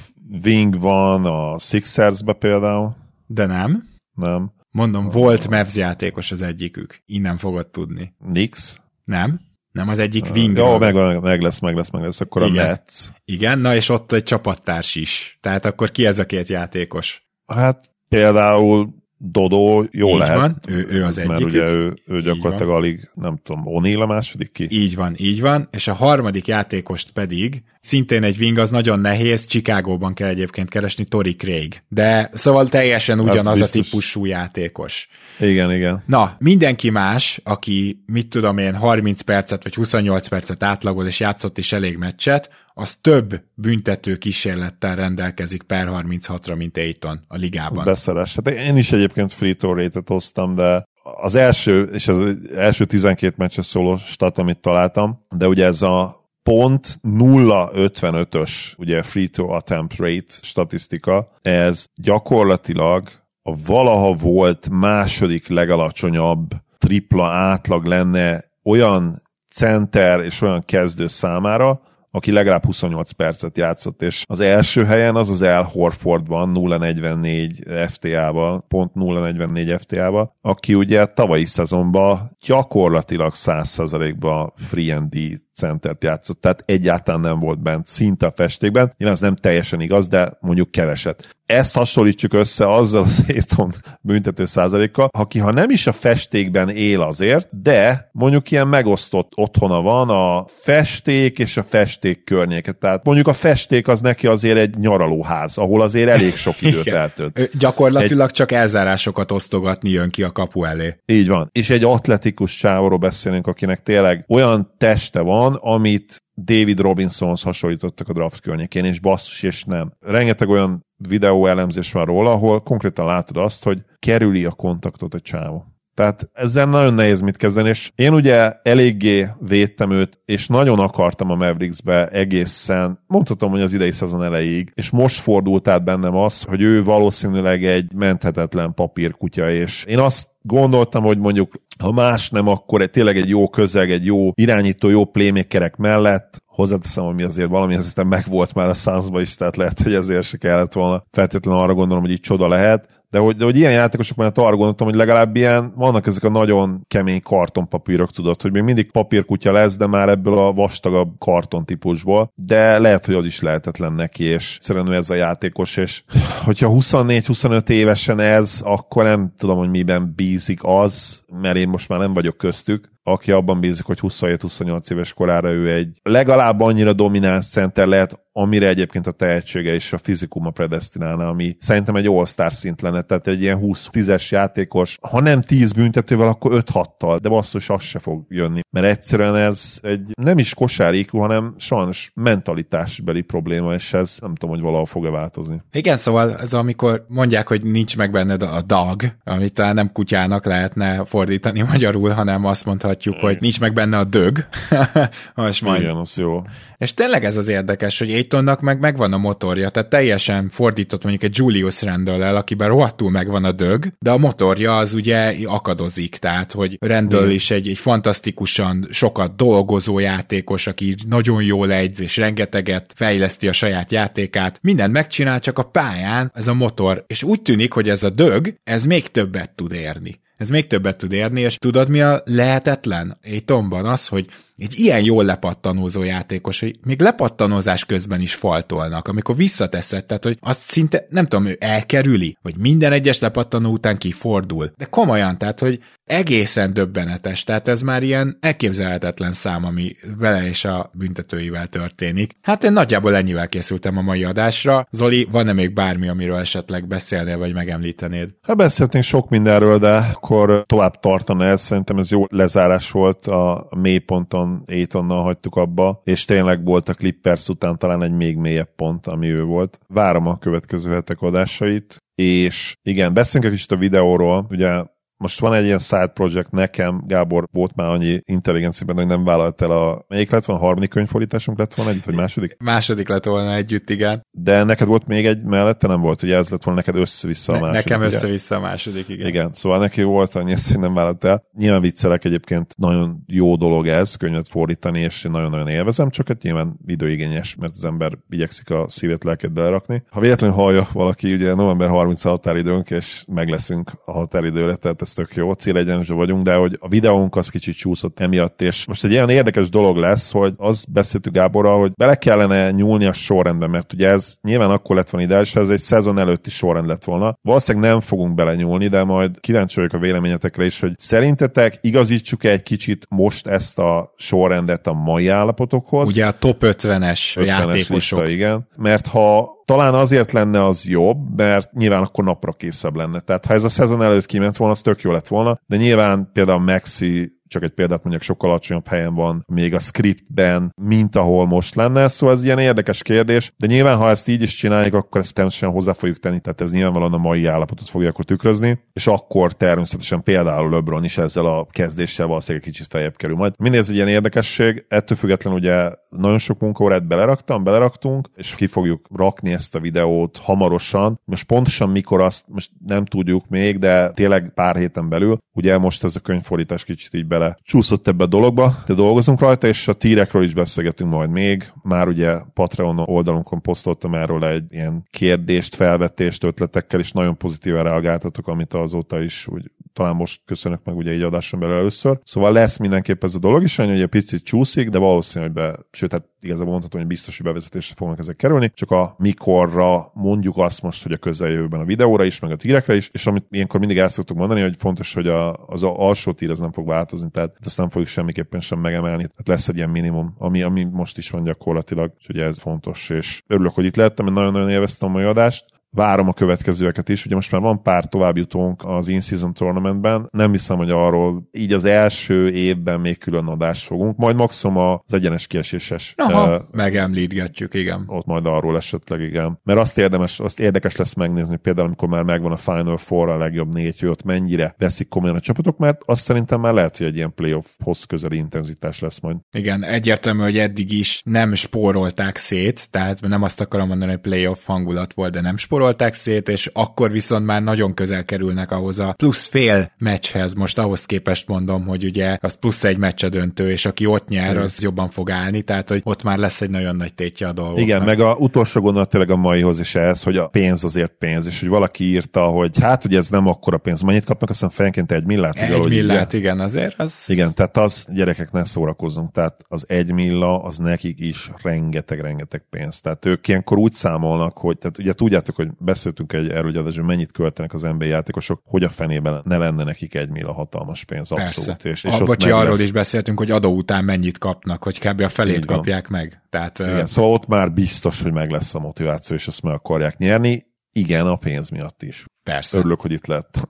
wing 0.43 0.79
van 0.79 1.25
a 1.25 1.57
Sixersbe 1.57 2.33
például. 2.33 2.95
De 3.27 3.45
nem. 3.45 3.83
Nem. 4.13 4.51
Mondom, 4.71 5.09
volt 5.09 5.49
Mavs 5.49 5.75
játékos 5.75 6.31
az 6.31 6.41
egyikük. 6.41 7.01
Innen 7.05 7.37
fogod 7.37 7.67
tudni. 7.67 8.15
Nix? 8.17 8.79
Nem. 9.03 9.39
Nem 9.71 9.89
az 9.89 9.99
egyik 9.99 10.25
wing. 10.33 10.57
Jó, 10.57 10.77
meg, 10.77 11.21
meg 11.21 11.41
lesz, 11.41 11.59
meg 11.59 11.75
lesz, 11.75 11.89
meg 11.89 12.01
lesz, 12.03 12.21
akkor 12.21 12.45
Igen. 12.45 12.65
a 12.65 12.67
Nets. 12.67 12.93
Igen, 13.25 13.59
na 13.59 13.75
és 13.75 13.89
ott 13.89 14.11
egy 14.11 14.23
csapattárs 14.23 14.95
is. 14.95 15.37
Tehát 15.41 15.65
akkor 15.65 15.91
ki 15.91 16.05
ez 16.05 16.19
a 16.19 16.25
két 16.25 16.47
játékos? 16.47 17.27
Hát 17.45 17.89
például 18.09 19.00
Dodo 19.23 19.83
jó 19.91 20.09
így 20.09 20.17
lehet. 20.17 20.37
van, 20.37 20.57
ő, 20.67 20.87
ő 20.89 21.03
az 21.03 21.17
egyik. 21.17 21.31
Mert 21.31 21.43
ugye 21.43 21.63
ő, 21.63 21.93
ő 22.05 22.21
gyakorlatilag 22.21 22.73
alig, 22.73 23.09
nem 23.13 23.39
tudom, 23.43 23.63
O'Neal 23.65 24.01
a 24.01 24.05
második 24.05 24.51
ki? 24.51 24.67
Így 24.69 24.95
van, 24.95 25.15
így 25.17 25.41
van, 25.41 25.67
és 25.71 25.87
a 25.87 25.93
harmadik 25.93 26.47
játékost 26.47 27.11
pedig, 27.11 27.63
szintén 27.81 28.23
egy 28.23 28.37
wing, 28.39 28.57
az 28.57 28.69
nagyon 28.69 28.99
nehéz, 28.99 29.45
Chicagóban 29.45 30.13
kell 30.13 30.27
egyébként 30.27 30.69
keresni, 30.69 31.03
Tori 31.03 31.35
Craig. 31.35 31.83
De 31.87 32.29
szóval 32.33 32.69
teljesen 32.69 33.19
ugyanaz 33.19 33.61
a 33.61 33.69
típusú 33.69 34.25
játékos. 34.25 35.07
Igen, 35.39 35.73
igen. 35.73 36.03
Na, 36.05 36.35
mindenki 36.39 36.89
más, 36.89 37.39
aki, 37.43 38.03
mit 38.05 38.29
tudom 38.29 38.57
én, 38.57 38.75
30 38.75 39.21
percet 39.21 39.63
vagy 39.63 39.75
28 39.75 40.27
percet 40.27 40.63
átlagol, 40.63 41.07
és 41.07 41.19
játszott 41.19 41.57
is 41.57 41.73
elég 41.73 41.97
meccset, 41.97 42.49
az 42.81 42.95
több 42.95 43.41
büntető 43.53 44.17
kísérlettel 44.17 44.95
rendelkezik 44.95 45.63
per 45.63 45.87
36-ra, 45.91 46.57
mint 46.57 46.77
Aiton 46.77 47.19
a 47.27 47.35
ligában. 47.35 47.85
Beszeres. 47.85 48.35
Hát 48.35 48.49
én 48.49 48.77
is 48.77 48.91
egyébként 48.91 49.31
free 49.31 49.53
throw 49.53 49.73
rate 49.73 50.01
hoztam, 50.05 50.55
de 50.55 50.83
az 51.03 51.35
első, 51.35 51.83
és 51.83 52.07
az 52.07 52.37
első 52.55 52.85
12 52.85 53.35
meccses 53.37 53.65
szóló 53.65 53.97
stat, 53.97 54.37
amit 54.37 54.59
találtam, 54.59 55.25
de 55.35 55.47
ugye 55.47 55.65
ez 55.65 55.81
a 55.81 56.29
pont 56.43 56.99
0,55-ös 57.03 58.51
ugye 58.77 59.01
free 59.03 59.27
throw 59.27 59.49
attempt 59.49 59.95
rate 59.95 60.33
statisztika, 60.41 61.31
ez 61.41 61.85
gyakorlatilag 62.01 63.09
a 63.41 63.55
valaha 63.65 64.13
volt 64.13 64.69
második 64.69 65.47
legalacsonyabb 65.47 66.49
tripla 66.77 67.25
átlag 67.25 67.85
lenne 67.85 68.45
olyan 68.63 69.21
center 69.49 70.19
és 70.19 70.41
olyan 70.41 70.63
kezdő 70.65 71.07
számára, 71.07 71.81
aki 72.11 72.31
legalább 72.31 72.65
28 72.65 73.11
percet 73.11 73.57
játszott, 73.57 74.01
és 74.01 74.23
az 74.27 74.39
első 74.39 74.85
helyen 74.85 75.15
az 75.15 75.29
az 75.29 75.41
El 75.41 75.63
Horford 75.63 76.27
van 76.27 76.51
0-44 76.55 77.87
FTA-val, 77.89 78.65
pont 78.67 78.91
0-44 78.95 79.77
FTA-val, 79.79 80.35
aki 80.41 80.73
ugye 80.73 81.05
tavalyi 81.05 81.45
szezonban 81.45 82.37
gyakorlatilag 82.45 83.31
100%-ban 83.35 84.53
free 84.55 84.95
and 84.95 85.09
D 85.09 85.41
centert 85.55 86.03
játszott, 86.03 86.41
tehát 86.41 86.63
egyáltalán 86.65 87.21
nem 87.21 87.39
volt 87.39 87.61
bent 87.61 87.87
szinte 87.87 88.25
a 88.25 88.31
festékben. 88.35 88.93
Nyilván 88.97 89.17
ez 89.17 89.23
nem 89.23 89.35
teljesen 89.35 89.81
igaz, 89.81 90.07
de 90.07 90.37
mondjuk 90.39 90.71
keveset. 90.71 91.35
Ezt 91.45 91.75
hasonlítsuk 91.75 92.33
össze 92.33 92.69
azzal 92.69 93.01
az 93.03 93.23
éton 93.27 93.71
büntető 94.01 94.45
százalékkal, 94.45 95.09
aki 95.11 95.39
ha 95.39 95.51
nem 95.51 95.69
is 95.69 95.87
a 95.87 95.91
festékben 95.91 96.69
él 96.69 97.01
azért, 97.01 97.61
de 97.61 98.09
mondjuk 98.11 98.51
ilyen 98.51 98.67
megosztott 98.67 99.31
otthona 99.35 99.81
van 99.81 100.09
a 100.09 100.45
festék 100.47 101.39
és 101.39 101.57
a 101.57 101.63
festék 101.63 102.23
környéke. 102.23 102.71
Tehát 102.71 103.03
mondjuk 103.03 103.27
a 103.27 103.33
festék 103.33 103.87
az 103.87 104.01
neki 104.01 104.27
azért 104.27 104.57
egy 104.57 104.77
nyaralóház, 104.77 105.57
ahol 105.57 105.81
azért 105.81 106.09
elég 106.09 106.35
sok 106.35 106.61
időt 106.61 106.87
eltölt. 106.87 107.57
Gyakorlatilag 107.57 108.29
egy... 108.29 108.35
csak 108.35 108.51
elzárásokat 108.51 109.31
osztogatni 109.31 109.89
jön 109.89 110.09
ki 110.09 110.23
a 110.23 110.31
kapu 110.31 110.63
elé. 110.63 110.97
Így 111.05 111.27
van. 111.27 111.49
És 111.51 111.69
egy 111.69 111.83
atletikus 111.83 112.55
csávóról 112.55 112.97
beszélünk, 112.97 113.47
akinek 113.47 113.83
tényleg 113.83 114.25
olyan 114.27 114.73
teste 114.77 115.19
van, 115.19 115.40
van, 115.41 115.55
amit 115.55 116.23
David 116.35 116.79
Robinsonhoz 116.79 117.41
hasonlítottak 117.41 118.09
a 118.09 118.13
draft 118.13 118.41
környékén, 118.41 118.85
és 118.85 118.99
basszus, 118.99 119.43
és 119.43 119.63
nem. 119.63 119.93
Rengeteg 119.99 120.49
olyan 120.49 120.85
videó 121.07 121.45
elemzés 121.47 121.91
van 121.91 122.05
róla, 122.05 122.31
ahol 122.31 122.61
konkrétan 122.61 123.05
látod 123.05 123.37
azt, 123.37 123.63
hogy 123.63 123.83
kerüli 123.99 124.45
a 124.45 124.51
kontaktot 124.51 125.13
a 125.13 125.19
csávó. 125.19 125.65
Tehát 125.93 126.29
ezzel 126.33 126.65
nagyon 126.65 126.93
nehéz 126.93 127.21
mit 127.21 127.37
kezdeni, 127.37 127.69
és 127.69 127.91
én 127.95 128.13
ugye 128.13 128.53
eléggé 128.63 129.27
védtem 129.39 129.91
őt, 129.91 130.19
és 130.25 130.47
nagyon 130.47 130.79
akartam 130.79 131.29
a 131.29 131.35
Mavericksbe 131.35 132.07
egészen, 132.07 133.03
mondhatom, 133.07 133.51
hogy 133.51 133.61
az 133.61 133.73
idei 133.73 133.91
szezon 133.91 134.23
elejéig, 134.23 134.71
és 134.75 134.89
most 134.89 135.19
fordult 135.19 135.67
át 135.67 135.83
bennem 135.83 136.15
az, 136.15 136.41
hogy 136.41 136.61
ő 136.61 136.83
valószínűleg 136.83 137.65
egy 137.65 137.93
menthetetlen 137.93 138.73
papírkutya, 138.73 139.51
és 139.51 139.83
én 139.83 139.99
azt 139.99 140.29
gondoltam, 140.41 141.03
hogy 141.03 141.17
mondjuk 141.17 141.51
ha 141.79 141.91
más 141.91 142.29
nem, 142.29 142.47
akkor 142.47 142.81
egy, 142.81 142.89
tényleg 142.89 143.17
egy 143.17 143.29
jó 143.29 143.49
közeg, 143.49 143.91
egy 143.91 144.05
jó 144.05 144.31
irányító, 144.33 144.89
jó 144.89 145.05
playmakerek 145.05 145.75
mellett 145.75 146.43
hozzáteszem, 146.45 147.03
hogy 147.03 147.21
azért 147.21 147.49
valami 147.49 147.77
meg 147.95 148.07
megvolt 148.07 148.53
már 148.53 148.67
a 148.67 148.73
Sunsba 148.73 149.21
is, 149.21 149.35
tehát 149.35 149.55
lehet, 149.55 149.81
hogy 149.81 149.93
ezért 149.93 150.23
se 150.23 150.37
kellett 150.37 150.73
volna 150.73 151.03
feltétlenül 151.11 151.61
arra 151.61 151.73
gondolom, 151.73 152.03
hogy 152.03 152.11
itt 152.11 152.21
csoda 152.21 152.47
lehet, 152.47 153.00
de 153.11 153.19
hogy, 153.19 153.35
de 153.35 153.43
hogy 153.43 153.57
ilyen 153.57 153.71
játékosok 153.71 154.17
mellett 154.17 154.37
arra 154.37 154.55
gondoltam, 154.55 154.87
hogy 154.87 154.95
legalább 154.95 155.35
ilyen, 155.35 155.73
vannak 155.75 156.07
ezek 156.07 156.23
a 156.23 156.29
nagyon 156.29 156.85
kemény 156.87 157.21
kartonpapírok, 157.21 158.11
tudod, 158.11 158.41
hogy 158.41 158.51
még 158.51 158.63
mindig 158.63 158.91
papírkutya 158.91 159.51
lesz, 159.51 159.77
de 159.77 159.87
már 159.87 160.09
ebből 160.09 160.37
a 160.37 160.53
vastagabb 160.53 161.13
karton 161.17 161.65
típusból, 161.65 162.31
de 162.35 162.79
lehet, 162.79 163.05
hogy 163.05 163.15
az 163.15 163.25
is 163.25 163.41
lehetetlen 163.41 163.93
neki, 163.93 164.23
és 164.23 164.57
szerintem 164.61 164.93
ez 164.93 165.09
a 165.09 165.13
játékos, 165.13 165.77
és 165.77 166.03
hogyha 166.45 166.71
24-25 166.71 167.69
évesen 167.69 168.19
ez, 168.19 168.61
akkor 168.65 169.03
nem 169.03 169.33
tudom, 169.37 169.57
hogy 169.57 169.69
miben 169.69 170.13
bízik 170.15 170.59
az, 170.61 171.23
mert 171.41 171.57
én 171.57 171.69
most 171.69 171.89
már 171.89 171.99
nem 171.99 172.13
vagyok 172.13 172.37
köztük, 172.37 172.91
aki 173.03 173.31
abban 173.31 173.59
bízik, 173.59 173.85
hogy 173.85 173.99
27-28 174.01 174.91
éves 174.91 175.13
korára 175.13 175.51
ő 175.51 175.73
egy 175.73 175.99
legalább 176.03 176.59
annyira 176.59 176.93
domináns 176.93 177.47
center 177.47 177.87
lehet, 177.87 178.19
amire 178.33 178.67
egyébként 178.67 179.07
a 179.07 179.11
tehetsége 179.11 179.73
és 179.73 179.93
a 179.93 179.97
fizikuma 179.97 180.49
predestinálna, 180.49 181.27
ami 181.27 181.55
szerintem 181.59 181.95
egy 181.95 182.05
all-star 182.05 182.53
szint 182.53 182.81
lenne, 182.81 183.01
tehát 183.01 183.27
egy 183.27 183.41
ilyen 183.41 183.59
20-10-es 183.61 184.29
játékos, 184.29 184.97
ha 185.01 185.21
nem 185.21 185.41
10 185.41 185.71
büntetővel, 185.71 186.27
akkor 186.27 186.63
5-6-tal, 186.65 187.19
de 187.21 187.29
basszus, 187.29 187.69
az 187.69 187.81
se 187.81 187.99
fog 187.99 188.25
jönni. 188.29 188.59
Mert 188.69 188.85
egyszerűen 188.85 189.35
ez 189.35 189.79
egy 189.81 190.11
nem 190.21 190.37
is 190.37 190.53
kosáríkú, 190.53 191.17
hanem 191.17 191.55
sajnos 191.57 192.11
mentalitásbeli 192.15 193.21
probléma, 193.21 193.73
és 193.73 193.93
ez 193.93 194.17
nem 194.21 194.35
tudom, 194.35 194.55
hogy 194.55 194.63
valahol 194.63 194.85
fog-e 194.85 195.09
változni. 195.09 195.61
Igen, 195.71 195.97
szóval 195.97 196.35
ez 196.37 196.53
amikor 196.53 197.05
mondják, 197.07 197.47
hogy 197.47 197.63
nincs 197.63 197.97
meg 197.97 198.11
benned 198.11 198.41
a 198.41 198.61
dog, 198.61 199.01
amit 199.23 199.53
talán 199.53 199.75
nem 199.75 199.91
kutyának 199.91 200.45
lehetne 200.45 201.05
fordítani 201.05 201.61
magyarul, 201.61 202.09
hanem 202.09 202.45
azt 202.45 202.65
mondhatjuk, 202.91 203.19
hogy 203.19 203.37
nincs 203.39 203.59
meg 203.59 203.73
benne 203.73 203.97
a 203.97 204.03
dög. 204.03 204.45
Most 205.35 205.61
majd. 205.61 205.81
Igen, 205.81 205.95
az 205.95 206.17
jó. 206.17 206.41
És 206.77 206.93
tényleg 206.93 207.25
ez 207.25 207.37
az 207.37 207.47
érdekes, 207.47 207.99
hogy 207.99 208.11
Aitonnak 208.11 208.61
meg 208.61 208.79
megvan 208.79 209.13
a 209.13 209.17
motorja, 209.17 209.69
tehát 209.69 209.89
teljesen 209.89 210.49
fordított 210.49 211.03
mondjuk 211.03 211.23
egy 211.23 211.37
Julius 211.37 211.81
randall 211.81 212.35
akiben 212.35 212.67
rohadtul 212.67 213.11
megvan 213.11 213.43
a 213.43 213.51
dög, 213.51 213.87
de 213.99 214.11
a 214.11 214.17
motorja 214.17 214.77
az 214.77 214.93
ugye 214.93 215.35
akadozik, 215.45 216.15
tehát 216.15 216.51
hogy 216.51 216.77
Randall 216.79 217.29
is 217.29 217.51
egy, 217.51 217.67
egy 217.67 217.77
fantasztikusan 217.77 218.87
sokat 218.91 219.35
dolgozó 219.35 219.99
játékos, 219.99 220.67
aki 220.67 220.95
nagyon 221.07 221.43
jól 221.43 221.71
egyz, 221.71 222.01
és 222.01 222.17
rengeteget 222.17 222.93
fejleszti 222.95 223.47
a 223.47 223.53
saját 223.53 223.91
játékát, 223.91 224.59
mindent 224.61 224.93
megcsinál, 224.93 225.39
csak 225.39 225.59
a 225.59 225.63
pályán 225.63 226.31
ez 226.33 226.47
a 226.47 226.53
motor, 226.53 227.03
és 227.07 227.23
úgy 227.23 227.41
tűnik, 227.41 227.73
hogy 227.73 227.89
ez 227.89 228.03
a 228.03 228.09
dög, 228.09 228.53
ez 228.63 228.85
még 228.85 229.07
többet 229.07 229.51
tud 229.55 229.73
érni. 229.73 230.19
Ez 230.41 230.49
még 230.49 230.67
többet 230.67 230.97
tud 230.97 231.11
érni, 231.11 231.41
és 231.41 231.55
tudod 231.55 231.89
mi 231.89 232.01
a 232.01 232.21
lehetetlen? 232.25 233.17
Egy 233.21 233.45
tomban 233.45 233.85
az, 233.85 234.07
hogy 234.07 234.27
egy 234.61 234.79
ilyen 234.79 235.03
jól 235.03 235.23
lepattanózó 235.23 236.03
játékos, 236.03 236.59
hogy 236.59 236.75
még 236.85 237.01
lepattanózás 237.01 237.85
közben 237.85 238.21
is 238.21 238.33
faltolnak, 238.35 239.07
amikor 239.07 239.35
visszateszed, 239.35 240.05
tehát 240.05 240.23
hogy 240.23 240.37
azt 240.41 240.59
szinte, 240.59 241.05
nem 241.09 241.25
tudom, 241.25 241.45
ő 241.45 241.57
elkerüli, 241.59 242.37
vagy 242.41 242.57
minden 242.57 242.91
egyes 242.91 243.19
lepattanó 243.19 243.71
után 243.71 243.97
kifordul. 243.97 244.71
De 244.77 244.85
komolyan, 244.85 245.37
tehát 245.37 245.59
hogy 245.59 245.79
egészen 246.03 246.73
döbbenetes, 246.73 247.43
tehát 247.43 247.67
ez 247.67 247.81
már 247.81 248.03
ilyen 248.03 248.37
elképzelhetetlen 248.39 249.31
szám, 249.31 249.65
ami 249.65 249.91
vele 250.17 250.47
és 250.47 250.65
a 250.65 250.91
büntetőivel 250.93 251.67
történik. 251.67 252.35
Hát 252.41 252.63
én 252.63 252.71
nagyjából 252.71 253.15
ennyivel 253.15 253.47
készültem 253.47 253.97
a 253.97 254.01
mai 254.01 254.23
adásra. 254.23 254.87
Zoli, 254.91 255.27
van-e 255.31 255.53
még 255.53 255.73
bármi, 255.73 256.07
amiről 256.07 256.39
esetleg 256.39 256.87
beszélnél, 256.87 257.37
vagy 257.37 257.53
megemlítenéd? 257.53 258.29
Hát 258.41 258.57
beszéltünk 258.57 259.03
sok 259.03 259.29
mindenről, 259.29 259.77
de 259.77 259.95
akkor 259.95 260.63
tovább 260.65 260.99
tartana 260.99 261.45
ez. 261.45 261.61
Szerintem 261.61 261.97
ez 261.97 262.11
jó 262.11 262.25
lezárás 262.29 262.91
volt 262.91 263.27
a 263.27 263.67
mélyponton, 263.81 264.50
Aitonnal 264.67 265.23
hagytuk 265.23 265.55
abba, 265.55 266.01
és 266.03 266.25
tényleg 266.25 266.63
volt 266.63 266.89
a 266.89 266.93
Clippers 266.93 267.47
után 267.47 267.77
talán 267.77 268.03
egy 268.03 268.15
még 268.15 268.37
mélyebb 268.37 268.75
pont, 268.75 269.07
ami 269.07 269.27
ő 269.27 269.43
volt. 269.43 269.79
Várom 269.87 270.27
a 270.27 270.37
következő 270.37 270.91
hetek 270.91 271.21
adásait, 271.21 271.97
és 272.15 272.73
igen, 272.83 273.13
beszéljünk 273.13 273.51
egy 273.51 273.57
kicsit 273.57 273.77
a 273.77 273.79
videóról, 273.79 274.45
ugye 274.49 274.83
most 275.21 275.39
van 275.39 275.53
egy 275.53 275.65
ilyen 275.65 275.79
side 275.79 276.07
project 276.07 276.51
nekem, 276.51 277.03
Gábor 277.07 277.47
volt 277.51 277.75
már 277.75 277.87
annyi 277.87 278.21
intelligenciában, 278.25 278.95
hogy 278.95 279.07
nem 279.07 279.23
vállalt 279.23 279.61
el 279.61 279.71
a... 279.71 280.05
Melyik 280.07 280.31
lett 280.31 280.45
volna? 280.45 280.61
Harmadik 280.61 280.89
könyvfordításunk 280.89 281.57
lett 281.57 281.73
volna 281.73 281.91
együtt, 281.91 282.05
vagy 282.05 282.15
második? 282.15 282.57
Második 282.63 283.07
lett 283.07 283.25
volna 283.25 283.55
együtt, 283.55 283.89
igen. 283.89 284.25
De 284.31 284.63
neked 284.63 284.87
volt 284.87 285.07
még 285.07 285.25
egy 285.25 285.43
mellette, 285.43 285.87
nem 285.87 286.01
volt, 286.01 286.23
ugye 286.23 286.37
ez 286.37 286.49
lett 286.49 286.63
volna 286.63 286.79
neked 286.79 287.01
össze-vissza 287.01 287.53
a 287.53 287.55
ne, 287.55 287.61
második. 287.61 287.85
Nekem 287.85 288.01
össze-vissza 288.01 288.55
a 288.55 288.59
második, 288.59 289.09
igen. 289.09 289.27
Igen, 289.27 289.53
szóval 289.53 289.79
neki 289.79 290.03
volt 290.03 290.35
annyi, 290.35 290.51
hogy 290.51 290.79
nem 290.79 290.93
vállalt 290.93 291.23
el. 291.23 291.43
Nyilván 291.57 291.81
viccelek 291.81 292.25
egyébként, 292.25 292.73
nagyon 292.77 293.23
jó 293.27 293.55
dolog 293.55 293.87
ez, 293.87 294.15
könyvet 294.15 294.47
fordítani, 294.47 294.99
és 294.99 295.23
én 295.23 295.31
nagyon-nagyon 295.31 295.67
élvezem, 295.67 296.09
csak 296.09 296.27
hát 296.27 296.41
nyilván 296.41 296.79
időigényes, 296.85 297.55
mert 297.55 297.73
az 297.75 297.85
ember 297.85 298.17
igyekszik 298.29 298.69
a 298.69 298.85
szívét, 298.89 299.23
lelket 299.23 299.53
belerakni. 299.53 300.03
Ha 300.09 300.19
véletlenül 300.19 300.55
hallja 300.55 300.87
valaki, 300.93 301.33
ugye 301.33 301.53
november 301.53 301.89
30 301.89 302.25
a 302.25 302.29
határidőnk, 302.29 302.89
és 302.89 303.23
meg 303.31 303.49
leszünk 303.49 303.91
a 304.05 304.11
határidőre, 304.11 304.75
tehát 304.75 305.01
ez 305.11 305.25
tök 305.25 305.35
jó, 305.35 305.51
cél 305.51 305.77
egyenesben 305.77 306.17
vagyunk, 306.17 306.43
de 306.43 306.55
hogy 306.55 306.77
a 306.79 306.87
videónk 306.87 307.35
az 307.35 307.49
kicsit 307.49 307.75
csúszott 307.75 308.19
emiatt, 308.19 308.61
és 308.61 308.85
most 308.85 309.03
egy 309.03 309.11
ilyen 309.11 309.29
érdekes 309.29 309.69
dolog 309.69 309.97
lesz, 309.97 310.31
hogy 310.31 310.53
az 310.57 310.85
beszéltük 310.89 311.33
Gáborral, 311.33 311.79
hogy 311.79 311.91
bele 311.91 312.15
kellene 312.15 312.71
nyúlni 312.71 313.05
a 313.05 313.13
sorrendbe, 313.13 313.67
mert 313.67 313.93
ugye 313.93 314.07
ez 314.07 314.35
nyilván 314.41 314.69
akkor 314.69 314.95
lett 314.95 315.09
volna 315.09 315.27
ideális, 315.27 315.55
ez 315.55 315.69
egy 315.69 315.79
szezon 315.79 316.19
előtti 316.19 316.49
sorrend 316.49 316.87
lett 316.87 317.03
volna. 317.03 317.37
Valószínűleg 317.41 317.89
nem 317.89 317.99
fogunk 317.99 318.33
bele 318.33 318.55
nyúlni, 318.55 318.87
de 318.87 319.03
majd 319.03 319.39
kíváncsi 319.39 319.75
vagyok 319.75 319.93
a 319.93 319.97
véleményetekre 319.97 320.65
is, 320.65 320.79
hogy 320.79 320.93
szerintetek 320.97 321.77
igazítsuk 321.81 322.43
egy 322.43 322.61
kicsit 322.61 323.05
most 323.09 323.47
ezt 323.47 323.79
a 323.79 324.13
sorrendet 324.17 324.87
a 324.87 324.93
mai 324.93 325.27
állapotokhoz? 325.27 326.09
Ugye 326.09 326.25
a 326.25 326.31
top 326.31 326.57
50-es, 326.61 327.19
50-es 327.35 327.45
játékosok. 327.45 328.19
Lista, 328.19 328.27
igen, 328.27 328.67
mert 328.77 329.07
ha 329.07 329.59
talán 329.71 329.93
azért 329.93 330.31
lenne 330.31 330.65
az 330.65 330.87
jobb, 330.87 331.35
mert 331.35 331.73
nyilván 331.73 332.01
akkor 332.01 332.23
napra 332.23 332.51
készebb 332.51 332.95
lenne. 332.95 333.19
Tehát 333.19 333.45
ha 333.45 333.53
ez 333.53 333.63
a 333.63 333.69
szezon 333.69 334.01
előtt 334.01 334.25
kiment 334.25 334.57
volna, 334.57 334.73
az 334.73 334.81
tök 334.81 335.01
jó 335.01 335.11
lett 335.11 335.27
volna, 335.27 335.59
de 335.67 335.75
nyilván 335.75 336.29
például 336.33 336.59
Maxi 336.59 337.40
csak 337.51 337.63
egy 337.63 337.69
példát 337.69 338.03
mondjak, 338.03 338.23
sokkal 338.23 338.49
alacsonyabb 338.49 338.87
helyen 338.87 339.13
van 339.13 339.43
még 339.47 339.73
a 339.73 339.79
scriptben, 339.79 340.73
mint 340.81 341.15
ahol 341.15 341.45
most 341.45 341.75
lenne, 341.75 342.07
szóval 342.07 342.35
ez 342.35 342.43
ilyen 342.43 342.59
érdekes 342.59 343.01
kérdés, 343.01 343.53
de 343.57 343.67
nyilván 343.67 343.97
ha 343.97 344.09
ezt 344.09 344.27
így 344.27 344.41
is 344.41 344.55
csináljuk, 344.55 344.93
akkor 344.93 345.21
ezt 345.21 345.33
természetesen 345.33 345.73
hozzá 345.73 345.93
fogjuk 345.93 346.19
tenni, 346.19 346.39
tehát 346.39 346.61
ez 346.61 346.71
nyilvánvalóan 346.71 347.13
a 347.13 347.17
mai 347.17 347.45
állapotot 347.45 347.89
fogja 347.89 348.09
akkor 348.09 348.25
tükrözni, 348.25 348.79
és 348.93 349.07
akkor 349.07 349.53
természetesen 349.53 350.23
például 350.23 350.69
LeBron 350.69 351.03
is 351.03 351.17
ezzel 351.17 351.45
a 351.45 351.67
kezdéssel 351.71 352.27
valószínűleg 352.27 352.67
kicsit 352.67 352.87
feljebb 352.87 353.15
kerül 353.15 353.35
majd. 353.35 353.53
Mindez 353.57 353.89
egy 353.89 353.95
ilyen 353.95 354.07
érdekesség, 354.07 354.85
ettől 354.87 355.17
függetlenül 355.17 355.59
ugye 355.59 355.91
nagyon 356.09 356.37
sok 356.37 356.59
munkaórát 356.59 357.07
beleraktam, 357.07 357.63
beleraktunk, 357.63 358.29
és 358.35 358.55
ki 358.55 358.67
fogjuk 358.67 359.07
rakni 359.15 359.53
ezt 359.53 359.75
a 359.75 359.79
videót 359.79 360.37
hamarosan. 360.37 361.19
Most 361.25 361.43
pontosan 361.43 361.89
mikor 361.89 362.21
azt 362.21 362.45
most 362.47 362.71
nem 362.85 363.05
tudjuk 363.05 363.47
még, 363.47 363.77
de 363.77 364.11
tényleg 364.11 364.51
pár 364.53 364.75
héten 364.75 365.09
belül. 365.09 365.37
Ugye 365.53 365.77
most 365.77 366.03
ez 366.03 366.15
a 366.15 366.19
könyvfordítás 366.19 366.83
kicsit 366.83 367.13
így 367.13 367.27
bele 367.27 367.40
csúszott 367.63 368.07
ebbe 368.07 368.23
a 368.23 368.27
dologba, 368.27 368.75
de 368.85 368.93
dolgozunk 368.93 369.39
rajta, 369.39 369.67
és 369.67 369.87
a 369.87 369.93
tírekről 369.93 370.43
is 370.43 370.53
beszélgetünk 370.53 371.11
majd 371.11 371.29
még. 371.29 371.71
Már 371.83 372.07
ugye 372.07 372.39
Patreon 372.53 372.99
oldalunkon 372.99 373.61
posztoltam 373.61 374.15
erről 374.15 374.45
egy 374.45 374.73
ilyen 374.73 375.07
kérdést, 375.09 375.75
felvetést, 375.75 376.43
ötletekkel, 376.43 376.99
és 376.99 377.11
nagyon 377.11 377.37
pozitívan 377.37 377.83
reagáltatok, 377.83 378.47
amit 378.47 378.73
azóta 378.73 379.21
is 379.21 379.47
úgy 379.47 379.71
talán 379.93 380.15
most 380.15 380.41
köszönök 380.45 380.83
meg 380.83 380.95
ugye 380.95 381.11
egy 381.11 381.21
adáson 381.21 381.59
belül 381.59 381.75
először. 381.75 382.19
Szóval 382.23 382.51
lesz 382.51 382.77
mindenképp 382.77 383.23
ez 383.23 383.35
a 383.35 383.39
dolog 383.39 383.63
is, 383.63 383.75
hogy 383.75 383.89
egy 383.89 384.07
picit 384.07 384.43
csúszik, 384.43 384.89
de 384.89 384.97
valószínű, 384.97 385.45
hogy 385.45 385.53
be, 385.53 385.79
sőt, 385.91 386.11
hát 386.11 386.25
igazából 386.41 386.71
mondhatom, 386.71 386.99
hogy 386.99 387.09
biztos, 387.09 387.37
hogy 387.37 387.45
bevezetésre 387.45 387.95
fognak 387.95 388.19
ezek 388.19 388.35
kerülni, 388.35 388.71
csak 388.73 388.91
a 388.91 389.15
mikorra 389.17 390.11
mondjuk 390.13 390.57
azt 390.57 390.81
most, 390.81 391.03
hogy 391.03 391.11
a 391.11 391.17
közeljövőben 391.17 391.79
a 391.79 391.85
videóra 391.85 392.23
is, 392.23 392.39
meg 392.39 392.51
a 392.51 392.55
tírekre 392.55 392.95
is, 392.95 393.09
és 393.13 393.27
amit 393.27 393.45
ilyenkor 393.49 393.79
mindig 393.79 393.97
el 393.97 394.09
szoktuk 394.09 394.37
mondani, 394.37 394.61
hogy 394.61 394.75
fontos, 394.77 395.13
hogy 395.13 395.27
a, 395.27 395.65
az 395.65 395.83
a 395.83 395.99
alsó 395.99 396.31
tír 396.31 396.49
az 396.49 396.59
nem 396.59 396.71
fog 396.71 396.87
változni, 396.87 397.29
tehát 397.31 397.55
ezt 397.65 397.77
nem 397.77 397.89
fogjuk 397.89 398.09
semmiképpen 398.09 398.59
sem 398.59 398.79
megemelni, 398.79 399.21
tehát 399.21 399.47
lesz 399.47 399.67
egy 399.67 399.75
ilyen 399.75 399.89
minimum, 399.89 400.35
ami, 400.37 400.61
ami 400.61 400.83
most 400.83 401.17
is 401.17 401.29
van 401.29 401.43
gyakorlatilag, 401.43 402.13
ugye 402.29 402.43
ez 402.43 402.59
fontos, 402.59 403.09
és 403.09 403.43
örülök, 403.47 403.73
hogy 403.73 403.85
itt 403.85 403.95
lettem, 403.95 404.25
mert 404.25 404.37
nagyon-nagyon 404.37 404.69
élveztem 404.69 405.09
a 405.09 405.11
mai 405.11 405.23
adást 405.23 405.65
várom 405.91 406.27
a 406.27 406.33
következőeket 406.33 407.09
is. 407.09 407.25
Ugye 407.25 407.35
most 407.35 407.51
már 407.51 407.61
van 407.61 407.81
pár 407.81 408.05
továbbjutónk 408.05 408.83
az 408.85 409.07
In-Season 409.07 409.53
Tournamentben. 409.53 410.27
Nem 410.31 410.51
hiszem, 410.51 410.77
hogy 410.77 410.89
arról 410.89 411.49
így 411.51 411.73
az 411.73 411.85
első 411.85 412.49
évben 412.49 412.99
még 412.99 413.17
külön 413.17 413.47
adást 413.47 413.85
fogunk. 413.85 414.17
Majd 414.17 414.35
maximum 414.35 414.77
az 414.77 415.13
egyenes 415.13 415.47
kieséses. 415.47 416.13
Aha, 416.17 416.55
uh, 416.55 416.61
megemlítgetjük, 416.71 417.73
igen. 417.73 418.03
Ott 418.07 418.25
majd 418.25 418.45
arról 418.45 418.77
esetleg, 418.77 419.21
igen. 419.21 419.59
Mert 419.63 419.79
azt 419.79 419.97
érdemes, 419.97 420.39
azt 420.39 420.59
érdekes 420.59 420.95
lesz 420.95 421.13
megnézni, 421.13 421.57
például 421.57 421.87
amikor 421.87 422.07
már 422.07 422.23
megvan 422.23 422.51
a 422.51 422.57
Final 422.57 422.97
Four, 422.97 423.29
a 423.29 423.37
legjobb 423.37 423.73
négy, 423.73 423.99
hogy 423.99 424.09
ott 424.09 424.23
mennyire 424.23 424.75
veszik 424.77 425.07
komolyan 425.07 425.35
a 425.35 425.39
csapatok, 425.39 425.77
mert 425.77 426.01
azt 426.05 426.23
szerintem 426.23 426.59
már 426.59 426.73
lehet, 426.73 426.97
hogy 426.97 427.07
egy 427.07 427.15
ilyen 427.15 427.33
playoff-hoz 427.33 428.03
közeli 428.03 428.37
intenzitás 428.37 428.99
lesz 428.99 429.19
majd. 429.19 429.37
Igen, 429.51 429.83
egyértelmű, 429.83 430.41
hogy 430.41 430.57
eddig 430.57 430.91
is 430.91 431.21
nem 431.25 431.53
spórolták 431.53 432.37
szét, 432.37 432.91
tehát 432.91 433.21
nem 433.21 433.43
azt 433.43 433.61
akarom 433.61 433.87
mondani, 433.87 434.11
hogy 434.11 434.21
playoff 434.21 434.65
hangulat 434.65 435.13
volt, 435.13 435.31
de 435.31 435.41
nem 435.41 435.57
spórolták 435.57 435.80
spórolták 435.81 436.13
szét, 436.13 436.49
és 436.49 436.69
akkor 436.73 437.11
viszont 437.11 437.45
már 437.45 437.61
nagyon 437.61 437.93
közel 437.93 438.25
kerülnek 438.25 438.71
ahhoz 438.71 438.99
a 438.99 439.13
plusz 439.17 439.45
fél 439.45 439.91
meccshez. 439.97 440.53
Most 440.53 440.77
ahhoz 440.77 441.05
képest 441.05 441.47
mondom, 441.47 441.85
hogy 441.85 442.03
ugye 442.03 442.37
az 442.41 442.53
plusz 442.53 442.83
egy 442.83 442.97
meccs 442.97 443.25
döntő, 443.25 443.71
és 443.71 443.85
aki 443.85 444.05
ott 444.05 444.27
nyer, 444.27 444.57
az 444.57 444.81
jobban 444.81 445.09
fog 445.09 445.31
állni, 445.31 445.61
tehát 445.61 445.89
hogy 445.89 446.01
ott 446.03 446.23
már 446.23 446.37
lesz 446.37 446.61
egy 446.61 446.69
nagyon 446.69 446.95
nagy 446.95 447.13
tétje 447.13 447.47
a 447.47 447.53
dolgoknak. 447.53 447.83
Igen, 447.83 448.03
meg 448.03 448.19
a 448.19 448.35
utolsó 448.35 448.81
gondolat 448.81 449.09
tényleg 449.09 449.29
a 449.29 449.35
maihoz 449.35 449.79
is 449.79 449.95
ez, 449.95 450.23
hogy 450.23 450.37
a 450.37 450.47
pénz 450.47 450.83
azért 450.83 451.11
pénz, 451.19 451.47
és 451.47 451.59
hogy 451.59 451.69
valaki 451.69 452.03
írta, 452.03 452.43
hogy 452.45 452.79
hát 452.79 453.05
ugye 453.05 453.17
ez 453.17 453.29
nem 453.29 453.47
akkora 453.47 453.77
pénz, 453.77 454.01
mennyit 454.01 454.25
kapnak, 454.25 454.49
azt 454.49 454.59
hiszem 454.59 454.75
fejenként 454.75 455.11
egy 455.11 455.25
millát. 455.25 455.59
Egy 455.59 455.79
ugye, 455.79 455.89
millát, 455.89 456.33
igen, 456.33 456.59
azért 456.59 456.99
az... 456.99 457.25
Igen, 457.27 457.53
tehát 457.53 457.77
az 457.77 458.05
gyerekek 458.13 458.51
ne 458.51 458.65
szórakozzunk, 458.65 459.31
tehát 459.31 459.65
az 459.67 459.85
egy 459.87 460.11
milla, 460.11 460.63
az 460.63 460.77
nekik 460.77 461.19
is 461.19 461.51
rengeteg-rengeteg 461.61 462.63
pénz. 462.69 463.01
Tehát 463.01 463.25
ők 463.25 463.47
ilyenkor 463.47 463.77
úgy 463.77 463.93
számolnak, 463.93 464.57
hogy 464.57 464.77
tehát 464.77 464.97
ugye 464.97 465.13
tudjátok, 465.13 465.55
hogy 465.55 465.67
beszéltünk 465.79 466.33
egy 466.33 466.49
erről, 466.49 466.83
hogy 466.83 467.03
mennyit 467.03 467.31
költenek 467.31 467.73
az 467.73 467.81
NBA 467.81 468.05
játékosok, 468.05 468.61
hogy 468.65 468.83
a 468.83 468.89
fenében 468.89 469.41
ne 469.45 469.57
lenne 469.57 469.83
nekik 469.83 470.15
egy 470.15 470.43
a 470.43 470.53
hatalmas 470.53 471.03
pénz, 471.03 471.31
abszolút. 471.31 471.81
Persze. 471.81 471.89
És, 471.89 472.03
és 472.03 472.19
a, 472.19 472.25
bocsi, 472.25 472.51
arról 472.51 472.69
lesz... 472.69 472.79
is 472.79 472.91
beszéltünk, 472.91 473.37
hogy 473.37 473.51
adó 473.51 473.75
után 473.75 474.03
mennyit 474.03 474.37
kapnak, 474.37 474.83
hogy 474.83 474.99
kb. 474.99 475.21
a 475.21 475.29
felét 475.29 475.65
kapják 475.65 476.07
meg. 476.07 476.41
Tehát, 476.49 476.79
Igen, 476.79 476.95
uh... 476.95 477.03
szóval 477.03 477.31
ott 477.31 477.47
már 477.47 477.71
biztos, 477.71 478.21
hogy 478.21 478.33
meg 478.33 478.51
lesz 478.51 478.75
a 478.75 478.79
motiváció, 478.79 479.35
és 479.35 479.47
ezt 479.47 479.61
meg 479.61 479.73
akarják 479.73 480.17
nyerni. 480.17 480.65
Igen, 480.91 481.27
a 481.27 481.35
pénz 481.35 481.69
miatt 481.69 482.03
is. 482.03 482.25
Persze. 482.43 482.77
Örülök, 482.77 483.01
hogy 483.01 483.11
itt 483.11 483.25
lett. 483.25 483.67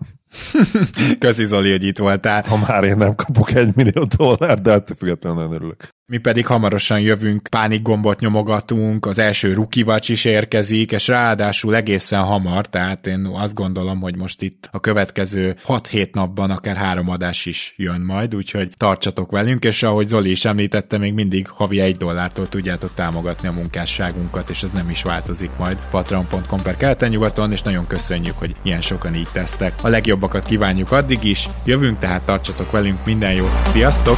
Köszi 1.19 1.43
Zoli, 1.43 1.71
hogy 1.71 1.83
itt 1.83 1.97
voltál. 1.97 2.43
Ha 2.47 2.57
már 2.57 2.83
én 2.83 2.97
nem 2.97 3.15
kapok 3.15 3.53
egy 3.53 3.75
millió 3.75 4.03
dollár, 4.17 4.61
de 4.61 4.71
hát 4.71 4.93
függetlenül 4.97 5.37
nagyon 5.37 5.55
örülök. 5.55 5.89
Mi 6.11 6.17
pedig 6.17 6.45
hamarosan 6.45 6.99
jövünk, 6.99 7.47
pánikgombot 7.47 8.19
nyomogatunk, 8.19 9.05
az 9.05 9.19
első 9.19 9.53
rukivacs 9.53 10.09
is 10.09 10.25
érkezik, 10.25 10.91
és 10.91 11.07
ráadásul 11.07 11.75
egészen 11.75 12.23
hamar, 12.23 12.67
tehát 12.67 13.07
én 13.07 13.25
azt 13.33 13.53
gondolom, 13.53 14.01
hogy 14.01 14.15
most 14.15 14.41
itt 14.41 14.69
a 14.71 14.79
következő 14.79 15.55
6-7 15.67 16.13
napban 16.13 16.51
akár 16.51 16.75
három 16.75 17.09
adás 17.09 17.45
is 17.45 17.73
jön 17.77 18.01
majd, 18.01 18.35
úgyhogy 18.35 18.73
tartsatok 18.77 19.31
velünk, 19.31 19.63
és 19.63 19.83
ahogy 19.83 20.07
Zoli 20.07 20.29
is 20.29 20.45
említette, 20.45 20.97
még 20.97 21.13
mindig 21.13 21.47
havi 21.47 21.79
egy 21.79 21.95
dollártól 21.95 22.49
tudjátok 22.49 22.93
támogatni 22.93 23.47
a 23.47 23.51
munkásságunkat, 23.51 24.49
és 24.49 24.63
ez 24.63 24.71
nem 24.71 24.89
is 24.89 25.03
változik 25.03 25.51
majd 25.57 25.77
patreon.com 25.91 26.61
per 26.61 26.77
keleten-nyugaton, 26.77 27.51
és 27.51 27.61
nagyon 27.61 27.87
köszönjük, 27.87 28.37
hogy 28.37 28.55
ilyen 28.61 28.81
sokan 28.81 29.15
így 29.15 29.29
tesztek. 29.33 29.73
A 29.81 29.87
legjobbakat 29.87 30.43
kívánjuk 30.43 30.91
addig 30.91 31.23
is, 31.23 31.49
jövünk, 31.65 31.99
tehát 31.99 32.23
tartsatok 32.23 32.71
velünk, 32.71 33.05
minden 33.05 33.33
jót, 33.33 33.67
sziasztok! 33.67 34.17